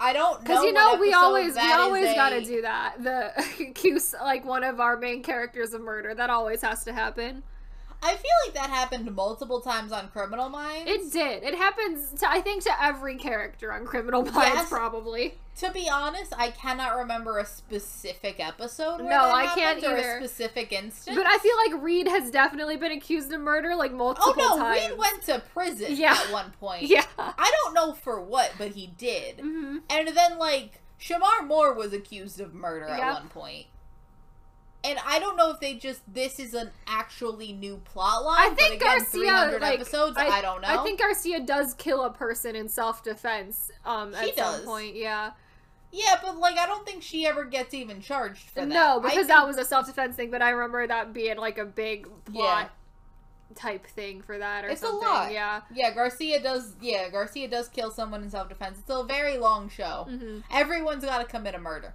I 0.00 0.12
don't 0.12 0.34
know. 0.34 0.40
Because 0.40 0.64
you 0.64 0.72
know 0.72 0.96
we 1.00 1.12
always 1.12 1.54
we 1.54 1.72
always 1.72 2.10
a- 2.10 2.14
gotta 2.14 2.44
do 2.44 2.62
that. 2.62 3.02
The 3.02 3.32
accuse 3.70 4.14
like 4.20 4.44
one 4.44 4.62
of 4.64 4.80
our 4.80 4.96
main 4.96 5.22
characters 5.22 5.72
of 5.72 5.80
murder. 5.80 6.14
That 6.14 6.30
always 6.30 6.62
has 6.62 6.84
to 6.84 6.92
happen. 6.92 7.42
I 8.00 8.14
feel 8.14 8.30
like 8.44 8.54
that 8.54 8.70
happened 8.70 9.12
multiple 9.14 9.60
times 9.60 9.90
on 9.90 10.08
Criminal 10.08 10.48
Minds. 10.48 10.88
It 10.90 11.12
did. 11.12 11.42
It 11.42 11.54
happens 11.56 12.12
to 12.20 12.30
I 12.30 12.40
think 12.40 12.62
to 12.64 12.70
every 12.82 13.16
character 13.16 13.72
on 13.72 13.84
Criminal 13.84 14.22
Minds 14.22 14.54
Yes. 14.54 14.68
probably. 14.68 15.34
To 15.56 15.72
be 15.72 15.88
honest, 15.90 16.32
I 16.38 16.52
cannot 16.52 16.96
remember 16.98 17.38
a 17.38 17.44
specific 17.44 18.36
episode. 18.38 19.00
Where 19.00 19.10
No, 19.10 19.18
I 19.32 19.46
can't 19.54 19.82
or 19.82 19.96
either. 19.96 20.18
a 20.18 20.20
specific 20.28 20.70
instance. 20.72 21.16
But 21.16 21.26
I 21.26 21.38
feel 21.38 21.54
like 21.66 21.82
Reid 21.82 22.06
has 22.06 22.30
definitely 22.30 22.76
been 22.76 22.92
accused 22.92 23.32
of 23.32 23.40
murder 23.40 23.74
like 23.74 23.92
multiple 23.92 24.32
times. 24.34 24.46
oh 24.52 24.56
no, 24.56 24.62
times. 24.62 24.90
Reid 24.90 24.98
went 24.98 25.22
to 25.22 25.42
prison 25.52 25.86
Yeah. 25.96 26.12
at 26.12 26.32
one 26.32 26.52
point. 26.60 26.82
Yeah. 26.88 27.04
I 27.18 27.50
don't 27.64 27.74
know 27.74 27.92
for 27.94 28.20
what, 28.20 28.52
but 28.58 28.68
he 28.68 28.86
did. 28.86 29.40
hmm 29.40 29.78
And 29.90 30.08
then 30.16 30.38
like 30.38 30.80
Shemar 31.00 31.44
Moore 31.46 31.72
was 31.74 31.92
accused 31.92 32.40
of 32.40 32.54
murder 32.54 32.86
at 32.86 33.14
one 33.14 33.28
point. 33.28 33.66
And 34.84 34.98
I 35.04 35.18
don't 35.18 35.36
know 35.36 35.50
if 35.50 35.58
they 35.60 35.74
just 35.74 36.00
this 36.12 36.38
is 36.38 36.54
an 36.54 36.70
actually 36.86 37.52
new 37.52 37.78
plot 37.78 38.24
line. 38.24 38.52
I 38.52 38.54
think 38.54 38.76
again, 38.76 38.98
Garcia 38.98 39.58
like 39.60 39.80
episodes. 39.80 40.16
I, 40.16 40.40
don't 40.40 40.62
know. 40.62 40.68
I 40.68 40.82
think 40.84 41.00
Garcia 41.00 41.40
does 41.40 41.74
kill 41.74 42.04
a 42.04 42.10
person 42.10 42.54
in 42.54 42.68
self 42.68 43.02
defense 43.02 43.70
um 43.84 44.12
She 44.22 44.30
at 44.30 44.36
does. 44.36 44.56
some 44.58 44.64
point, 44.66 44.94
yeah. 44.94 45.32
yeah, 45.90 46.14
but 46.22 46.38
like 46.38 46.56
I 46.56 46.66
don't 46.66 46.86
think 46.86 47.02
she 47.02 47.26
ever 47.26 47.44
gets 47.44 47.74
even 47.74 48.00
charged 48.00 48.50
for 48.50 48.60
that. 48.60 48.68
No, 48.68 49.00
because 49.00 49.16
think- 49.16 49.28
that 49.28 49.46
was 49.46 49.56
a 49.56 49.64
self 49.64 49.86
defense 49.86 50.14
thing, 50.14 50.30
but 50.30 50.42
I 50.42 50.50
remember 50.50 50.86
that 50.86 51.12
being 51.12 51.38
like 51.38 51.58
a 51.58 51.64
big 51.64 52.06
plot 52.26 52.70
type 53.56 53.86
thing 53.86 54.20
for 54.22 54.38
that 54.38 54.64
or 54.64 54.68
It's 54.68 54.82
a 54.82 54.88
lot. 54.88 55.32
Yeah. 55.32 55.62
yeah 55.74 55.92
Garcia 55.92 56.40
does. 56.40 56.74
Yeah, 56.80 57.08
Garcia 57.08 57.48
does 57.48 57.68
kill 57.68 57.90
someone 57.90 58.22
in 58.22 58.30
self 58.30 58.48
defense. 58.48 58.78
It's 58.78 58.90
a 58.90 59.02
very 59.02 59.38
long 59.38 59.68
show. 59.68 60.06
hmm 60.08 60.38
Everyone's 60.52 61.04
got 61.04 61.18
to 61.18 61.24
commit 61.24 61.54
a 61.56 61.58
murder. 61.58 61.94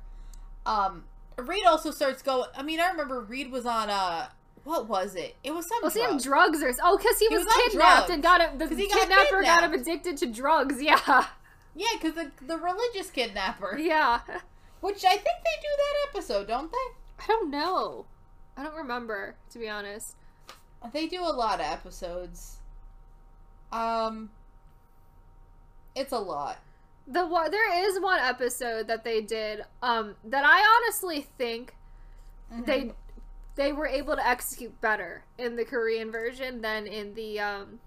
Um, 0.66 1.06
Reid 1.38 1.66
also 1.66 1.92
starts 1.92 2.22
going. 2.22 2.50
I 2.56 2.64
mean, 2.64 2.80
I 2.80 2.90
remember 2.90 3.22
Reid 3.22 3.52
was 3.52 3.66
on 3.66 3.90
uh, 3.90 4.28
what 4.64 4.88
was 4.88 5.16
it? 5.16 5.36
It 5.44 5.54
was 5.54 5.68
some. 5.68 5.80
Was 5.84 5.94
he 5.94 6.02
on 6.02 6.18
drugs 6.18 6.62
or 6.64 6.74
oh? 6.82 6.98
Because 6.98 7.20
he, 7.20 7.28
He 7.28 7.36
was, 7.36 7.46
was 7.46 7.64
kidnapped 7.70 8.10
and 8.10 8.24
got 8.24 8.42
him. 8.42 8.58
The 8.58 8.74
he 8.74 8.88
got 8.88 9.00
kidnapper 9.02 9.42
got 9.42 9.64
him 9.64 9.74
addicted 9.74 10.18
to 10.18 10.26
drugs. 10.28 10.76
Yeah, 10.82 11.26
Yeah, 11.76 11.88
because 11.94 12.14
the 12.16 12.32
the 12.46 12.58
religious 12.58 13.10
kidnapper. 13.10 13.78
yeah. 13.80 14.20
Which 14.82 15.06
I 15.06 15.12
think 15.12 15.24
they 15.24 15.62
do 15.62 15.70
that 15.78 16.10
episode, 16.10 16.48
don't 16.48 16.72
they? 16.72 17.24
I 17.24 17.28
don't 17.28 17.50
know. 17.50 18.06
I 18.58 18.64
don't 18.64 18.76
remember 18.76 19.36
to 19.52 19.60
be 19.60 19.70
honest. 19.70 20.16
They 20.92 21.08
do 21.08 21.22
a 21.22 21.32
lot 21.32 21.62
of 21.62 21.66
episodes. 21.66 22.58
Um, 23.72 24.30
it's 25.96 26.12
a 26.12 26.20
lot. 26.20 26.60
The 27.08 27.26
one 27.28 27.52
there 27.52 27.88
is 27.90 28.00
one 28.00 28.20
episode 28.20 28.88
that 28.88 29.04
they 29.04 29.22
did 29.22 29.64
um 29.82 30.16
that 30.26 30.44
I 30.46 30.62
honestly 30.86 31.28
think 31.38 31.76
Mm-hmm. 32.52 32.66
they 32.66 32.92
they 33.56 33.72
were 33.74 33.88
able 33.88 34.16
to 34.16 34.28
execute 34.28 34.80
better 34.80 35.24
in 35.40 35.56
the 35.56 35.66
Korean 35.66 36.12
version 36.12 36.62
than 36.62 36.86
in 36.86 37.16
the 37.16 37.40
um 37.40 37.80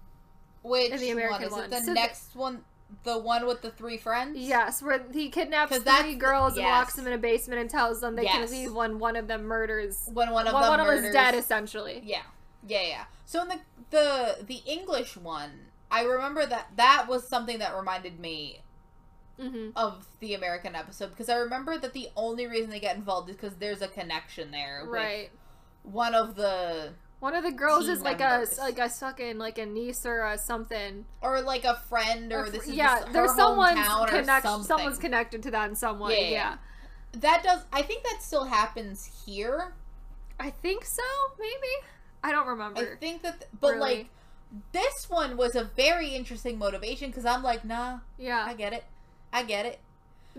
Which 0.61 0.91
in 0.91 0.99
the 0.99 1.11
American 1.11 1.43
one 1.43 1.43
is 1.43 1.51
one. 1.51 1.63
it? 1.65 1.69
The 1.71 1.81
So 1.81 1.93
next 1.93 2.35
one, 2.35 2.63
the 3.03 3.17
one 3.17 3.45
with 3.47 3.61
the 3.61 3.71
three 3.71 3.97
friends. 3.97 4.37
yes 4.37 4.81
where 4.81 5.01
he 5.13 5.29
kidnaps 5.29 5.77
three 5.77 6.15
girls 6.15 6.53
and 6.53 6.63
yes. 6.63 6.71
locks 6.71 6.95
them 6.95 7.07
in 7.07 7.13
a 7.13 7.17
basement 7.17 7.61
and 7.61 7.69
tells 7.69 8.01
them 8.01 8.15
they 8.17 8.23
Yes. 8.23 8.49
can 8.49 8.59
leave 8.59 8.73
when 8.73 8.99
one 8.99 9.15
of 9.15 9.27
them 9.27 9.43
murders 9.45 10.09
When 10.13 10.31
one 10.31 10.47
of 10.47 10.53
one, 10.53 10.63
them 10.63 10.69
one 10.71 10.79
of 10.81 10.87
them 10.87 11.05
is 11.05 11.13
dead 11.13 11.33
essentially. 11.35 12.01
Yeah, 12.03 12.23
yeah, 12.67 12.81
yeah. 12.81 13.03
So 13.25 13.41
in 13.43 13.47
the 13.49 13.59
the 13.91 14.43
the 14.45 14.61
English 14.65 15.15
one, 15.15 15.51
I 15.89 16.03
remember 16.03 16.45
that 16.45 16.71
that 16.75 17.05
was 17.07 17.25
something 17.27 17.59
that 17.59 17.73
reminded 17.75 18.19
me 18.19 18.63
hmm 19.39 19.69
of 19.75 20.05
the 20.19 20.33
American 20.33 20.75
episode 20.75 21.09
because 21.09 21.29
I 21.29 21.35
remember 21.37 21.77
that 21.77 21.93
the 21.93 22.09
only 22.15 22.47
reason 22.47 22.69
they 22.71 22.79
get 22.79 22.95
involved 22.95 23.29
is 23.29 23.35
because 23.35 23.55
there's 23.57 23.81
a 23.81 23.87
connection 23.87 24.51
there. 24.51 24.81
with 24.83 24.91
Right. 24.93 25.29
One 25.83 26.15
of 26.15 26.35
the 26.35 26.93
One 27.19 27.33
of 27.35 27.43
the 27.43 27.51
girls 27.51 27.87
is 27.87 28.01
like 28.01 28.19
members. 28.19 28.57
a 28.57 28.61
like 28.61 28.79
a 28.79 28.89
fucking 28.89 29.37
like 29.37 29.57
a 29.57 29.65
niece 29.65 30.05
or 30.05 30.25
a 30.25 30.37
something. 30.37 31.05
or 31.21 31.41
like 31.41 31.65
a 31.65 31.75
friend 31.89 32.31
or, 32.33 32.45
Or 32.45 32.49
this 32.49 32.67
is 32.67 32.73
yeah, 32.75 33.05
there's 33.11 33.31
her 33.31 33.37
someone's 33.37 33.79
or 33.87 34.63
Someone's 34.63 34.97
connected 34.97 35.43
to 35.43 35.51
that 35.51 35.69
in 35.69 35.75
some 35.75 35.99
way. 35.99 36.31
Yeah. 36.31 36.31
Yeah. 36.31 36.57
that 37.13 37.43
does. 37.43 37.61
I 37.71 37.81
think 37.83 38.03
that 38.03 38.19
still 38.21 38.45
happens 38.45 39.23
here. 39.25 39.73
I 40.39 40.49
think 40.51 40.85
so. 40.85 41.01
Maybe. 41.39 41.73
I 42.23 42.31
don't 42.31 42.47
remember. 42.47 42.81
I 42.81 42.95
think 42.99 43.21
that, 43.23 43.45
but 43.59 43.75
Really. 43.75 43.79
like 43.79 44.09
this 44.71 45.09
one 45.09 45.37
was 45.37 45.55
a 45.55 45.63
very 45.63 46.09
interesting 46.09 46.57
motivation 46.57 47.09
because 47.09 47.25
I'm 47.25 47.43
like, 47.43 47.63
nah, 47.65 47.99
yeah. 48.17 48.43
I 48.47 48.53
get 48.53 48.73
it, 48.73 48.83
I 49.33 49.43
get 49.43 49.65
it. 49.65 49.79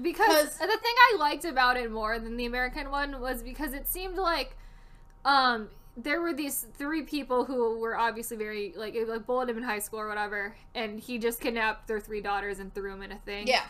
Because 0.01 0.57
the 0.59 0.67
thing 0.67 0.95
I 1.13 1.17
liked 1.19 1.45
about 1.45 1.77
it 1.77 1.91
more 1.91 2.19
than 2.19 2.37
the 2.37 2.47
American 2.47 2.91
one 2.91 3.21
was 3.21 3.43
because 3.43 3.73
it 3.73 3.89
seemed 3.89 4.17
like 4.17 4.57
um 5.25 5.69
there 5.97 6.21
were 6.21 6.33
these 6.33 6.67
three 6.77 7.03
people 7.03 7.45
who 7.45 7.77
were 7.81 7.99
obviously 7.99 8.37
very 8.37 8.73
like 8.77 8.95
like 9.09 9.27
bullied 9.27 9.49
him 9.51 9.57
in 9.59 9.65
high 9.65 9.81
school 9.81 9.99
or 9.99 10.07
whatever, 10.09 10.55
and 10.75 11.01
he 11.01 11.19
just 11.19 11.41
kidnapped 11.41 11.89
their 11.89 11.99
three 11.99 12.21
daughters 12.21 12.61
and 12.61 12.73
threw 12.73 12.91
them 12.93 13.03
in 13.03 13.11
a 13.11 13.19
thing. 13.19 13.49
Yeah, 13.49 13.63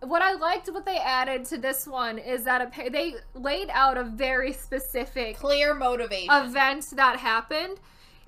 What 0.00 0.20
I 0.22 0.32
liked 0.32 0.68
what 0.72 0.84
they 0.84 0.96
added 0.98 1.44
to 1.46 1.58
this 1.58 1.86
one 1.86 2.18
is 2.18 2.42
that 2.44 2.60
a, 2.60 2.90
they 2.90 3.14
laid 3.34 3.70
out 3.70 3.96
a 3.96 4.02
very 4.02 4.52
specific 4.52 5.36
clear 5.36 5.72
motivation. 5.74 6.34
event 6.34 6.86
that 6.96 7.20
happened 7.20 7.78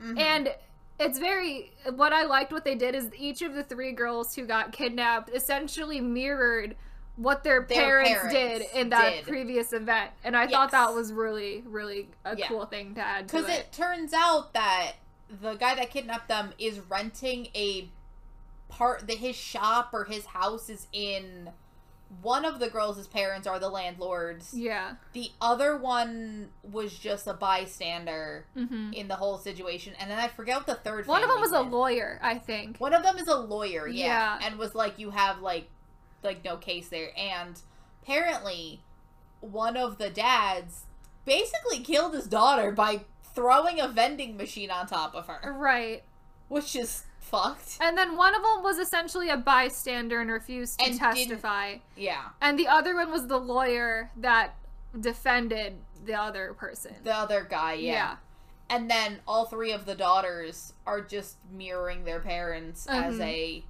Mhm. 0.01 0.19
and 0.21 0.55
it's 0.99 1.19
very 1.19 1.73
what 1.95 2.13
I 2.13 2.25
liked 2.25 2.53
what 2.53 2.65
they 2.65 2.75
did 2.75 2.95
is 2.95 3.11
each 3.17 3.43
of 3.43 3.55
the 3.55 3.63
three 3.63 3.93
girls 3.93 4.35
who 4.35 4.47
got 4.47 4.73
kidnapped 4.73 5.31
essentially 5.31 6.01
mirrored 6.01 6.77
what 7.17 7.43
their, 7.43 7.67
Their 7.69 7.77
parents, 8.03 8.11
parents 8.11 8.33
did 8.33 8.63
in 8.81 8.91
that 8.91 9.11
did. 9.11 9.25
previous 9.27 9.73
event. 9.73 10.13
And 10.23 10.37
I 10.37 10.47
thought 10.47 10.71
that 10.71 10.95
was 10.95 11.13
really, 11.13 11.65
really 11.67 12.09
a 12.25 12.37
Yeah. 12.37 12.47
cool 12.47 12.65
thing 12.67 12.95
to 12.95 13.01
add 13.01 13.29
to 13.29 13.37
Because 13.37 13.51
it. 13.51 13.59
it 13.61 13.73
turns 13.73 14.13
out 14.13 14.53
that 14.55 14.93
the 15.29 15.55
guy 15.55 15.75
that 15.75 15.91
kidnapped 15.91 16.29
them 16.29 16.53
is 16.59 16.79
renting 16.79 17.49
a 17.57 17.89
part 18.69 19.07
that 19.09 19.19
his 19.19 19.35
shop 19.35 19.91
or 19.93 20.05
his 20.05 20.27
house 20.27 20.69
is 20.71 20.87
in 20.93 21.51
one 22.23 22.45
of 22.45 22.59
the 22.59 22.69
girls' 22.71 23.07
parents 23.07 23.47
are 23.47 23.59
the 23.59 23.69
landlords. 23.69 24.55
Yeah. 24.55 24.95
The 25.13 25.31
other 25.41 25.77
one 25.77 26.49
was 26.63 26.99
just 26.99 27.27
a 27.27 27.35
bystander 27.35 28.47
hmm 28.55 28.93
in 28.95 29.09
the 29.09 29.17
whole 29.17 29.39
situation. 29.39 29.93
And 30.01 30.11
then 30.11 30.19
I 30.19 30.29
forget 30.29 30.57
what 30.57 30.67
the 30.67 30.75
third 30.77 31.07
One 31.07 31.23
of 31.23 31.29
them 31.29 31.41
was 31.41 31.51
family's 31.51 31.73
a 31.73 31.77
lawyer, 31.77 32.19
I 32.23 32.39
think. 32.39 32.79
One 32.79 32.95
of 32.95 33.03
them 33.03 33.19
is 33.19 33.29
a 33.29 33.37
lawyer, 33.37 33.87
yeah, 33.87 34.07
Yeah. 34.07 34.47
and 34.47 34.59
was 34.59 34.75
like, 34.75 34.99
you 34.99 35.11
have 35.11 35.41
like, 35.41 35.69
like 36.23 36.43
no 36.45 36.57
case 36.57 36.89
there. 36.89 37.11
And 37.17 37.61
apparently, 38.03 38.81
one 39.41 39.77
of 39.77 39.99
the 39.99 40.11
dads 40.11 40.87
basically 41.25 41.81
killed 41.81 42.15
his 42.15 42.27
daughter 42.27 42.73
by 42.73 43.01
throwing 43.35 43.79
a 43.81 43.87
vending 43.89 44.37
machine 44.37 44.71
on 44.71 44.87
top 44.87 45.15
of 45.15 45.27
her, 45.27 45.53
Right. 45.53 46.03
which 46.49 46.75
is 46.75 47.05
fucked. 47.29 47.79
And 47.81 47.97
then 47.97 48.17
one 48.17 48.35
of 48.35 48.43
them 48.43 48.63
was 48.63 48.79
essentially 48.79 49.29
a 49.29 49.37
bystander 49.37 50.21
and 50.21 50.31
refused 50.31 50.79
to 50.81 50.87
And 50.87 50.99
testify. 50.99 51.77
Yeah, 51.97 52.23
And 52.41 52.59
the 52.59 52.67
other 52.69 52.95
one 52.97 53.11
was 53.11 53.27
the 53.27 53.39
lawyer 53.39 54.11
that 54.17 54.55
defended 54.99 55.75
the 56.05 56.15
other 56.15 56.55
person. 56.55 56.95
the 57.05 57.15
other 57.15 57.47
guy, 57.49 57.75
yeah. 57.75 58.17
And 58.71 58.91
then 58.91 59.21
all 59.27 59.47
three 59.47 59.73
of 59.73 59.87
the 59.87 59.95
daughters 59.95 60.73
are 60.87 61.01
just 61.01 61.37
mirroring 61.53 62.05
their 62.05 62.21
parents 62.21 62.87
as 62.87 63.17
Mhm. 63.19 63.21
a, 63.25 63.65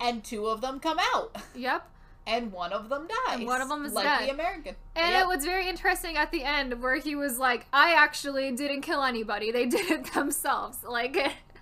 and 0.00 0.24
two 0.24 0.46
of 0.46 0.60
them 0.60 0.80
come 0.80 0.98
out, 1.14 1.36
Yep. 1.54 1.86
and 2.26 2.50
one 2.52 2.72
of 2.72 2.88
them 2.88 3.06
dies. 3.06 3.38
And 3.38 3.46
one 3.46 3.60
of 3.60 3.68
them 3.68 3.84
is 3.84 3.92
like 3.92 4.04
dead. 4.04 4.28
the 4.28 4.32
American. 4.32 4.76
And 4.96 5.10
Yep. 5.12 5.22
it 5.22 5.28
was 5.28 5.44
very 5.44 5.68
interesting 5.68 6.16
at 6.16 6.30
the 6.30 6.42
end 6.42 6.80
where 6.82 6.96
he 6.96 7.14
was 7.14 7.38
like, 7.38 7.66
I 7.72 7.92
actually 7.94 8.50
didn't 8.52 8.80
kill 8.82 9.02
anybody. 9.02 9.50
They 9.52 9.66
did 9.66 9.90
it 9.90 10.04
themselves. 10.14 10.82
Like, 10.84 11.16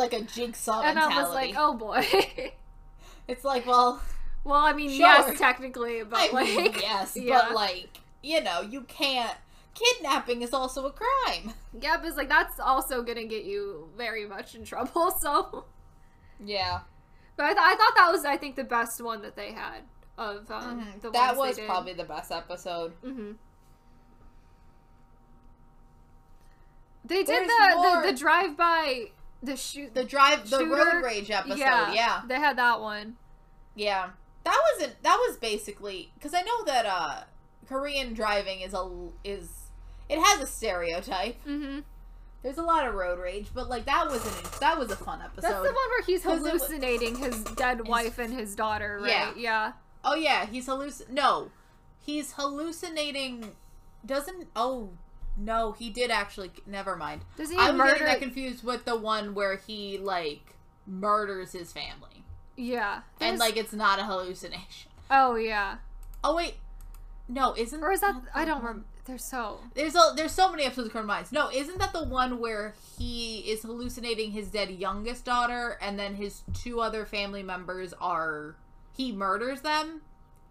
like 0.00 0.12
a 0.12 0.22
jigsaw 0.22 0.82
and 0.82 0.96
mentality. 0.96 1.16
I 1.16 1.22
was 1.22 1.34
like, 1.34 1.54
oh 1.56 1.74
boy. 1.74 2.04
It's 3.28 3.44
like, 3.44 3.64
well, 3.64 4.02
well, 4.42 4.56
I 4.58 4.72
mean, 4.72 4.88
Sure. 4.90 4.98
yes, 4.98 5.38
technically, 5.38 6.02
but 6.10 6.18
I 6.18 6.32
like, 6.32 6.46
mean, 6.56 6.72
yes, 6.80 7.12
yeah. 7.14 7.42
but 7.44 7.54
like, 7.54 8.00
you 8.24 8.42
know, 8.42 8.60
you 8.60 8.80
can't. 8.82 9.36
Kidnapping 9.72 10.42
is 10.42 10.52
also 10.52 10.86
a 10.86 10.90
crime. 10.92 11.54
Yep, 11.80 12.00
it's 12.06 12.16
like 12.16 12.28
that's 12.28 12.58
also 12.58 13.02
gonna 13.02 13.24
get 13.26 13.44
you 13.44 13.88
very 13.96 14.26
much 14.26 14.56
in 14.56 14.64
trouble. 14.64 15.12
So, 15.20 15.64
Yeah, 16.44 16.80
but 17.36 17.44
I, 17.44 17.48
th- 17.50 17.58
I 17.62 17.74
thought 17.76 17.92
that 17.96 18.10
was, 18.10 18.24
I 18.24 18.36
think, 18.36 18.56
the 18.56 18.64
best 18.64 19.00
one 19.00 19.22
that 19.22 19.36
they 19.36 19.52
had 19.52 19.82
of 20.18 20.50
um, 20.50 20.80
Mhm. 20.80 21.00
the 21.02 21.10
that 21.12 21.36
ones 21.36 21.38
was 21.38 21.56
they 21.56 21.62
did. 21.62 21.68
probably 21.68 21.92
the 21.92 22.04
best 22.04 22.32
episode. 22.32 22.92
hmm 23.04 23.32
They 27.04 27.22
did 27.24 27.48
the, 27.48 28.02
the 28.04 28.10
the 28.12 28.18
drive 28.18 28.56
by 28.56 29.10
the 29.42 29.56
shoot. 29.56 29.94
The 29.94 30.04
drive, 30.04 30.48
the 30.50 30.58
Shooter? 30.58 30.70
road 30.70 31.04
rage 31.04 31.30
episode. 31.30 31.58
Yeah, 31.58 31.92
yeah. 31.92 32.22
they 32.26 32.36
had 32.36 32.58
that 32.58 32.80
one. 32.80 33.16
Yeah, 33.74 34.10
that 34.44 34.60
wasn't. 34.74 35.02
That 35.02 35.16
was 35.16 35.36
basically 35.36 36.12
because 36.14 36.34
I 36.34 36.42
know 36.42 36.64
that 36.64 36.86
uh 36.86 37.20
Korean 37.68 38.14
driving 38.14 38.60
is 38.60 38.74
a 38.74 38.88
is 39.24 39.48
it 40.08 40.18
has 40.18 40.40
a 40.40 40.46
stereotype. 40.46 41.40
hmm 41.42 41.80
There's 42.42 42.58
a 42.58 42.62
lot 42.62 42.86
of 42.86 42.94
road 42.94 43.18
rage, 43.18 43.48
but 43.54 43.68
like 43.68 43.84
that 43.86 44.10
was 44.10 44.24
an 44.26 44.50
that 44.60 44.78
was 44.78 44.90
a 44.90 44.96
fun 44.96 45.22
episode. 45.22 45.42
That's 45.42 45.56
the 45.56 45.62
one 45.62 45.74
where 45.74 46.02
he's 46.02 46.22
hallucinating 46.24 47.16
his 47.16 47.44
dead 47.44 47.86
wife 47.86 48.18
and 48.18 48.32
his 48.32 48.54
daughter, 48.54 48.98
right? 49.00 49.10
Yeah. 49.10 49.32
Yeah. 49.36 49.72
Oh 50.04 50.14
yeah, 50.14 50.46
he's 50.46 50.66
halluc. 50.66 51.08
No, 51.10 51.50
he's 52.00 52.32
hallucinating. 52.32 53.52
Doesn't 54.04 54.48
oh, 54.56 54.90
No, 55.36 55.72
he 55.72 55.90
did 55.90 56.10
actually. 56.10 56.50
Never 56.66 56.96
mind. 56.96 57.22
Does 57.36 57.50
he 57.50 57.56
I'm 57.56 57.76
murder? 57.76 57.92
getting 57.92 58.06
that 58.06 58.18
confused 58.20 58.62
with 58.64 58.84
the 58.84 58.96
one 58.96 59.34
where 59.34 59.56
he 59.56 59.98
like 59.98 60.54
murders 60.86 61.52
his 61.52 61.72
family, 61.72 62.24
yeah. 62.56 62.94
and 63.20 63.38
There's- 63.38 63.38
like 63.40 63.56
it's 63.56 63.72
not 63.72 63.98
a 63.98 64.04
hallucination. 64.04 64.90
Oh 65.10 65.36
yeah. 65.36 65.76
Oh 66.22 66.36
wait, 66.36 66.56
no, 67.28 67.54
isn't 67.56 67.82
Or 67.82 67.90
is 67.92 68.00
that? 68.00 68.14
the 68.22 68.38
I 68.38 68.44
don't 68.44 68.58
remember. 68.60 68.84
They're 69.06 69.18
so. 69.18 69.58
There's 69.74 69.96
a, 69.96 70.12
there's 70.14 70.30
so 70.32 70.50
many 70.50 70.64
episodes 70.64 70.86
of 70.86 70.92
Criminal 70.92 71.14
Minds. 71.14 71.32
No, 71.32 71.50
isn't 71.50 71.78
that 71.78 71.92
the 71.92 72.04
one 72.04 72.38
where 72.38 72.74
he 72.98 73.38
is 73.38 73.62
hallucinating 73.62 74.30
his 74.32 74.48
dead 74.48 74.70
youngest 74.70 75.24
daughter, 75.24 75.78
and 75.80 75.98
then 75.98 76.14
his 76.16 76.42
two 76.52 76.80
other 76.80 77.06
family 77.06 77.42
members 77.42 77.92
are 78.00 78.56
he 78.94 79.10
murders 79.10 79.62
them 79.62 80.02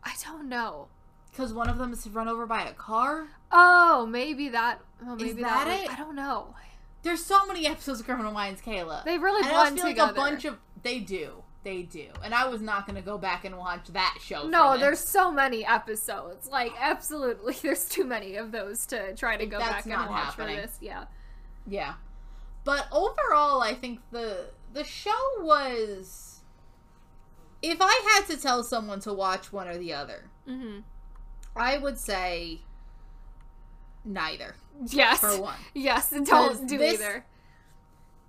I 0.04 0.14
don't 0.26 0.50
know. 0.50 0.88
because 1.32 1.54
one 1.54 1.70
of 1.70 1.78
them 1.78 1.94
is 1.94 2.10
run 2.10 2.28
over 2.28 2.46
by 2.48 2.64
a 2.64 2.74
car. 2.74 3.28
Oh, 3.52 4.06
maybe 4.10 4.50
that. 4.50 4.80
Oh, 5.06 5.16
maybe 5.16 5.42
that 5.42 5.68
was- 5.68 5.82
it? 5.82 5.90
I 5.92 5.96
don't 5.96 6.16
know. 6.16 6.54
There's 7.02 7.24
so 7.26 7.46
many 7.46 7.66
episodes 7.66 8.02
of 8.02 8.06
Criminal 8.06 8.32
Minds, 8.34 8.62
Kayla. 8.62 9.06
They 9.06 9.18
really 9.18 9.42
and 9.44 9.52
I 9.52 9.56
also 9.56 9.72
blend 9.72 9.80
like 9.84 9.96
together. 9.96 10.12
a 10.12 10.16
bunch 10.16 10.46
of 10.46 10.58
they 10.84 11.00
do, 11.00 11.44
they 11.64 11.84
do, 11.84 12.08
and 12.24 12.34
I 12.36 12.48
was 12.48 12.62
not 12.62 12.86
gonna 12.86 13.02
go 13.02 13.18
back 13.18 13.46
and 13.46 13.58
watch 13.58 13.88
that 13.94 14.18
show. 14.22 14.48
No, 14.48 14.78
there's 14.78 15.00
so 15.00 15.32
many 15.32 15.66
episodes. 15.66 16.48
Like 16.50 16.74
absolutely, 16.80 17.54
there's 17.62 17.88
too 17.88 18.04
many 18.04 18.36
of 18.36 18.52
those 18.52 18.86
to 18.88 19.16
try 19.16 19.38
to 19.38 19.46
go 19.46 19.60
That's 19.60 19.86
back 19.86 19.98
and 19.98 20.10
watch 20.10 20.24
happening. 20.26 20.58
for 20.58 20.62
this. 20.64 20.78
Yeah. 20.82 21.06
Yeah. 21.66 21.94
But 22.66 22.88
overall, 22.92 23.62
I 23.62 23.74
think 23.76 24.02
the 24.12 24.48
the 24.74 24.84
show 24.84 25.12
was 25.40 26.42
if 27.62 27.78
I 27.82 28.02
had 28.18 28.26
to 28.36 28.42
tell 28.42 28.62
someone 28.64 29.00
to 29.02 29.14
watch 29.14 29.54
one 29.54 29.68
or 29.70 29.78
the 29.78 29.94
other, 29.94 30.26
Mm-hmm. 30.48 30.80
I 31.56 31.78
would 31.78 31.98
say 31.98 32.62
neither. 34.06 34.56
Yes. 34.86 35.20
For 35.20 35.42
one. 35.42 35.56
Yes. 35.74 36.10
Don't 36.10 36.68
do 36.68 36.78
this- 36.78 36.96
either. 37.02 37.26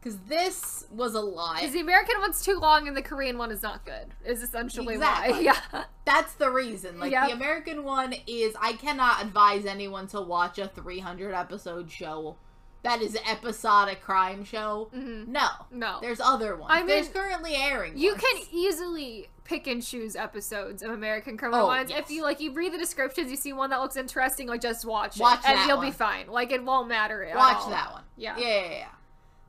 Cuz 0.02 0.16
this 0.28 0.86
was 0.90 1.14
a 1.14 1.20
lie. 1.20 1.58
Because 1.60 1.74
the 1.74 1.80
American 1.80 2.18
one's 2.20 2.42
too 2.42 2.58
long 2.58 2.88
and 2.88 2.96
the 2.96 3.02
Korean 3.02 3.36
one 3.36 3.50
is 3.50 3.62
not 3.62 3.84
good. 3.84 4.14
Is 4.24 4.42
essentially 4.42 4.96
why. 4.96 5.38
Yeah. 5.42 5.84
That's 6.06 6.32
the 6.34 6.50
reason. 6.50 6.98
Like 6.98 7.12
Yep. 7.12 7.28
the 7.28 7.34
American 7.34 7.84
one 7.84 8.14
is 8.26 8.56
I 8.60 8.72
cannot 8.72 9.22
advise 9.22 9.66
anyone 9.66 10.06
to 10.08 10.20
watch 10.22 10.58
a 10.58 10.68
300 10.68 11.34
episode 11.34 11.90
show. 11.90 12.36
That 12.82 13.02
is 13.02 13.14
an 13.14 13.20
episodic 13.30 14.00
crime 14.00 14.42
show. 14.42 14.88
hmm 14.90 15.30
No. 15.30 15.48
No. 15.70 15.98
There's 16.00 16.18
other 16.20 16.56
ones. 16.56 16.70
I 16.72 16.78
mean, 16.78 16.86
There's 16.86 17.08
currently 17.08 17.54
airing. 17.54 17.98
You 17.98 18.12
ones. 18.12 18.22
can 18.22 18.42
easily 18.52 19.28
pick 19.50 19.66
and 19.66 19.82
choose 19.82 20.14
episodes 20.16 20.82
of 20.82 20.90
American 20.92 21.36
Criminal 21.36 21.64
Oh, 21.64 21.68
Minds. 21.68 21.90
yes. 21.90 22.00
If 22.04 22.10
you 22.10 22.22
like, 22.22 22.40
you 22.40 22.52
read 22.52 22.72
the 22.72 22.78
descriptions, 22.78 23.30
you 23.30 23.36
see 23.36 23.52
one 23.52 23.68
that 23.70 23.80
looks 23.80 23.96
interesting, 23.96 24.46
like 24.46 24.60
just 24.60 24.84
watch, 24.84 25.18
Watch 25.18 25.40
it, 25.40 25.50
and 25.50 25.68
you'll 25.68 25.78
one. 25.78 25.86
be 25.88 25.92
fine. 25.92 26.28
Like 26.28 26.52
it 26.52 26.64
won't 26.64 26.88
matter. 26.88 27.24
At 27.24 27.36
watch 27.36 27.56
all. 27.58 27.70
that 27.70 27.92
one. 27.92 28.04
Yeah. 28.16 28.36
Yeah, 28.38 28.46
yeah, 28.48 28.70
yeah. 28.70 28.88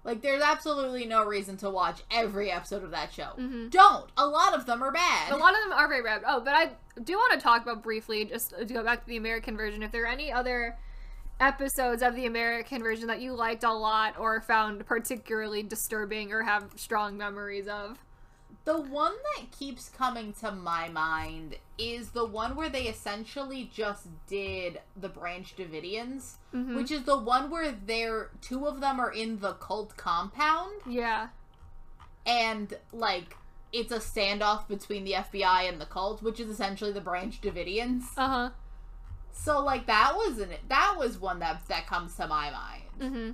Like, 0.03 0.23
there's 0.23 0.41
absolutely 0.41 1.05
no 1.05 1.23
reason 1.23 1.57
to 1.57 1.69
watch 1.69 2.01
every 2.09 2.49
episode 2.49 2.83
of 2.83 2.89
that 2.89 3.13
show. 3.13 3.33
Mhm. 3.37 3.69
Don't. 3.69 4.09
A 4.17 4.25
lot 4.25 4.55
of 4.55 4.65
them 4.65 4.81
are 4.81 4.91
bad. 4.91 5.31
A 5.31 5.37
lot 5.37 5.53
of 5.53 5.59
them 5.61 5.71
are 5.73 5.87
very 5.87 6.01
bad. 6.01 6.23
Oh, 6.25 6.39
but 6.39 6.55
I 6.55 6.71
do 7.03 7.13
want 7.17 7.33
to 7.33 7.39
talk 7.39 7.61
about 7.61 7.83
briefly, 7.83 8.25
just 8.25 8.49
to 8.57 8.65
go 8.65 8.83
back 8.83 9.01
to 9.01 9.07
the 9.07 9.17
American 9.17 9.55
version. 9.55 9.83
If 9.83 9.91
there 9.91 10.01
are 10.05 10.07
any 10.07 10.31
other 10.31 10.75
episodes 11.39 12.01
of 12.01 12.15
the 12.15 12.25
American 12.25 12.81
version 12.81 13.07
that 13.07 13.21
you 13.21 13.33
liked 13.33 13.63
a 13.63 13.71
lot 13.71 14.17
or 14.17 14.41
found 14.41 14.85
particularly 14.87 15.61
disturbing 15.63 16.31
or 16.33 16.41
have 16.43 16.71
strong 16.75 17.15
memories 17.17 17.67
of. 17.67 17.99
The 18.63 18.79
one 18.79 19.13
that 19.35 19.51
keeps 19.51 19.89
coming 19.89 20.33
to 20.33 20.51
my 20.51 20.87
mind 20.87 21.55
is 21.79 22.11
the 22.11 22.25
one 22.25 22.55
where 22.55 22.69
they 22.69 22.83
essentially 22.83 23.69
just 23.73 24.07
did 24.27 24.81
the 24.95 25.09
Branch 25.09 25.55
Davidians, 25.55 26.35
Mhm. 26.53 26.75
which 26.75 26.91
is 26.91 27.03
the 27.05 27.17
one 27.17 27.49
where 27.49 27.71
they're 27.71 28.29
two 28.39 28.67
of 28.67 28.79
them 28.79 28.99
are 28.99 29.11
in 29.11 29.39
the 29.39 29.53
cult 29.53 29.97
compound 29.97 30.81
Yeah. 30.85 31.29
and 32.25 32.77
like 32.91 33.35
it's 33.73 33.91
a 33.91 33.97
standoff 33.99 34.67
between 34.67 35.05
the 35.05 35.13
FBI 35.15 35.63
and 35.63 35.79
the 35.81 35.85
cult, 35.85 36.21
which 36.21 36.39
is 36.39 36.49
essentially 36.49 36.91
the 36.91 37.01
Branch 37.01 37.39
Davidians. 37.41 38.03
Uh 38.17 38.27
huh. 38.27 38.49
So 39.31 39.59
like 39.63 39.87
that 39.87 40.13
wasn't 40.15 40.51
it. 40.51 40.67
That 40.69 40.95
was 40.99 41.17
one 41.17 41.39
that 41.39 41.65
that 41.67 41.87
comes 41.87 42.15
to 42.17 42.27
my 42.27 42.51
mind. 42.51 42.83
Mm-hmm. 42.99 43.31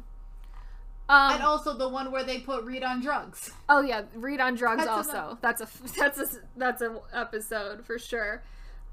Um, 1.09 1.33
and 1.33 1.43
also 1.43 1.77
the 1.77 1.87
one 1.87 2.11
where 2.11 2.23
they 2.23 2.39
put 2.39 2.65
Reid 2.65 2.83
on 2.83 3.01
drugs. 3.01 3.51
Oh 3.69 3.81
yeah, 3.81 4.03
Reid 4.13 4.41
on 4.41 4.55
drugs. 4.55 4.85
That's 4.85 4.89
also, 4.89 5.37
that's 5.41 5.61
a 5.61 5.67
that's 5.97 6.19
a 6.19 6.27
that's 6.57 6.81
a 6.81 6.99
episode 7.13 7.85
for 7.85 7.97
sure. 7.97 8.43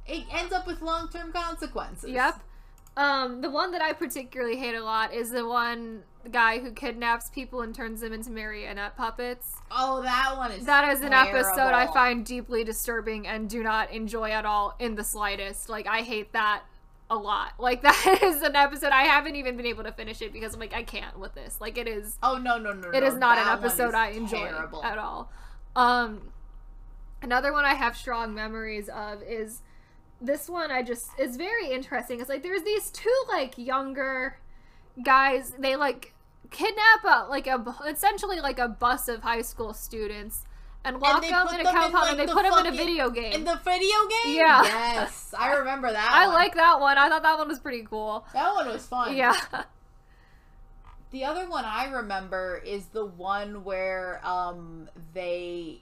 It 0.07 0.25
ends 0.33 0.53
up 0.53 0.67
with 0.67 0.81
long 0.83 1.09
term 1.09 1.33
consequences. 1.33 2.11
Yep. 2.11 2.41
Um, 2.97 3.41
the 3.41 3.51
one 3.51 3.73
that 3.73 3.83
I 3.83 3.93
particularly 3.93 4.57
hate 4.57 4.77
a 4.77 4.85
lot 4.85 5.13
is 5.13 5.31
the 5.31 5.47
one 5.47 6.05
guy 6.31 6.61
who 6.61 6.71
kidnaps 6.71 7.29
people 7.31 7.63
and 7.63 7.75
turns 7.75 8.01
them 8.01 8.13
into 8.13 8.31
marionette 8.31 8.97
puppets. 8.97 9.57
Oh, 9.71 10.01
that 10.03 10.37
one 10.37 10.53
is. 10.53 10.65
That 10.67 10.93
is 10.93 11.01
an 11.03 11.13
episode 11.13 11.73
I 11.73 11.89
find 11.89 12.25
deeply 12.25 12.63
disturbing 12.63 13.27
and 13.27 13.51
do 13.51 13.63
not 13.63 13.91
enjoy 13.91 14.31
at 14.31 14.47
all 14.47 14.77
in 14.79 14.95
the 14.95 15.03
slightest. 15.03 15.69
Like 15.69 15.89
I 15.89 16.03
hate 16.03 16.33
that 16.33 16.63
a 17.11 17.17
lot. 17.17 17.53
Like 17.59 17.83
that 17.83 18.19
is 18.23 18.43
an 18.43 18.57
episode 18.57 18.91
I 18.91 19.03
haven't 19.05 19.37
even 19.37 19.57
been 19.57 19.67
able 19.67 19.85
to 19.85 19.93
finish 19.93 20.21
it 20.23 20.33
because 20.33 20.55
I'm 20.55 20.61
like 20.61 20.75
I 20.75 20.83
can't 20.83 21.19
with 21.19 21.35
this. 21.35 21.61
Like 21.61 21.79
it 21.79 21.87
is 21.89 22.19
Oh 22.23 22.37
no 22.37 22.59
no 22.59 22.73
no! 22.73 22.91
it 22.91 23.01
no. 23.01 23.07
is 23.07 23.15
not 23.15 23.39
an 23.39 23.45
That 23.45 23.61
one 23.61 23.65
episode 23.65 23.95
I 23.95 24.11
enjoy 24.11 24.49
terrible. 24.49 24.83
at 24.85 24.99
all. 24.99 25.31
Um, 25.77 26.33
another 27.23 27.53
one 27.53 27.65
I 27.65 27.75
have 27.75 27.97
strong 27.97 28.35
memories 28.35 28.89
of 28.89 29.23
is 29.23 29.63
this 30.21 30.49
one. 30.49 30.71
I 30.71 30.83
just 30.83 31.09
is 31.19 31.37
very 31.37 31.71
interesting. 31.71 32.21
It's 32.21 32.29
like 32.29 32.43
there's 32.43 32.63
these 32.63 32.91
two 32.91 33.15
like 33.29 33.57
younger 33.59 34.39
guys. 35.05 35.53
They 35.59 35.77
like 35.77 36.15
kidnap 36.51 37.05
a 37.05 37.27
like 37.29 37.47
a 37.47 37.65
essentially 37.89 38.41
like 38.41 38.59
a 38.59 38.69
bus 38.69 39.09
of 39.09 39.23
high 39.23 39.43
school 39.43 39.73
students 39.75 40.45
and 40.85 41.01
lock 41.01 41.23
they 41.23 41.31
them 41.31 41.49
in 41.49 41.61
a 41.61 41.65
them 41.65 41.77
in, 41.85 41.93
like, 41.93 42.11
and 42.11 42.21
they 42.21 42.27
the 42.27 42.33
put 42.33 42.43
them 42.43 42.67
in 42.67 42.73
a 42.73 42.77
video 42.77 43.11
game. 43.11 43.33
In 43.33 43.45
the 43.45 43.57
video 43.65 43.97
game. 44.25 44.37
Yeah. 44.37 44.63
Yes, 44.63 45.35
I 45.39 45.55
remember 45.55 45.91
that. 45.91 46.11
I 46.13 46.27
one. 46.27 46.35
like 46.35 46.55
that 46.55 46.81
one. 46.81 46.99
I 46.99 47.09
thought 47.09 47.23
that 47.23 47.39
one 47.39 47.49
was 47.49 47.59
pretty 47.59 47.83
cool. 47.83 48.27
that 48.35 48.55
one 48.55 48.69
was 48.69 48.87
fun. 48.87 49.17
Yeah. 49.17 49.37
The 51.11 51.25
other 51.27 51.49
one 51.49 51.65
I 51.65 51.85
remember 51.93 52.61
is 52.67 52.87
the 52.87 53.05
one 53.05 53.63
where 53.63 54.21
um 54.27 54.89
they. 55.13 55.81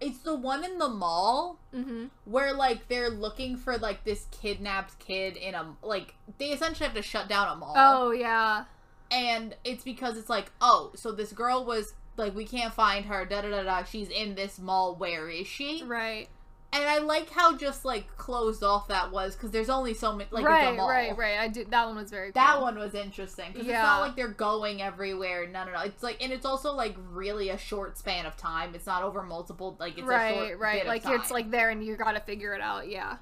It's 0.00 0.18
the 0.18 0.34
one 0.34 0.64
in 0.64 0.78
the 0.78 0.88
mall 0.88 1.58
hmm 1.72 2.06
where 2.24 2.52
like 2.54 2.88
they're 2.88 3.08
looking 3.10 3.56
for 3.56 3.78
like 3.78 4.02
this 4.04 4.26
kidnapped 4.32 4.98
kid 4.98 5.36
in 5.36 5.54
a 5.54 5.76
like 5.82 6.14
they 6.38 6.46
essentially 6.46 6.86
have 6.86 6.96
to 6.96 7.02
shut 7.02 7.28
down 7.28 7.48
a 7.48 7.54
mall. 7.56 7.74
Oh 7.76 8.10
yeah. 8.10 8.64
and 9.12 9.54
it's 9.62 9.84
because 9.84 10.18
it's 10.18 10.28
like 10.28 10.50
oh 10.60 10.90
so 10.96 11.12
this 11.12 11.32
girl 11.32 11.64
was 11.64 11.94
like 12.18 12.34
we 12.34 12.44
can't 12.44 12.74
find 12.74 13.04
her 13.06 13.24
da 13.24 13.40
da 13.42 13.50
da 13.50 13.62
da 13.62 13.84
she's 13.84 14.08
in 14.08 14.34
this 14.34 14.58
mall 14.58 14.94
where 14.96 15.28
is 15.30 15.46
she 15.46 15.82
Right. 15.84 16.28
and 16.72 16.84
i 16.84 16.98
like 16.98 17.30
how 17.30 17.56
just 17.56 17.84
like 17.84 18.16
closed 18.16 18.62
off 18.62 18.88
that 18.88 19.10
was 19.12 19.34
because 19.34 19.50
there's 19.52 19.70
only 19.70 19.94
so 19.94 20.12
many 20.12 20.28
like 20.30 20.42
it's 20.42 20.48
a 20.48 20.52
right. 20.52 20.76
mall. 20.76 20.88
Right. 20.88 21.16
Right. 21.16 21.38
I 21.38 21.48
did. 21.48 21.70
That 21.70 21.86
one 21.86 21.96
was 21.96 22.10
very. 22.10 22.30
that 22.32 22.54
cool. 22.54 22.62
one 22.62 22.78
was 22.78 22.94
interesting 22.94 23.46
because 23.52 23.62
it's 23.62 23.70
Yeah. 23.70 23.82
not 23.82 24.00
like 24.02 24.16
they're 24.16 24.28
going 24.28 24.82
everywhere 24.82 25.46
no 25.46 25.64
no 25.64 25.72
no 25.72 25.80
it's 25.80 26.02
like 26.02 26.22
and 26.22 26.32
it's 26.32 26.44
also 26.44 26.74
like 26.74 26.94
really 27.12 27.48
a 27.50 27.56
short 27.58 27.96
span 27.96 28.26
of 28.26 28.36
time 28.36 28.74
it's 28.74 28.86
not 28.86 29.02
over 29.02 29.22
multiple 29.22 29.76
like 29.78 29.92
it's 29.92 30.02
a 30.02 30.04
right, 30.04 30.34
short 30.34 30.58
right. 30.58 30.86
Like 30.86 31.02
it's 31.06 31.30
like 31.30 31.50
there 31.50 31.70
and 31.70 31.82
you 31.84 31.96
gotta 31.96 32.20
figure 32.20 32.52
it 32.54 32.60
out. 32.60 32.88
Yeah. 32.88 33.16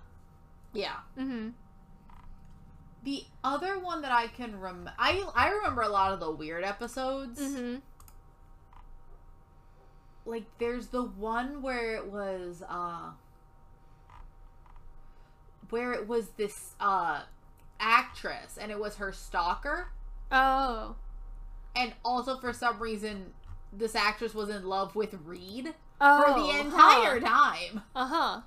yeah 0.72 0.96
Mm-hmm. 1.18 1.50
the 3.04 3.24
other 3.44 3.78
one 3.78 4.02
that 4.02 4.10
i 4.12 4.26
can 4.26 4.58
rem 4.60 4.90
i 4.98 5.22
i 5.34 5.50
remember 5.50 5.82
a 5.82 5.88
lot 5.88 6.12
of 6.12 6.20
the 6.20 6.30
weird 6.30 6.64
episodes 6.64 7.38
Mm-hmm. 7.40 7.76
Like 10.26 10.44
there's 10.58 10.88
the 10.88 11.02
one 11.02 11.62
where 11.62 11.94
it 11.96 12.06
was 12.10 12.62
uh 12.68 13.10
where 15.70 15.92
it 15.92 16.06
was 16.06 16.28
this 16.36 16.74
uh 16.80 17.22
actress 17.80 18.58
and 18.60 18.70
it 18.70 18.78
was 18.78 18.96
her 18.96 19.12
stalker 19.12 19.88
Oh. 20.32 20.96
and 21.76 21.92
also 22.04 22.38
for 22.38 22.52
some 22.52 22.78
reason 22.80 23.32
this 23.72 23.94
actress 23.94 24.34
was 24.34 24.48
in 24.48 24.64
love 24.64 24.94
with 24.96 25.14
Reid 25.24 25.74
Oh. 26.00 26.22
for 26.34 26.40
the 26.40 26.60
entire 26.60 27.20
time 27.20 27.82
Uh 27.94 28.06
huh. 28.06 28.40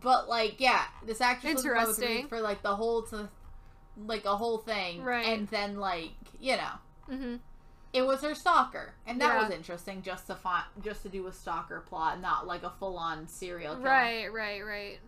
but 0.00 0.28
like 0.28 0.56
yeah 0.60 0.84
this 1.06 1.20
actress 1.20 1.54
was 1.56 1.64
in 1.64 1.74
love 1.74 1.88
with. 1.88 1.98
Reid 2.00 2.28
for 2.28 2.40
like 2.40 2.62
the 2.62 2.76
whole 2.76 3.02
to 3.04 3.28
like 4.06 4.24
a 4.26 4.36
whole 4.36 4.58
thing 4.58 5.02
Right. 5.02 5.26
and 5.26 5.48
then 5.48 5.76
like 5.78 6.10
you 6.40 6.56
know 6.56 6.72
Mm-hmm. 7.10 7.36
It 7.92 8.02
was 8.02 8.20
her 8.22 8.34
stalker 8.34 8.94
and 9.06 9.20
that 9.20 9.34
Yeah. 9.34 9.42
was 9.42 9.50
interesting 9.50 10.02
just 10.02 10.26
to 10.26 10.34
find 10.34 10.64
just 10.82 11.02
to 11.02 11.08
do 11.08 11.26
a 11.26 11.32
stalker 11.32 11.80
plot 11.80 12.20
not 12.20 12.46
like 12.46 12.62
a 12.62 12.70
full-on 12.70 13.26
serial 13.28 13.74
killer 13.76 13.86
Right. 13.86 14.32
Right. 14.32 14.64
Right. 14.64 14.98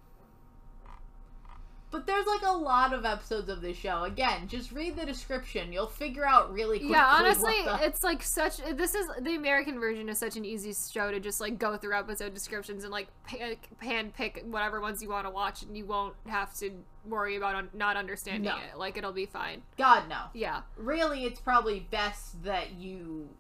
But 1.91 2.07
there's 2.07 2.27
like 2.27 2.43
a 2.43 2.53
lot 2.53 2.93
of 2.93 3.05
episodes 3.05 3.49
of 3.49 3.61
this 3.63 3.77
show. 3.77 4.05
Again, 4.05 4.47
just 4.47 4.71
read 4.71 4.95
the 4.97 5.05
description. 5.05 5.73
You'll 5.73 5.89
figure 5.89 6.25
out 6.25 6.53
really 6.53 6.79
quickly. 6.79 6.93
Yeah, 6.95 7.05
honestly, 7.07 7.57
the- 7.65 7.81
it's 7.85 8.05
like 8.05 8.23
such. 8.23 8.59
This 8.59 8.95
is 8.95 9.09
the 9.21 9.35
American 9.35 9.81
version 9.81 10.09
is 10.09 10.19
such 10.19 10.37
an 10.37 10.45
easy 10.45 10.73
show 10.73 11.11
to 11.11 11.19
just 11.19 11.41
like 11.41 11.59
go 11.59 11.77
through 11.77 11.99
episode 11.99 12.33
descriptions 12.33 12.85
and 12.85 12.93
like 12.93 13.09
pick, 13.27 13.69
hand 13.79 14.15
pick 14.15 14.45
whatever 14.47 14.81
ones 14.81 15.03
you 15.03 15.09
want 15.09 15.27
to 15.27 15.31
watch, 15.31 15.63
and 15.63 15.77
you 15.77 15.85
won't 15.85 16.15
have 16.29 16.55
to 16.59 16.71
worry 17.05 17.35
about 17.37 17.55
un- 17.57 17.71
not 17.75 17.97
understanding 17.97 18.45
No. 18.45 18.57
it. 18.57 18.79
Like 18.79 18.97
it'll 18.97 19.11
be 19.13 19.27
fine. 19.27 19.63
God 19.77 20.09
no. 20.09 20.25
Yeah, 20.33 20.61
Really, 20.77 21.25
it's 21.25 21.41
probably 21.41 21.81
best 21.91 22.45
that 22.45 22.73
you 22.75 23.31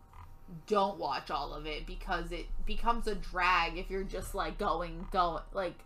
don't 0.66 0.98
watch 0.98 1.30
all 1.30 1.54
of 1.54 1.66
it 1.66 1.86
because 1.86 2.32
it 2.32 2.46
becomes 2.66 3.06
a 3.06 3.14
drag 3.14 3.78
if 3.78 3.88
you're 3.88 4.02
just 4.02 4.34
like 4.34 4.58
going 4.58 5.06
going 5.12 5.42
like 5.52 5.78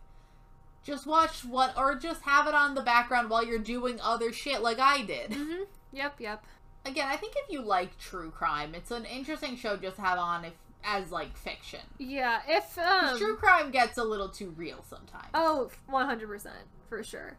just 0.84 1.06
watch 1.06 1.44
what 1.44 1.76
or 1.76 1.96
just 1.96 2.22
have 2.22 2.46
it 2.46 2.54
on 2.54 2.74
the 2.74 2.82
background 2.82 3.30
while 3.30 3.44
you're 3.44 3.58
doing 3.58 3.98
other 4.00 4.32
shit 4.32 4.62
like 4.62 4.78
I 4.78 5.02
did. 5.02 5.30
mm-hmm. 5.30 5.62
yep, 5.92 6.14
yep. 6.20 6.44
Again, 6.86 7.08
I 7.08 7.16
think 7.16 7.34
if 7.36 7.50
you 7.50 7.62
like 7.62 7.98
true 7.98 8.30
crime, 8.30 8.74
it's 8.74 8.90
an 8.90 9.06
interesting 9.06 9.56
show 9.56 9.76
just 9.76 9.96
have 9.96 10.18
on 10.18 10.44
if 10.44 10.52
as 10.84 11.10
like 11.10 11.36
fiction. 11.36 11.80
Yeah, 11.98 12.40
if 12.46 12.78
um, 12.78 13.16
true 13.18 13.36
crime 13.36 13.70
gets 13.70 13.96
a 13.96 14.04
little 14.04 14.28
too 14.28 14.50
real 14.50 14.84
sometimes. 14.88 15.30
Oh, 15.32 15.70
100% 15.90 16.46
for 16.88 17.02
sure. 17.02 17.36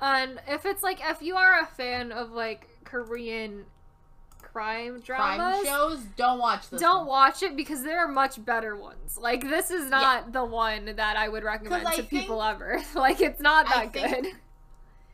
And 0.00 0.40
if 0.48 0.64
it's 0.64 0.82
like 0.82 1.00
if 1.04 1.20
you 1.20 1.36
are 1.36 1.60
a 1.60 1.66
fan 1.66 2.10
of 2.10 2.30
like 2.32 2.66
Korean 2.84 3.66
crime 4.52 5.00
crime 5.02 5.36
dramas, 5.38 5.64
shows, 5.66 5.98
don't 6.16 6.38
watch 6.38 6.68
this. 6.70 6.80
don't 6.80 7.00
one. 7.00 7.06
watch 7.08 7.42
it 7.42 7.56
because 7.56 7.82
there 7.82 7.98
are 7.98 8.08
much 8.08 8.44
better 8.44 8.76
ones. 8.76 9.18
Like 9.18 9.42
this 9.42 9.70
is 9.70 9.88
not 9.90 10.32
the 10.32 10.44
one 10.44 10.92
that 10.96 11.16
I 11.16 11.28
would 11.28 11.44
recommend 11.44 11.86
I 11.86 11.96
to 11.96 12.02
people 12.02 12.42
ever. 12.42 12.80
like 12.94 13.20
it's 13.20 13.40
not 13.40 13.66
I 13.68 13.86
that 13.86 13.92
think- 13.92 14.24
good. 14.24 14.32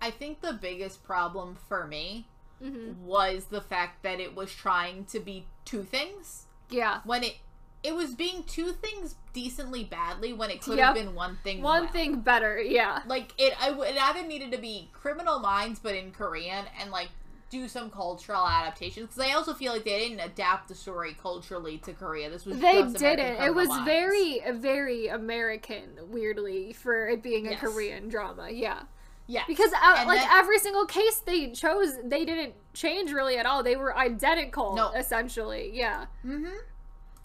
I 0.01 0.11
think 0.11 0.41
the 0.43 0.53
biggest 0.53 1.03
problem 1.05 1.57
for 1.68 1.87
me 1.87 2.26
hmm 2.62 2.93
was 3.05 3.47
the 3.47 3.61
fact 3.61 4.03
that 4.03 4.18
it 4.20 4.34
was 4.34 4.51
trying 4.55 5.05
to 5.07 5.20
be 5.20 5.45
two 5.66 5.82
things 5.82 6.47
Yeah. 6.70 7.01
when 7.05 7.22
it 7.22 7.37
it 7.82 7.95
was 7.95 8.14
being 8.14 8.43
two 8.45 8.72
things 8.72 9.14
decently 9.34 9.84
badly 9.84 10.32
when 10.32 10.51
it 10.51 10.62
could 10.62 10.78
Yep. 10.78 10.87
have 10.87 10.95
been 10.95 11.14
one 11.14 11.39
thing 11.45 11.61
One 11.62 11.82
well. 11.84 11.93
thing 11.93 12.20
better, 12.20 12.59
yeah. 12.61 13.03
like 13.07 13.32
it 13.39 13.53
I 13.62 13.68
w- 13.70 13.89
it 13.91 13.97
either 14.01 14.26
needed 14.26 14.53
to 14.53 14.59
be 14.59 14.89
criminal 14.95 15.39
minds 15.39 15.78
but 15.78 15.95
in 15.95 16.12
korean 16.12 16.64
and 16.80 16.91
like 16.91 17.11
do 17.49 17.68
some 17.68 17.90
cultural 17.90 18.44
adaptations 18.47 19.09
because 19.09 19.30
i 19.30 19.32
also 19.32 19.55
feel 19.55 19.72
like 19.72 19.84
they 19.84 19.99
didn't 20.09 20.18
adapt 20.20 20.68
the 20.68 20.74
story 20.74 21.16
culturally 21.22 21.78
to 21.78 21.92
korea 21.92 22.28
this 22.28 22.44
was 22.44 22.59
They 22.59 22.82
didn't. 22.82 23.40
It 23.42 23.55
was 23.55 23.68
very, 23.84 24.40
very 24.53 25.07
American, 25.09 25.90
weirdly, 26.09 26.72
for 26.72 27.09
it 27.09 27.22
being 27.22 27.47
a 27.47 27.51
Yes. 27.53 27.61
Korean 27.61 28.09
drama. 28.09 28.49
Yeah. 28.51 28.82
yeah 29.28 29.42
Because 29.47 29.70
uh, 29.80 30.05
like 30.07 30.18
then- 30.20 30.28
every 30.32 30.59
single 30.59 30.86
case 30.86 31.20
they 31.20 31.51
chose, 31.53 31.97
they 32.05 32.24
didn't 32.24 32.55
change 32.74 33.12
really 33.12 33.36
at 33.38 33.47
all. 33.47 33.62
They 33.62 33.76
were 33.76 33.97
identical, 33.97 34.74
No. 34.74 34.90
essentially. 34.92 35.70
Yeah. 35.72 36.07
Mm-hmm. 36.24 36.57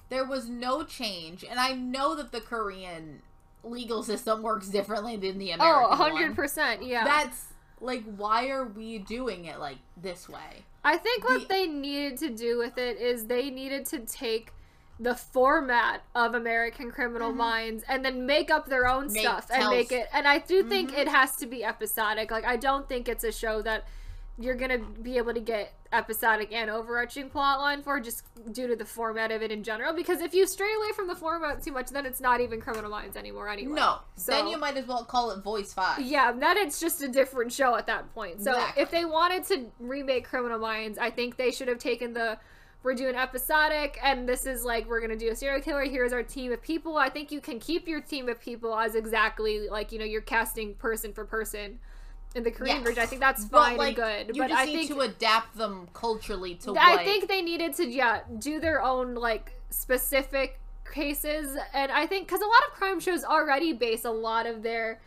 There 0.09 0.25
was 0.25 0.47
no 0.49 0.83
change, 0.83 1.43
and 1.49 1.59
I 1.59 1.71
know 1.73 2.15
that 2.15 2.31
the 2.31 2.41
Korean 2.41 3.21
legal 3.63 4.03
system 4.03 4.41
works 4.43 4.67
differently 4.67 5.15
than 5.17 5.37
the 5.37 5.51
American 5.51 5.85
Oh, 5.85 5.89
one. 5.89 5.97
hundred 5.97 6.35
percent. 6.35 6.83
Yeah. 6.83 7.03
That's 7.05 7.45
like, 7.81 8.03
why 8.15 8.49
are 8.49 8.65
we 8.65 8.99
doing 8.99 9.45
it 9.45 9.59
like 9.59 9.77
this 10.01 10.29
way? 10.29 10.63
I 10.83 10.97
think 10.97 11.23
what 11.27 11.41
the- 11.41 11.47
they 11.47 11.67
needed 11.67 12.17
to 12.19 12.29
do 12.29 12.57
with 12.57 12.77
it 12.77 12.97
is 12.99 13.25
they 13.27 13.49
needed 13.49 13.85
to 13.87 13.99
take 13.99 14.51
the 14.99 15.15
format 15.15 16.03
of 16.13 16.35
American 16.35 16.91
Criminal 16.91 17.31
Mhm. 17.31 17.35
Minds 17.37 17.83
and 17.87 18.05
then 18.05 18.25
make 18.27 18.51
up 18.51 18.67
their 18.67 18.87
own 18.87 19.11
Make- 19.11 19.23
stuff 19.23 19.47
and 19.51 19.67
make 19.69 19.91
it. 19.91 20.07
And 20.13 20.27
I 20.27 20.37
do 20.37 20.61
think 20.63 20.91
Mhm. 20.91 20.97
it 20.99 21.07
has 21.07 21.35
to 21.37 21.47
be 21.47 21.63
episodic. 21.63 22.29
Like 22.29 22.45
I 22.45 22.55
don't 22.55 22.87
think 22.87 23.09
it's 23.09 23.23
a 23.23 23.31
show 23.31 23.61
that 23.63 23.85
you're 24.37 24.55
gonna 24.55 24.77
be 24.77 25.17
able 25.17 25.33
to 25.33 25.39
get 25.39 25.73
episodic 25.93 26.51
and 26.53 26.69
overarching 26.69 27.29
plot 27.29 27.59
line 27.59 27.81
for 27.81 27.99
just 27.99 28.23
due 28.53 28.67
to 28.67 28.75
the 28.75 28.85
format 28.85 29.31
of 29.31 29.41
it 29.41 29.51
in 29.51 29.63
general. 29.63 29.93
Because 29.93 30.21
if 30.21 30.33
you 30.33 30.47
stray 30.47 30.71
away 30.77 30.91
from 30.95 31.07
the 31.07 31.15
format 31.15 31.61
too 31.63 31.71
much, 31.71 31.89
then 31.89 32.05
it's 32.05 32.21
not 32.21 32.39
even 32.41 32.61
Criminal 32.61 32.89
Minds 32.89 33.17
anymore 33.17 33.49
anyway. 33.49 33.73
No, 33.73 33.99
So- 34.15 34.31
then 34.31 34.47
you 34.47 34.57
might 34.57 34.77
as 34.77 34.87
well 34.87 35.03
call 35.03 35.31
it 35.31 35.43
Voice 35.43 35.73
Five. 35.73 35.99
Yeah, 36.01 36.31
then 36.31 36.57
it's 36.57 36.79
just 36.79 37.01
a 37.01 37.07
different 37.07 37.51
show 37.51 37.75
at 37.75 37.87
that 37.87 38.13
point. 38.13 38.41
So 38.41 38.51
Exactly. 38.51 38.83
if 38.83 38.91
they 38.91 39.05
wanted 39.05 39.43
to 39.45 39.71
remake 39.79 40.27
Criminal 40.27 40.59
Minds, 40.59 40.97
I 40.97 41.09
think 41.09 41.37
they 41.37 41.51
should 41.51 41.67
have 41.67 41.79
taken 41.79 42.13
the 42.13 42.37
we're 42.83 42.95
doing 42.95 43.13
episodic 43.13 43.99
and 44.01 44.27
this 44.27 44.47
is 44.47 44.63
like 44.65 44.87
we're 44.89 45.01
gonna 45.01 45.15
do 45.15 45.29
a 45.29 45.35
serial 45.35 45.61
killer, 45.61 45.83
here's 45.83 46.13
our 46.13 46.23
team 46.23 46.51
of 46.51 46.61
people. 46.63 46.97
I 46.97 47.09
think 47.09 47.31
you 47.31 47.39
can 47.39 47.59
keep 47.59 47.87
your 47.87 48.01
team 48.01 48.27
of 48.27 48.39
people 48.39 48.75
as 48.75 48.95
exactly 48.95 49.69
like, 49.69 49.91
you 49.91 49.99
know, 49.99 50.05
you're 50.05 50.21
casting 50.21 50.73
person 50.73 51.13
for 51.13 51.23
person 51.23 51.77
in 52.35 52.43
the 52.43 52.51
Korean 52.51 52.77
Yes. 52.77 52.85
version. 52.85 53.03
I 53.03 53.05
think 53.05 53.21
that's 53.21 53.45
fine 53.45 53.77
like, 53.77 53.97
and 53.97 54.27
good. 54.27 54.35
You 54.35 54.41
but 54.43 54.49
just 54.49 54.61
I 54.61 54.65
need 54.65 54.75
think 54.87 54.91
to 54.91 55.01
adapt 55.01 55.57
them 55.57 55.87
culturally 55.93 56.55
to 56.55 56.75
I 56.77 56.95
what. 56.95 57.05
think 57.05 57.27
they 57.27 57.41
needed 57.41 57.73
to 57.75 57.85
yeah 57.87 58.21
do 58.39 58.59
their 58.59 58.81
own 58.81 59.15
like 59.15 59.51
specific 59.69 60.59
cases, 60.93 61.57
and 61.73 61.91
I 61.91 62.05
think 62.07 62.27
because 62.27 62.41
a 62.41 62.45
lot 62.45 62.61
of 62.67 62.73
crime 62.73 62.99
shows 62.99 63.23
already 63.23 63.73
base 63.73 64.05
a 64.05 64.11
lot 64.11 64.45
of 64.45 64.63
their 64.63 64.99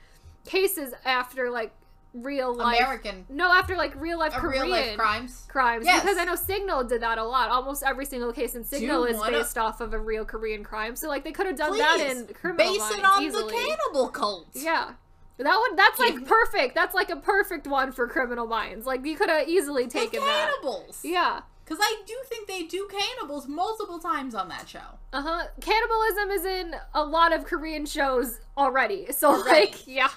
cases 0.47 0.93
after 1.05 1.51
like 1.51 1.72
real 2.12 2.55
life. 2.55 2.79
American 2.79 3.27
No, 3.29 3.51
after 3.51 3.77
like 3.77 3.93
real 4.01 4.18
life 4.18 4.33
uh, 4.37 4.41
Korean 4.41 4.62
real 4.64 4.70
life 4.70 4.97
crimes. 4.97 5.45
crimes 5.49 5.85
Yes. 5.85 6.03
because 6.03 6.16
I 6.16 6.25
know 6.25 6.37
Signal 6.37 6.85
did 6.85 7.03
that 7.03 7.18
a 7.18 7.25
lot. 7.25 7.51
Almost 7.51 7.83
every 7.83 8.05
single 8.07 8.33
case 8.33 8.55
in 8.55 8.62
Signal 8.64 9.05
is 9.05 9.16
wanna- 9.16 9.39
based 9.39 9.59
off 9.59 9.81
of 9.81 9.93
a 9.95 9.99
real 9.99 10.25
Korean 10.25 10.62
crime. 10.62 10.95
So 10.95 11.09
like 11.09 11.25
they 11.25 11.33
could 11.33 11.47
have 11.47 11.57
done 11.57 11.77
that 11.77 11.97
Please, 11.97 12.20
in 12.20 12.27
Criminal 12.35 12.72
base 12.72 12.91
it 12.93 13.05
on 13.05 13.22
easily. 13.25 13.51
the 13.53 13.59
cannibal 13.66 14.09
cult. 14.09 14.47
Yeah. 14.53 14.93
That 15.39 15.57
would 15.68 15.76
that's 15.78 15.99
like 15.99 16.18
Give- 16.18 16.28
perfect. 16.28 16.74
That's 16.74 16.95
like 16.95 17.11
a 17.11 17.16
perfect 17.16 17.66
one 17.66 17.91
for 17.93 18.07
Criminal 18.09 18.47
Minds. 18.47 18.87
Like 18.87 19.05
you 19.05 19.16
could 19.16 19.28
have 19.28 19.49
easily 19.49 19.87
taken 19.89 20.20
that. 20.20 20.51
cannibals. 20.62 21.01
Yeah. 21.03 21.41
Because 21.64 21.78
I 21.80 22.03
do 22.07 22.14
think 22.28 22.47
they 22.47 22.64
do 22.64 22.87
cannibals 22.91 23.49
multiple 23.49 23.99
times 23.99 24.35
on 24.35 24.49
that 24.51 24.68
show. 24.68 24.99
Uh 25.14 25.22
huh. 25.22 25.45
Cannibalism 25.61 26.30
is 26.30 26.45
in 26.45 26.74
a 26.95 27.03
lot 27.03 27.32
of 27.35 27.45
Korean 27.45 27.87
shows 27.87 28.39
already. 28.57 29.07
So, 29.12 29.30
Already. 29.30 29.49
like, 29.72 29.87
yeah. 29.87 30.11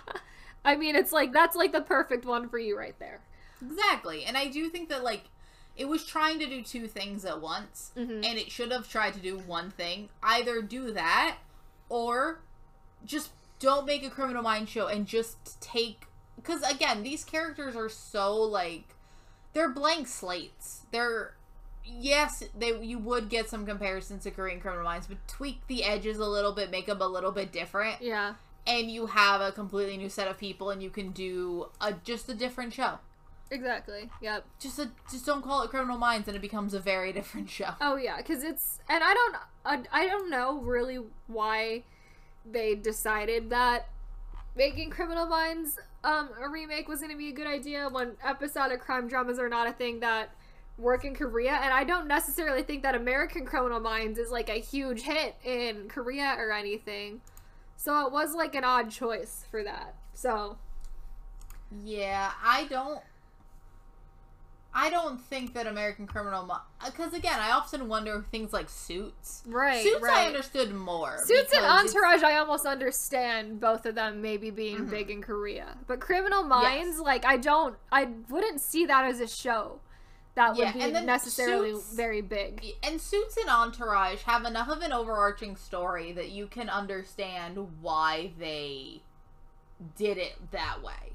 I 0.65 0.75
mean, 0.75 0.95
it's 0.97 1.13
like, 1.13 1.31
that's 1.31 1.55
like 1.55 1.71
the 1.71 1.81
perfect 1.81 2.25
one 2.25 2.49
for 2.49 2.59
you 2.59 2.77
right 2.77 2.95
there. 2.99 3.21
Exactly. 3.65 4.25
And 4.25 4.35
I 4.37 4.47
do 4.47 4.67
think 4.69 4.89
that, 4.89 5.03
like, 5.05 5.23
it 5.77 5.87
was 5.87 6.03
trying 6.05 6.37
to 6.39 6.47
do 6.47 6.61
two 6.61 6.85
things 6.87 7.23
at 7.23 7.39
once, 7.41 7.91
Mhm. 7.95 8.25
and 8.25 8.37
it 8.37 8.51
should 8.51 8.71
have 8.73 8.89
tried 8.89 9.13
to 9.13 9.19
do 9.19 9.37
one 9.37 9.71
thing. 9.71 10.09
Either 10.21 10.61
do 10.61 10.91
that, 10.91 11.37
or 11.87 12.41
just 13.05 13.29
don't 13.59 13.85
make 13.85 14.03
a 14.05 14.09
Criminal 14.09 14.43
Minds 14.43 14.69
show 14.71 14.87
and 14.87 15.05
just 15.05 15.59
take. 15.61 16.05
Because, 16.35 16.61
again, 16.63 17.03
these 17.03 17.23
characters 17.23 17.75
are 17.75 17.89
so, 17.89 18.35
like, 18.35 18.95
they're 19.53 19.69
blank 19.69 20.07
slates. 20.07 20.81
They're. 20.91 21.33
Yes, 21.89 22.43
they 22.57 22.77
you 22.81 22.99
would 22.99 23.29
get 23.29 23.47
some 23.49 23.65
comparisons 23.65 24.23
to 24.23 24.31
Korean 24.31 24.59
Criminal 24.59 24.83
Minds, 24.83 25.07
but 25.07 25.25
tweak 25.25 25.65
the 25.67 25.85
edges 25.85 26.17
a 26.17 26.25
little 26.25 26.51
bit, 26.51 26.69
make 26.69 26.87
them 26.87 27.01
a 27.01 27.07
little 27.07 27.31
bit 27.31 27.53
different, 27.53 28.01
Yeah. 28.01 28.33
and 28.67 28.91
you 28.91 29.05
have 29.05 29.39
a 29.39 29.53
completely 29.53 29.95
new 29.95 30.09
set 30.09 30.27
of 30.27 30.37
people, 30.37 30.69
and 30.69 30.83
you 30.83 30.89
can 30.89 31.11
do 31.11 31.69
a 31.79 31.93
just 31.93 32.27
a 32.27 32.33
different 32.33 32.73
show 32.73 32.99
Exactly. 33.49 34.09
Yep. 34.21 34.43
just 34.59 34.79
a, 34.79 34.89
just 35.09 35.25
don't 35.25 35.41
call 35.41 35.61
it 35.63 35.69
criminal 35.69 35.97
minds 35.97 36.27
and 36.27 36.35
it 36.35 36.41
becomes 36.41 36.73
a 36.73 36.79
very 36.81 37.13
different 37.19 37.49
show 37.49 37.69
Oh, 37.79 37.95
yeah. 37.95 38.17
Because 38.17 38.43
it's, 38.43 38.79
and 38.89 39.01
I 39.01 39.13
don't, 39.13 39.35
I, 39.63 40.03
I 40.03 40.07
don't 40.07 40.29
know 40.29 40.59
really 40.59 40.99
why 41.27 41.83
they 42.51 42.75
decided 42.75 43.49
that 43.49 43.89
making 44.55 44.89
Criminal 44.89 45.25
Minds 45.25 45.79
um, 46.03 46.29
a 46.41 46.49
remake 46.49 46.87
was 46.87 46.99
going 46.99 47.11
to 47.11 47.17
be 47.17 47.29
a 47.29 47.33
good 47.33 47.47
idea 47.47 47.89
when 47.89 48.13
episodic 48.25 48.81
crime 48.81 49.07
dramas 49.07 49.39
are 49.39 49.49
not 49.49 49.67
a 49.67 49.73
thing 49.73 49.99
that 49.99 50.29
work 50.77 51.05
in 51.05 51.15
Korea. 51.15 51.53
And 51.53 51.73
I 51.73 51.83
don't 51.83 52.07
necessarily 52.07 52.63
think 52.63 52.83
that 52.83 52.95
American 52.95 53.45
Criminal 53.45 53.79
Minds 53.79 54.19
is 54.19 54.31
like 54.31 54.49
a 54.49 54.59
huge 54.59 55.01
hit 55.01 55.35
in 55.43 55.87
Korea 55.89 56.35
or 56.37 56.51
anything. 56.51 57.21
So 57.75 58.05
it 58.05 58.13
was 58.13 58.33
like 58.35 58.55
an 58.55 58.63
odd 58.63 58.89
choice 58.89 59.45
for 59.49 59.63
that. 59.63 59.95
So, 60.13 60.57
yeah 61.83 62.31
i 62.43 62.65
don't 62.65 63.01
i 64.73 64.89
don't 64.89 65.19
think 65.21 65.53
that 65.53 65.65
american 65.67 66.05
criminal 66.07 66.49
because 66.85 67.13
again 67.13 67.39
i 67.39 67.51
often 67.51 67.87
wonder 67.87 68.25
things 68.31 68.53
like 68.53 68.69
suits 68.69 69.43
right. 69.47 69.81
suits 69.83 70.01
right. 70.01 70.17
i 70.19 70.25
understood 70.27 70.73
more 70.73 71.17
Suits 71.25 71.53
and 71.53 71.65
Entourage, 71.65 72.23
I 72.23 72.37
almost 72.37 72.65
understand 72.65 73.59
both 73.59 73.85
of 73.85 73.95
them 73.95 74.21
maybe 74.21 74.49
being 74.51 74.79
Mhm. 74.79 74.89
big 74.89 75.09
in 75.09 75.21
Korea, 75.21 75.77
but 75.87 75.99
Criminal 75.99 76.43
Minds, 76.43 76.99
like 76.99 77.25
I 77.25 77.37
don't, 77.37 77.75
I 77.91 78.05
wouldn't 78.29 78.61
see 78.61 78.85
that 78.85 79.05
as 79.05 79.19
a 79.19 79.27
show 79.27 79.79
that 80.35 80.55
would 80.55 80.73
be 80.73 80.91
necessarily 80.91 81.73
Suits- 81.73 81.93
very 81.93 82.21
big. 82.21 82.63
and 82.83 83.01
suits 83.01 83.37
and 83.37 83.49
entourage 83.49 84.21
have 84.23 84.45
enough 84.45 84.69
of 84.69 84.81
an 84.81 84.93
overarching 84.93 85.55
story 85.55 86.11
that 86.13 86.29
you 86.29 86.47
can 86.47 86.69
understand 86.69 87.81
why 87.81 88.31
they 88.37 89.01
did 89.95 90.17
it 90.17 90.51
that 90.51 90.81
way 90.83 91.13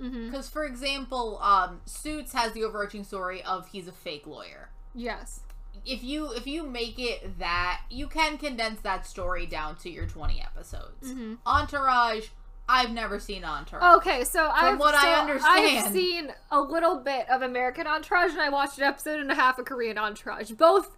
hmm 0.00 0.26
because 0.30 0.48
for 0.48 0.64
example 0.64 1.38
um 1.40 1.80
suits 1.86 2.32
has 2.32 2.52
the 2.52 2.64
overarching 2.64 3.04
story 3.04 3.42
of 3.42 3.68
he's 3.68 3.88
a 3.88 3.92
fake 3.92 4.26
lawyer 4.26 4.70
Yes. 4.94 5.40
if 5.84 6.02
you 6.04 6.32
if 6.32 6.46
you 6.46 6.62
make 6.64 6.98
it 6.98 7.38
that 7.38 7.80
you 7.90 8.06
can 8.06 8.38
condense 8.38 8.80
that 8.80 9.06
story 9.06 9.46
down 9.46 9.76
to 9.76 9.90
your 9.90 10.06
20 10.06 10.40
episodes 10.40 11.12
Mhm. 11.12 11.38
entourage 11.46 12.28
I've 12.66 12.92
never 12.92 13.18
seen 13.18 13.44
Entourage. 13.44 13.96
Okay, 13.98 14.24
so 14.24 14.48
I've 14.50 14.78
what 14.78 14.94
I 14.94 15.20
understand- 15.20 15.84
I've 15.86 15.92
seen 15.92 16.32
a 16.50 16.58
little 16.62 16.96
bit 16.96 17.28
of 17.28 17.42
American 17.42 17.86
Entourage, 17.86 18.30
and 18.30 18.40
I 18.40 18.48
watched 18.48 18.78
an 18.78 18.84
episode 18.84 19.20
and 19.20 19.30
a 19.30 19.34
half 19.34 19.58
of 19.58 19.66
Korean 19.66 19.98
Entourage. 19.98 20.50
Both 20.52 20.96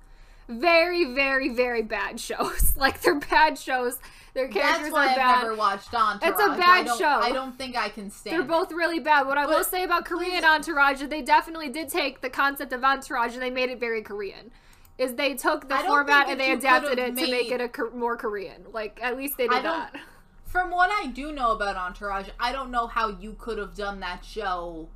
very, 0.48 1.14
very, 1.14 1.48
very 1.48 1.82
bad 1.82 2.20
shows. 2.20 2.74
like 2.76 3.00
they're 3.02 3.18
bad 3.20 3.58
shows. 3.58 3.98
Their 4.34 4.48
characters 4.48 4.82
That's 4.82 4.92
why 4.92 5.06
are 5.06 5.10
I've 5.10 5.16
bad. 5.16 5.42
never 5.42 5.54
watched 5.54 5.94
Entourage. 5.94 6.30
It's 6.30 6.42
a 6.42 6.48
bad 6.58 6.86
don't- 6.86 6.98
show. 6.98 7.06
I 7.08 7.32
don't 7.32 7.56
think 7.56 7.74
I 7.74 7.88
can 7.88 8.10
stand 8.10 8.34
They're 8.34 8.42
it. 8.42 8.48
both 8.48 8.70
really 8.70 8.98
bad. 8.98 9.26
What 9.26 9.38
I 9.38 9.46
will 9.46 9.64
say 9.64 9.82
about 9.82 10.04
Korean 10.04 10.44
Entourage 10.44 11.00
is 11.00 11.08
they 11.08 11.22
definitely 11.22 11.70
did 11.70 11.88
take 11.88 12.20
the 12.20 12.28
concept 12.28 12.72
of 12.74 12.84
Entourage 12.84 13.32
and 13.32 13.40
they 13.42 13.48
made 13.50 13.70
it 13.70 13.80
very 13.80 14.02
Korean. 14.02 14.50
Is 14.98 15.14
they 15.14 15.34
took 15.34 15.68
the 15.68 15.76
format 15.76 16.28
and 16.28 16.38
they 16.38 16.52
adapted 16.52 16.98
it 16.98 17.16
to 17.16 17.30
make 17.30 17.50
it 17.50 17.60
a 17.60 17.96
more 17.96 18.16
Korean. 18.16 18.64
Like 18.72 18.98
at 19.02 19.16
least 19.16 19.38
they 19.38 19.48
I 19.48 19.54
did 19.56 19.64
that. 19.64 19.96
From 20.44 20.70
what 20.70 20.90
I 20.92 21.06
do 21.08 21.32
know 21.32 21.52
about 21.52 21.76
Entourage, 21.76 22.28
I 22.38 22.52
don't 22.52 22.70
know 22.70 22.86
how 22.86 23.08
you 23.08 23.34
could 23.38 23.56
have 23.58 23.74
done 23.74 24.00
that 24.00 24.24
show 24.24 24.88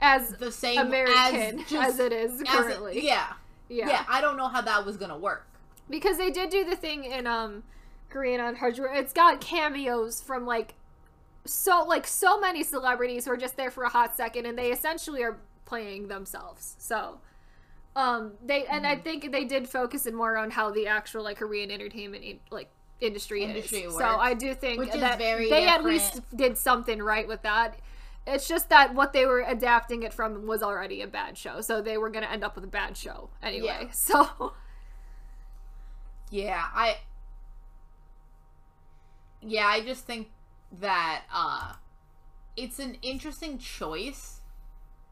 As 0.00 0.30
the 0.30 0.50
same 0.50 0.78
American 0.78 1.60
as, 1.60 1.60
as, 1.62 1.68
just, 1.70 2.00
it 2.00 2.12
is 2.12 2.32
as 2.34 2.40
it- 2.40 2.46
currently. 2.48 3.04
yeah, 3.06 3.32
yeah. 3.70 3.88
yeah. 3.88 4.04
I 4.08 4.20
don't 4.20 4.36
know 4.36 4.48
how 4.48 4.60
that 4.60 4.84
was 4.84 4.96
gonna 4.98 5.16
work. 5.18 5.46
because 5.88 6.18
they 6.18 6.30
did 6.30 6.50
do 6.50 6.64
the 6.64 6.76
thing 6.76 7.04
in 7.04 7.26
um 7.26 7.62
Korean 8.10 8.40
Entourage 8.40 8.78
where 8.78 8.92
it's 8.92 9.12
got 9.12 9.40
cameos 9.40 10.20
from 10.20 10.44
like 10.44 10.74
so 11.46 11.84
like 11.88 12.06
so 12.06 12.38
many 12.38 12.62
celebrities 12.62 13.24
who 13.24 13.30
are 13.32 13.36
just 13.36 13.56
there 13.56 13.70
for 13.70 13.84
a 13.84 13.88
hot 13.88 14.16
second 14.16 14.44
and 14.46 14.58
they 14.58 14.70
essentially 14.72 15.22
are 15.22 15.38
playing 15.64 16.08
themselves. 16.08 16.74
So 16.78 17.20
um 17.96 18.32
they 18.44 18.66
and. 18.66 18.86
I 18.86 18.96
think 18.96 19.32
they 19.32 19.44
did 19.44 19.68
focus 19.68 20.06
it 20.06 20.14
more 20.14 20.36
on 20.36 20.50
how 20.50 20.70
the 20.70 20.86
actual 20.86 21.22
like 21.24 21.38
Korean 21.38 21.70
entertainment 21.70 22.40
like 22.50 22.68
industry, 23.00 23.44
Industry 23.44 23.78
is. 23.78 23.94
works, 23.94 24.04
So 24.04 24.18
I 24.18 24.34
do 24.34 24.54
think 24.54 24.92
that 24.92 25.18
they 25.18 25.66
at 25.66 25.82
least 25.82 26.20
did 26.36 26.58
something 26.58 27.02
right 27.02 27.26
with 27.26 27.42
that. 27.42 27.78
It's 28.34 28.48
just 28.48 28.68
that 28.68 28.94
what 28.94 29.12
they 29.12 29.26
were 29.26 29.40
adapting 29.40 30.02
it 30.02 30.12
from 30.12 30.46
was 30.46 30.62
already 30.62 31.02
a 31.02 31.06
bad 31.06 31.36
show, 31.36 31.60
so 31.60 31.82
they 31.82 31.98
were 31.98 32.10
going 32.10 32.24
to 32.24 32.30
end 32.30 32.44
up 32.44 32.54
with 32.54 32.64
a 32.64 32.68
bad 32.68 32.96
show 32.96 33.30
anyway. 33.42 33.66
Yeah. 33.82 33.88
So 33.92 34.52
Yeah, 36.30 36.62
I. 36.74 36.98
Yeah, 39.42 39.66
I 39.66 39.80
just 39.80 40.04
think 40.04 40.28
that 40.80 41.22
uh 41.32 41.74
it's 42.56 42.78
an 42.78 42.96
interesting 43.02 43.58
choice 43.58 44.40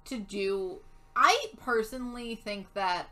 to 0.05 0.19
do. 0.19 0.79
I 1.17 1.47
personally 1.61 2.35
think 2.35 2.73
that 2.75 3.09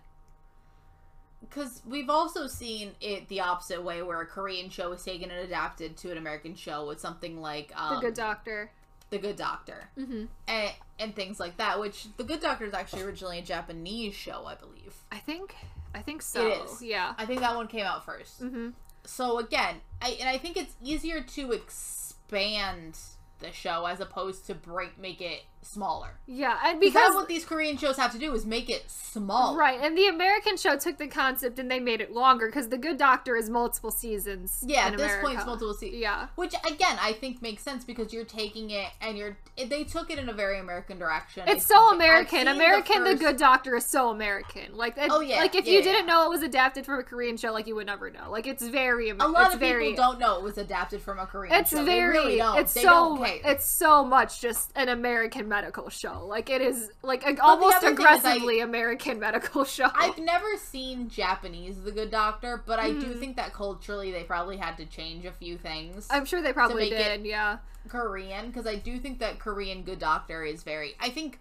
because 1.41 1.83
we've 1.87 2.11
also 2.11 2.47
seen 2.47 2.93
it 3.01 3.29
the 3.29 3.41
opposite 3.41 3.83
way, 3.83 4.03
where 4.03 4.21
a 4.21 4.27
Korean 4.27 4.69
show 4.71 4.93
is 4.93 5.05
taken 5.05 5.31
and 5.31 5.41
adapted 5.41 5.97
to 5.99 6.11
an 6.11 6.19
American 6.19 6.55
show 6.55 6.87
with 6.87 7.01
something 7.01 7.41
like 7.41 7.73
um, 7.81 7.97
the 7.97 8.01
Good 8.01 8.15
Doctor. 8.15 8.71
The 9.11 9.19
Good 9.19 9.37
Doctor, 9.37 9.89
hmm 9.97 10.25
and 10.49 10.71
and 10.99 11.15
things 11.15 11.39
like 11.39 11.57
that. 11.59 11.79
Which 11.81 12.07
The 12.17 12.25
Good 12.25 12.41
Doctor 12.41 12.65
is 12.65 12.75
actually 12.75 13.03
originally 13.03 13.39
a 13.39 13.43
Japanese 13.43 14.15
show, 14.15 14.45
I 14.47 14.55
believe. 14.55 14.95
I 15.13 15.19
think 15.19 15.55
I 15.95 16.01
think 16.03 16.23
so. 16.23 16.47
It 16.47 16.63
is. 16.65 16.83
Yeah. 16.83 17.15
I 17.17 17.25
think 17.27 17.41
that 17.41 17.55
one 17.57 17.69
came 17.69 17.85
out 17.87 18.05
first. 18.05 18.41
hmm 18.41 18.71
so 19.05 19.39
again, 19.39 19.77
I 20.03 20.17
and 20.21 20.29
I 20.29 20.37
think 20.39 20.57
it's 20.57 20.75
easier 20.83 21.21
to 21.23 21.53
expand 21.53 22.99
the 23.39 23.53
show 23.53 23.87
as 23.87 24.01
opposed 24.01 24.47
to 24.47 24.55
break 24.55 24.99
make 24.99 25.21
it 25.21 25.43
smaller. 25.67 26.19
Yeah, 26.27 26.59
and 26.65 26.81
Because 26.81 26.95
because 26.95 27.15
what 27.15 27.29
these 27.29 27.45
Korean 27.45 27.77
shows 27.77 27.97
have 27.99 28.13
to 28.13 28.19
do 28.19 28.33
is 28.35 28.45
make 28.47 28.69
it 28.71 28.85
small. 28.91 29.57
right, 29.57 29.79
and 29.81 29.97
the 29.97 30.07
American 30.09 30.57
show 30.57 30.77
took 30.77 30.99
the 30.99 31.07
concept 31.07 31.59
and 31.59 31.71
they 31.71 31.81
made 31.81 32.01
it 32.01 32.13
longer 32.13 32.47
because 32.47 32.69
the 32.69 32.79
Good 32.79 32.97
Doctor 32.99 33.37
is 33.37 33.49
multiple 33.51 33.91
seasons. 33.91 34.63
Yeah, 34.67 34.87
at 34.87 34.97
this 34.97 35.13
point 35.23 35.37
it's 35.39 35.47
multiple 35.47 35.75
seasons. 35.75 36.01
Yeah. 36.01 36.29
Which 36.37 36.55
again 36.67 36.97
I 37.01 37.13
think 37.13 37.43
makes 37.43 37.63
sense 37.63 37.85
because 37.85 38.13
you're 38.13 38.25
taking 38.25 38.71
it 38.71 38.89
and 39.01 39.17
you're 39.17 39.37
they 39.69 39.85
took 39.85 40.11
it 40.11 40.19
in 40.19 40.29
a 40.29 40.33
very 40.33 40.59
American 40.59 40.99
direction. 40.99 41.45
It's 41.47 41.71
I 41.71 41.75
so 41.75 41.95
American. 41.95 42.49
American, 42.49 43.05
the, 43.05 43.11
first- 43.11 43.23
Good 43.23 43.37
Doctor 43.39 43.77
is 43.77 43.87
so 43.87 44.11
American. 44.11 44.77
Like, 44.77 44.95
Oh, 44.99 45.21
yeah, 45.21 45.39
like 45.39 45.55
if 45.55 45.65
yeah, 45.67 45.73
you 45.73 45.79
yeah. 45.79 45.85
didn't 45.85 46.07
know 46.07 46.25
it 46.27 46.29
was 46.31 46.43
adapted 46.43 46.85
from 46.85 46.99
a 47.01 47.03
Korean 47.03 47.37
show, 47.37 47.53
like 47.53 47.67
you 47.67 47.75
would 47.77 47.87
never 47.87 48.11
know. 48.11 48.31
Like, 48.31 48.47
it's 48.47 48.63
very. 48.67 49.11
A 49.11 49.15
lot 49.15 49.47
it's 49.47 49.55
of 49.55 49.61
very, 49.61 49.91
people 49.91 50.05
don't 50.05 50.19
know 50.19 50.37
it 50.39 50.43
was 50.43 50.59
adapted 50.59 51.01
from 51.01 51.19
a 51.19 51.27
Korean 51.27 51.55
It's 51.55 51.71
show. 51.71 51.85
very. 51.85 52.13
they 52.13 52.19
really 52.19 52.37
don't. 52.39 52.59
It's 52.59 52.75
they 52.75 52.83
so. 52.83 53.23
It's 53.25 53.65
so 53.67 54.05
much 54.05 54.41
just 54.41 54.73
an 54.77 54.89
American 54.89 55.49
medical 55.57 55.89
show. 55.89 56.27
Like 56.27 56.51
it 56.51 56.61
is 56.61 56.91
like 57.03 57.25
a, 57.27 57.43
almost 57.43 57.79
is 57.79 57.85
I- 57.85 57.91
aggressively 57.93 58.61
American 58.61 59.19
medical 59.27 59.65
show. 59.65 59.87
I've 59.95 60.19
never 60.19 60.57
seen 60.59 61.09
Japanese 61.09 61.83
The 61.83 61.93
Good 61.93 62.11
Doctor, 62.11 62.63
but 62.67 62.79
I 62.79 62.91
do 62.93 63.07
Mhm. 63.15 63.19
think 63.21 63.37
that 63.37 63.53
culturally 63.55 64.13
they 64.13 64.23
probably 64.25 64.57
had 64.59 64.77
to 64.77 64.85
change 64.87 65.25
a 65.25 65.33
few 65.33 65.57
things. 65.57 66.07
I'm 66.11 66.25
sure 66.27 66.43
they 66.43 66.53
probably 66.53 66.91
did. 66.91 67.25
Yeah. 67.25 67.59
Korean 67.89 68.49
because 68.49 68.67
I 68.67 68.77
do 68.77 68.99
think 68.99 69.21
that 69.21 69.39
Korean 69.39 69.83
Good 69.83 69.99
Doctor 70.01 70.45
is 70.45 70.63
very. 70.63 70.95
I 71.01 71.09
think 71.11 71.39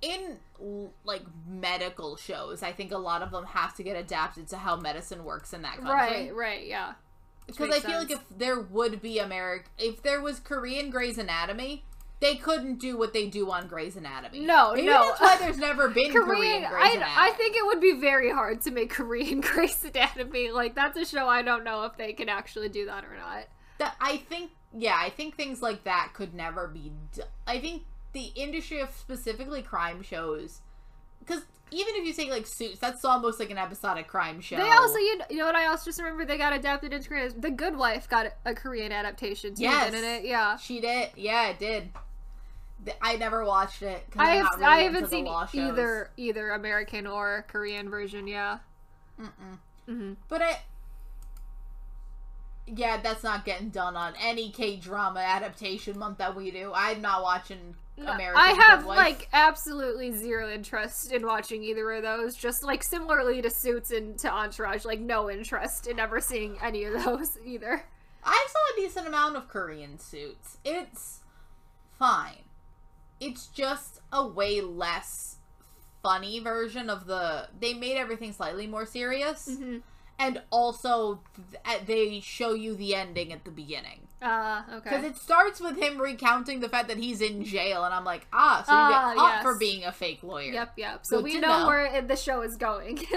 in 0.00 0.36
like 1.04 1.22
medical 1.48 2.16
shows, 2.16 2.62
I 2.62 2.72
think 2.72 2.92
a 2.92 2.98
lot 2.98 3.22
of 3.22 3.30
them 3.30 3.44
have 3.46 3.74
to 3.76 3.82
get 3.82 3.96
adapted 3.96 4.48
to 4.48 4.56
how 4.56 4.76
medicine 4.76 5.24
works 5.24 5.52
in 5.52 5.62
that 5.62 5.76
country. 5.78 5.92
Right. 5.92 6.34
Right. 6.34 6.66
Yeah. 6.66 6.94
Because 7.46 7.70
I 7.74 7.80
feel 7.80 7.98
like 7.98 8.10
if 8.10 8.20
there 8.36 8.60
would 8.60 9.02
be 9.02 9.18
America, 9.18 9.68
if 9.78 10.02
there 10.02 10.20
was 10.20 10.38
Korean 10.40 10.90
Grey's 10.90 11.18
Anatomy. 11.18 11.84
They 12.22 12.36
couldn't 12.36 12.78
do 12.78 12.96
what 12.96 13.12
they 13.12 13.26
do 13.26 13.50
on 13.50 13.66
Grey's 13.66 13.96
Anatomy. 13.96 14.40
No, 14.40 14.72
Maybe 14.72 14.86
no. 14.86 15.04
that's 15.08 15.20
why 15.20 15.36
there's 15.38 15.58
never 15.58 15.88
been 15.90 16.10
Korean, 16.12 16.24
Korean, 16.24 16.70
Grey's 16.70 16.82
I, 16.84 16.96
Anatomy. 16.96 17.14
I 17.18 17.30
think 17.32 17.56
it 17.56 17.66
would 17.66 17.80
be 17.80 17.92
very 18.00 18.30
hard 18.30 18.60
to 18.62 18.70
make 18.70 18.90
Korean 18.90 19.40
Grey's 19.42 19.84
Anatomy. 19.84 20.50
Like 20.52 20.74
that's 20.74 20.96
a 20.96 21.04
show 21.04 21.26
I 21.28 21.42
don't 21.42 21.64
know 21.64 21.84
if 21.84 21.96
they 21.96 22.12
can 22.14 22.28
actually 22.30 22.68
do 22.70 22.86
that 22.86 23.04
or 23.04 23.14
not. 23.16 23.44
that 23.78 23.96
I 24.00 24.16
think 24.18 24.52
yeah, 24.72 24.96
I 24.98 25.10
think 25.10 25.36
things 25.36 25.60
like 25.60 25.84
that 25.84 26.12
could 26.14 26.32
never 26.32 26.66
be 26.68 26.92
done. 27.14 27.26
I 27.46 27.58
think 27.58 27.82
the 28.12 28.30
industry 28.36 28.80
of 28.80 28.90
specifically 28.94 29.60
crime 29.62 30.02
shows 30.02 30.60
because 31.20 31.42
even 31.70 31.94
if 31.96 32.06
you 32.06 32.12
take 32.12 32.30
like 32.30 32.46
Suits, 32.46 32.78
that's 32.78 33.04
almost 33.04 33.40
like 33.40 33.50
an 33.50 33.56
episodic 33.58 34.06
crime 34.06 34.40
show. 34.40 34.56
They 34.56 34.70
also, 34.70 34.98
you 34.98 35.18
know, 35.18 35.24
you 35.30 35.38
know 35.38 35.46
what 35.46 35.54
I 35.56 35.66
also 35.66 35.86
just 35.86 35.98
remember 35.98 36.24
they 36.26 36.36
got 36.38 36.52
adapted 36.52 36.92
into 36.92 37.08
Korean. 37.08 37.40
The 37.40 37.50
Good 37.50 37.76
Wife 37.76 38.08
got 38.08 38.26
a 38.44 38.54
Korean 38.54 38.92
adaptation 38.92 39.54
too, 39.54 39.62
Yes. 39.62 39.90
didn't 39.90 40.04
it? 40.08 40.24
Yeah. 40.26 40.56
she 40.58 40.80
did, 40.80 41.10
yeah, 41.16 41.48
it 41.48 41.58
did. 41.58 41.88
I 43.00 43.16
never 43.16 43.44
watched 43.44 43.82
it. 43.82 44.04
I 44.16 44.36
have, 44.36 44.54
really 44.54 44.64
I 44.64 44.78
haven't 44.82 45.08
seen 45.08 45.28
either 45.54 46.10
either 46.16 46.50
American 46.50 47.06
or 47.06 47.44
Korean 47.48 47.88
version. 47.88 48.26
Yeah. 48.26 48.58
Mm-mm. 49.20 49.58
hmm 49.86 50.12
But 50.28 50.42
I. 50.42 50.60
Yeah, 52.66 53.00
that's 53.02 53.24
not 53.24 53.44
getting 53.44 53.70
done 53.70 53.96
on 53.96 54.14
any 54.20 54.50
K 54.50 54.76
drama 54.76 55.20
adaptation 55.20 55.98
month 55.98 56.18
that 56.18 56.36
we 56.36 56.50
do. 56.50 56.72
I'm 56.74 57.00
not 57.00 57.22
watching 57.22 57.74
American. 57.98 58.36
I 58.36 58.52
have 58.52 58.86
like 58.86 59.28
absolutely 59.32 60.12
zero 60.12 60.50
interest 60.50 61.12
in 61.12 61.26
watching 61.26 61.62
either 61.62 61.90
of 61.92 62.02
those. 62.02 62.36
Just 62.36 62.62
like 62.62 62.82
similarly 62.82 63.42
to 63.42 63.50
Suits 63.50 63.90
and 63.90 64.18
to 64.20 64.32
Entourage, 64.32 64.84
like 64.84 65.00
no 65.00 65.30
interest 65.30 65.86
in 65.86 65.98
ever 65.98 66.20
seeing 66.20 66.56
any 66.62 66.84
of 66.84 66.94
those 67.04 67.38
either. 67.44 67.84
I 68.24 68.46
saw 68.50 68.58
a 68.74 68.80
decent 68.80 69.08
amount 69.08 69.36
of 69.36 69.48
Korean 69.48 69.98
suits. 69.98 70.58
It's 70.64 71.20
fine. 71.98 72.41
It's 73.32 73.46
just 73.46 74.00
a 74.12 74.26
way 74.26 74.60
less 74.60 75.36
funny 76.02 76.38
version 76.40 76.88
of 76.90 77.06
the. 77.06 77.48
They 77.58 77.74
made 77.74 77.96
everything 77.96 78.32
slightly 78.32 78.66
more 78.66 78.84
serious, 78.86 79.48
Mm-hmm. 79.50 79.78
and 80.18 80.42
also 80.50 81.20
th- 81.64 81.86
they 81.86 82.20
show 82.20 82.52
you 82.54 82.74
the 82.74 82.94
ending 82.94 83.32
at 83.32 83.44
the 83.44 83.50
beginning 83.50 84.00
Uh, 84.20 84.62
because 84.82 85.02
it 85.04 85.16
starts 85.16 85.60
with 85.60 85.76
him 85.78 86.00
recounting 86.00 86.60
the 86.60 86.68
fact 86.68 86.88
that 86.88 86.98
he's 86.98 87.20
in 87.20 87.42
jail, 87.44 87.84
and 87.84 87.94
I'm 87.94 88.04
like, 88.04 88.26
ah, 88.32 88.62
so 88.66 88.72
you 88.72 88.78
Ah, 88.78 89.08
get 89.12 89.16
caught 89.18 89.34
yes. 89.36 89.42
for 89.42 89.58
being 89.58 89.84
a 89.84 89.92
fake 89.92 90.22
lawyer. 90.22 90.52
Yep, 90.52 90.72
yep. 90.76 91.06
So 91.06 91.16
Good 91.16 91.24
we 91.24 91.38
know, 91.40 91.60
know. 91.60 91.66
where 91.66 92.02
the 92.02 92.16
show 92.16 92.42
is 92.42 92.56
going. 92.56 93.00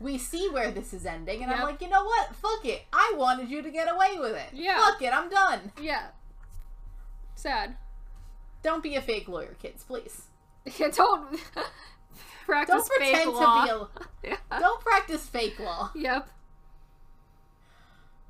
We 0.00 0.16
see 0.16 0.48
where 0.50 0.70
this 0.70 0.94
is 0.94 1.04
ending, 1.04 1.42
and 1.42 1.50
I'm 1.52 1.62
like, 1.64 1.80
you 1.80 1.88
know 1.88 2.04
what? 2.04 2.32
Fuck 2.36 2.64
it. 2.64 2.82
I 2.92 3.14
wanted 3.16 3.48
you 3.50 3.62
to 3.62 3.70
get 3.78 3.92
away 3.92 4.16
with 4.16 4.36
it. 4.36 4.50
Yeah. 4.52 4.78
Fuck 4.78 5.02
it. 5.02 5.12
I'm 5.12 5.28
done. 5.28 5.72
yeah. 5.82 6.04
Sad. 7.34 7.74
Don't 8.68 8.82
be 8.82 8.96
a 8.96 9.00
fake 9.00 9.28
lawyer, 9.28 9.56
kids, 9.62 9.82
please. 9.82 10.24
Yeah, 10.78 10.90
don't 10.90 11.40
practice 12.44 12.74
Don't 12.74 12.88
fake 13.00 13.12
pretend 13.14 13.30
law. 13.30 13.64
to 13.64 13.88
be 14.22 14.28
a 14.28 14.28
yeah. 14.50 14.58
don't 14.60 14.78
practice 14.82 15.26
fake 15.26 15.58
law. 15.58 15.90
Yep. 15.94 16.28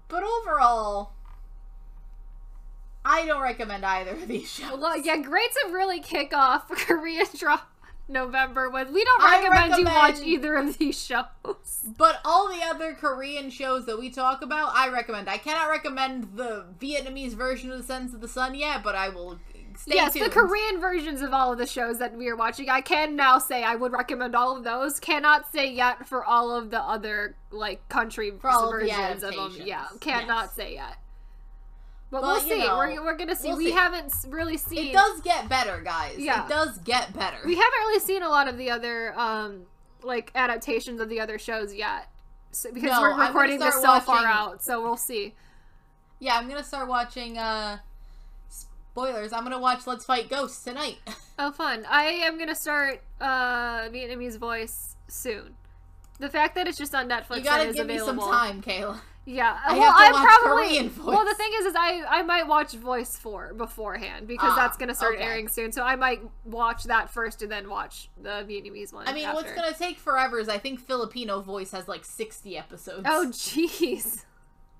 But 0.06 0.22
overall, 0.22 1.10
I 3.04 3.26
don't 3.26 3.42
recommend 3.42 3.84
either 3.84 4.12
of 4.12 4.28
these 4.28 4.48
shows. 4.48 4.78
Well, 4.78 4.96
yeah, 5.00 5.16
great 5.16 5.50
to 5.50 5.72
really 5.72 5.98
kick 5.98 6.32
off 6.32 6.68
Korean 6.68 7.26
drama 7.36 7.64
November 8.08 8.70
with. 8.70 8.90
We 8.90 9.02
don't 9.02 9.20
I 9.20 9.42
recommend, 9.42 9.78
you 9.80 9.84
watch 9.86 10.20
either 10.22 10.54
of 10.54 10.78
these 10.78 11.02
shows. 11.04 11.24
But 11.96 12.20
all 12.24 12.48
the 12.48 12.62
other 12.64 12.94
Korean 12.94 13.50
shows 13.50 13.86
that 13.86 13.98
we 13.98 14.10
talk 14.10 14.42
about, 14.42 14.70
I 14.74 14.88
recommend. 14.88 15.28
I 15.28 15.38
cannot 15.38 15.68
recommend 15.68 16.36
the 16.36 16.66
Vietnamese 16.80 17.32
version 17.32 17.72
of 17.72 17.78
The 17.78 17.84
Sons 17.84 18.14
of 18.14 18.20
the 18.20 18.28
Sun 18.28 18.54
yet, 18.54 18.84
but 18.84 18.94
I 18.94 19.08
will 19.08 19.38
stay 19.78 19.94
yes, 19.94 20.12
tuned. 20.12 20.26
the 20.26 20.30
Korean 20.30 20.80
versions 20.80 21.22
of 21.22 21.32
all 21.32 21.52
of 21.52 21.58
the 21.58 21.66
shows 21.66 21.98
that 21.98 22.14
we 22.16 22.28
are 22.28 22.36
watching. 22.36 22.68
I 22.68 22.80
can 22.80 23.16
now 23.16 23.38
say 23.38 23.62
I 23.64 23.74
would 23.74 23.92
recommend 23.92 24.34
all 24.36 24.56
of 24.56 24.64
those. 24.64 24.98
Cannot 25.00 25.50
say 25.52 25.72
yet 25.72 26.06
for 26.06 26.24
all 26.24 26.54
of 26.54 26.70
the 26.70 26.80
other 26.80 27.36
like 27.50 27.88
country 27.88 28.32
all 28.44 28.64
of 28.66 28.70
versions 28.80 29.22
of 29.22 29.34
them. 29.34 29.56
Yeah, 29.64 29.86
cannot 30.00 30.44
Yes. 30.46 30.52
say 30.54 30.74
yet. 30.74 30.96
But, 32.10 32.22
we'll 32.22 32.40
see. 32.40 32.58
know, 32.58 32.78
we're, 32.78 33.04
we're 33.04 33.16
gonna 33.18 33.36
see. 33.36 33.48
we'll 33.48 33.58
we 33.58 33.66
see. 33.66 33.72
haven't 33.72 34.12
really 34.28 34.56
seen. 34.56 34.88
It 34.88 34.92
does 34.94 35.20
get 35.20 35.48
better, 35.48 35.82
guys. 35.82 36.14
Yeah. 36.18 36.46
It 36.46 36.48
does 36.48 36.78
get 36.78 37.12
better. 37.12 37.36
We 37.44 37.54
haven't 37.54 37.78
really 37.80 38.00
seen 38.00 38.22
a 38.22 38.28
lot 38.30 38.48
of 38.48 38.56
the 38.56 38.70
other 38.70 39.12
um 39.18 39.62
like 40.02 40.30
adaptations 40.34 41.00
of 41.00 41.08
the 41.10 41.20
other 41.20 41.38
shows 41.38 41.74
yet. 41.74 42.08
So, 42.50 42.72
because 42.72 42.90
No, 42.92 43.02
we're 43.02 43.26
recording 43.26 43.58
this 43.58 43.74
so 43.74 43.80
start 43.80 44.04
far 44.04 44.24
out, 44.24 44.62
so 44.62 44.80
we'll 44.82 44.96
see. 44.96 45.34
yeah, 46.18 46.38
I'm 46.38 46.48
gonna 46.48 46.64
start 46.64 46.88
watching. 46.88 47.36
uh 47.36 47.78
Spoilers. 48.98 49.32
I'm 49.32 49.44
gonna 49.44 49.60
watch 49.60 49.86
Let's 49.86 50.04
Fight 50.04 50.28
Ghosts 50.28 50.64
tonight. 50.64 50.98
Oh, 51.40 51.52
fun! 51.52 51.86
I 51.88 52.06
am 52.06 52.36
gonna 52.36 52.52
start 52.56 53.00
uh 53.20 53.82
Vietnamese 53.90 54.36
voice 54.38 54.96
soon. 55.06 55.54
The 56.18 56.28
fact 56.28 56.56
that 56.56 56.66
it's 56.66 56.76
just 56.76 56.96
on 56.96 57.08
Netflix 57.08 57.36
you 57.36 57.44
gotta 57.44 57.72
give 57.72 57.86
me 57.86 57.96
some 58.00 58.18
time, 58.18 58.60
Kayla. 58.60 58.98
Yeah, 59.24 59.56
I 59.64 59.78
well, 59.78 59.92
have 59.92 59.94
to 59.94 60.02
I 60.02 60.10
watch 60.20 60.40
probably. 60.42 60.66
Korean 60.66 60.88
voice. 60.90 61.06
Well, 61.14 61.24
the 61.24 61.34
thing 61.34 61.52
is, 61.60 61.66
is 61.66 61.74
I 61.76 62.02
I 62.08 62.22
might 62.24 62.48
watch 62.48 62.72
Voice 62.72 63.16
Four 63.16 63.54
beforehand 63.54 64.26
because 64.26 64.50
Ah, 64.50 64.56
that's 64.56 64.76
gonna 64.76 64.96
start 64.96 65.14
okay. 65.14 65.22
airing 65.22 65.46
soon. 65.46 65.70
So 65.70 65.84
I 65.84 65.94
might 65.94 66.22
watch 66.44 66.82
that 66.84 67.08
first 67.08 67.40
and 67.40 67.52
then 67.52 67.68
watch 67.68 68.08
the 68.20 68.44
Vietnamese 68.48 68.92
one. 68.92 69.06
I 69.06 69.12
mean, 69.12 69.28
what's 69.32 69.52
gonna 69.52 69.74
take 69.74 70.00
forever 70.00 70.40
is 70.40 70.48
I 70.48 70.58
think 70.58 70.80
Filipino 70.80 71.40
voice 71.40 71.70
has 71.70 71.86
like 71.86 72.04
60 72.04 72.58
episodes. 72.58 73.06
Oh, 73.06 73.26
jeez. 73.30 74.24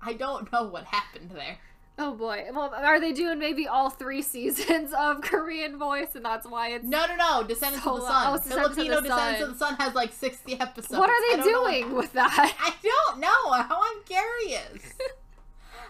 I 0.01 0.11
don't 0.11 0.51
know 0.51 0.63
what 0.63 0.83
happened 0.83 1.31
there. 1.31 1.59
Oh 2.01 2.13
boy. 2.13 2.45
Well, 2.53 2.73
are 2.73 2.99
they 2.99 3.11
doing 3.11 3.39
maybe 3.39 3.67
all 3.67 3.89
three 3.89 4.21
seasons 4.33 4.93
of 4.97 5.21
Korean 5.21 5.77
voice, 5.77 6.15
and 6.15 6.23
that's 6.23 6.47
why 6.47 6.69
it's 6.69 6.85
No, 6.85 7.05
no, 7.07 7.15
no. 7.17 7.43
Descendants 7.43 7.83
So 7.83 7.95
of 7.95 8.01
the 8.01 8.07
Sun. 8.07 8.23
oh, 8.27 8.37
Descendants 8.37 8.67
of 8.69 8.73
Filipino 8.75 8.95
the 8.95 9.09
Descendants 9.09 9.39
Sun. 9.39 9.49
of 9.49 9.59
the 9.59 9.65
Sun 9.65 9.75
has 9.75 9.95
like 9.95 10.13
60 10.13 10.59
episodes. 10.59 10.97
What 10.97 11.09
are 11.09 11.21
they 11.29 11.43
don't 11.43 11.51
know 11.51 11.65
doing 11.69 11.95
with 11.95 12.13
that? 12.13 12.55
I 12.59 12.73
don't 12.81 13.19
know. 13.19 13.51
How 13.51 13.81
I'm 13.83 14.01
curious. 14.05 14.93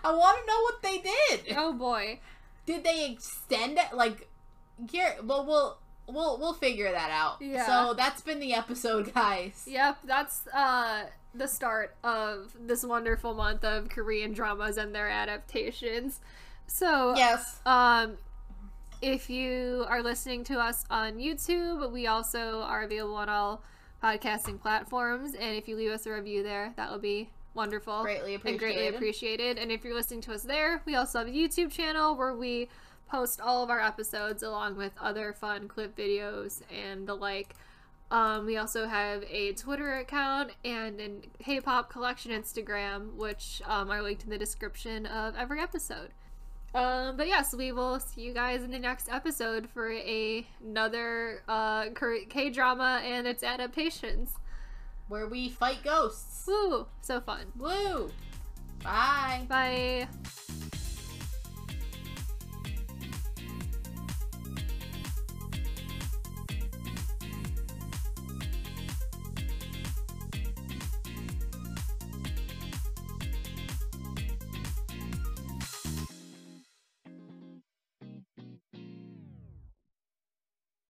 I 0.04 0.12
want 0.12 0.40
to 0.40 0.46
know 0.48 0.62
what 0.64 0.82
they 0.82 0.98
did. 0.98 1.56
oh 1.58 1.74
boy. 1.74 2.20
Did 2.66 2.84
they 2.84 3.12
extend 3.12 3.78
it? 3.78 3.94
Like, 3.96 4.28
here. 4.90 5.16
Well, 5.24 5.46
we'll 5.46 5.78
we'll 6.08 6.40
we'll 6.40 6.54
figure 6.54 6.92
that 6.92 7.12
out. 7.12 7.38
Yeah. 7.40 7.66
So 7.66 7.94
that's 7.94 8.22
been 8.22 8.40
the 8.40 8.54
episode, 8.54 9.14
guys. 9.14 9.64
Yep, 9.68 9.98
that's 10.06 10.48
uh 10.48 11.04
the 11.34 11.48
start 11.48 11.96
of 12.04 12.56
this 12.60 12.84
wonderful 12.84 13.34
month 13.34 13.64
of 13.64 13.90
Korean 13.90 14.34
dramas 14.34 14.78
and 14.78 14.94
their 14.94 15.10
adaptations. 15.10 16.22
So 16.68 17.16
Yes. 17.16 17.60
Um, 17.66 18.18
if 19.02 19.30
you 19.30 19.86
are 19.88 20.04
listening 20.04 20.44
to 20.46 20.60
us 20.60 20.84
on 20.90 21.18
YouTube, 21.18 21.92
we 21.92 22.08
also 22.08 22.62
are 22.62 22.84
available 22.84 23.16
on 23.16 23.30
all 23.30 23.64
podcasting 24.04 24.60
platforms. 24.60 25.34
And 25.34 25.56
if 25.56 25.68
you 25.68 25.76
leave 25.76 25.92
us 25.92 26.06
a 26.06 26.12
review 26.12 26.44
there, 26.44 26.74
that 26.76 26.92
would 26.92 27.02
be 27.02 27.30
wonderful. 27.54 28.02
Greatly 28.02 28.36
appreciated. 28.36 28.50
And 28.50 28.60
greatly 28.60 28.88
appreciated. 28.88 28.96
appreciated. 28.96 29.58
And 29.58 29.72
if 29.72 29.84
you're 29.84 29.94
listening 29.94 30.22
to 30.22 30.34
us 30.34 30.44
there, 30.44 30.82
we 30.86 30.96
also 30.96 31.20
have 31.20 31.28
a 31.28 31.32
YouTube 31.32 31.72
channel 31.72 32.16
where 32.16 32.36
we 32.36 32.70
post 33.10 33.42
all 33.42 33.64
of 33.64 33.70
our 33.70 33.82
episodes 33.82 34.44
along 34.44 34.76
with 34.76 34.92
other 35.02 35.34
fun 35.34 35.68
clip 35.68 35.96
videos 35.96 36.62
and 36.72 37.08
the 37.08 37.16
like. 37.16 37.56
Um, 38.12 38.46
we 38.46 38.58
also 38.58 38.88
have 38.88 39.24
a 39.30 39.54
Twitter 39.54 39.98
account 39.98 40.52
and 40.66 41.00
an 41.00 41.22
Hey 41.40 41.62
Pop 41.62 41.92
collection 41.92 42.32
Instagram, 42.32 43.14
which 43.14 43.62
um, 43.66 43.92
are 43.92 44.02
linked 44.02 44.24
in 44.24 44.30
the 44.30 44.38
description 44.38 45.06
of 45.06 45.36
every 45.36 45.62
episode. 45.62 46.10
Um, 46.74 47.18
but 47.18 47.28
yes, 47.28 47.54
we 47.54 47.72
will 47.72 48.00
see 48.00 48.22
you 48.22 48.34
guys 48.34 48.64
in 48.64 48.72
the 48.72 48.80
next 48.80 49.10
episode 49.10 49.70
for 49.70 49.92
a, 49.92 50.46
another 50.64 51.44
uh, 51.48 51.86
K 52.30 52.50
drama 52.50 53.02
and 53.04 53.28
its 53.28 53.44
adaptations. 53.44 54.32
Where 55.08 55.28
we 55.28 55.50
fight 55.50 55.84
ghosts. 55.84 56.46
Woo! 56.48 56.86
So 57.02 57.20
fun. 57.22 57.48
Woo. 57.58 58.12
Bye. 58.84 59.46
Bye. 59.50 60.08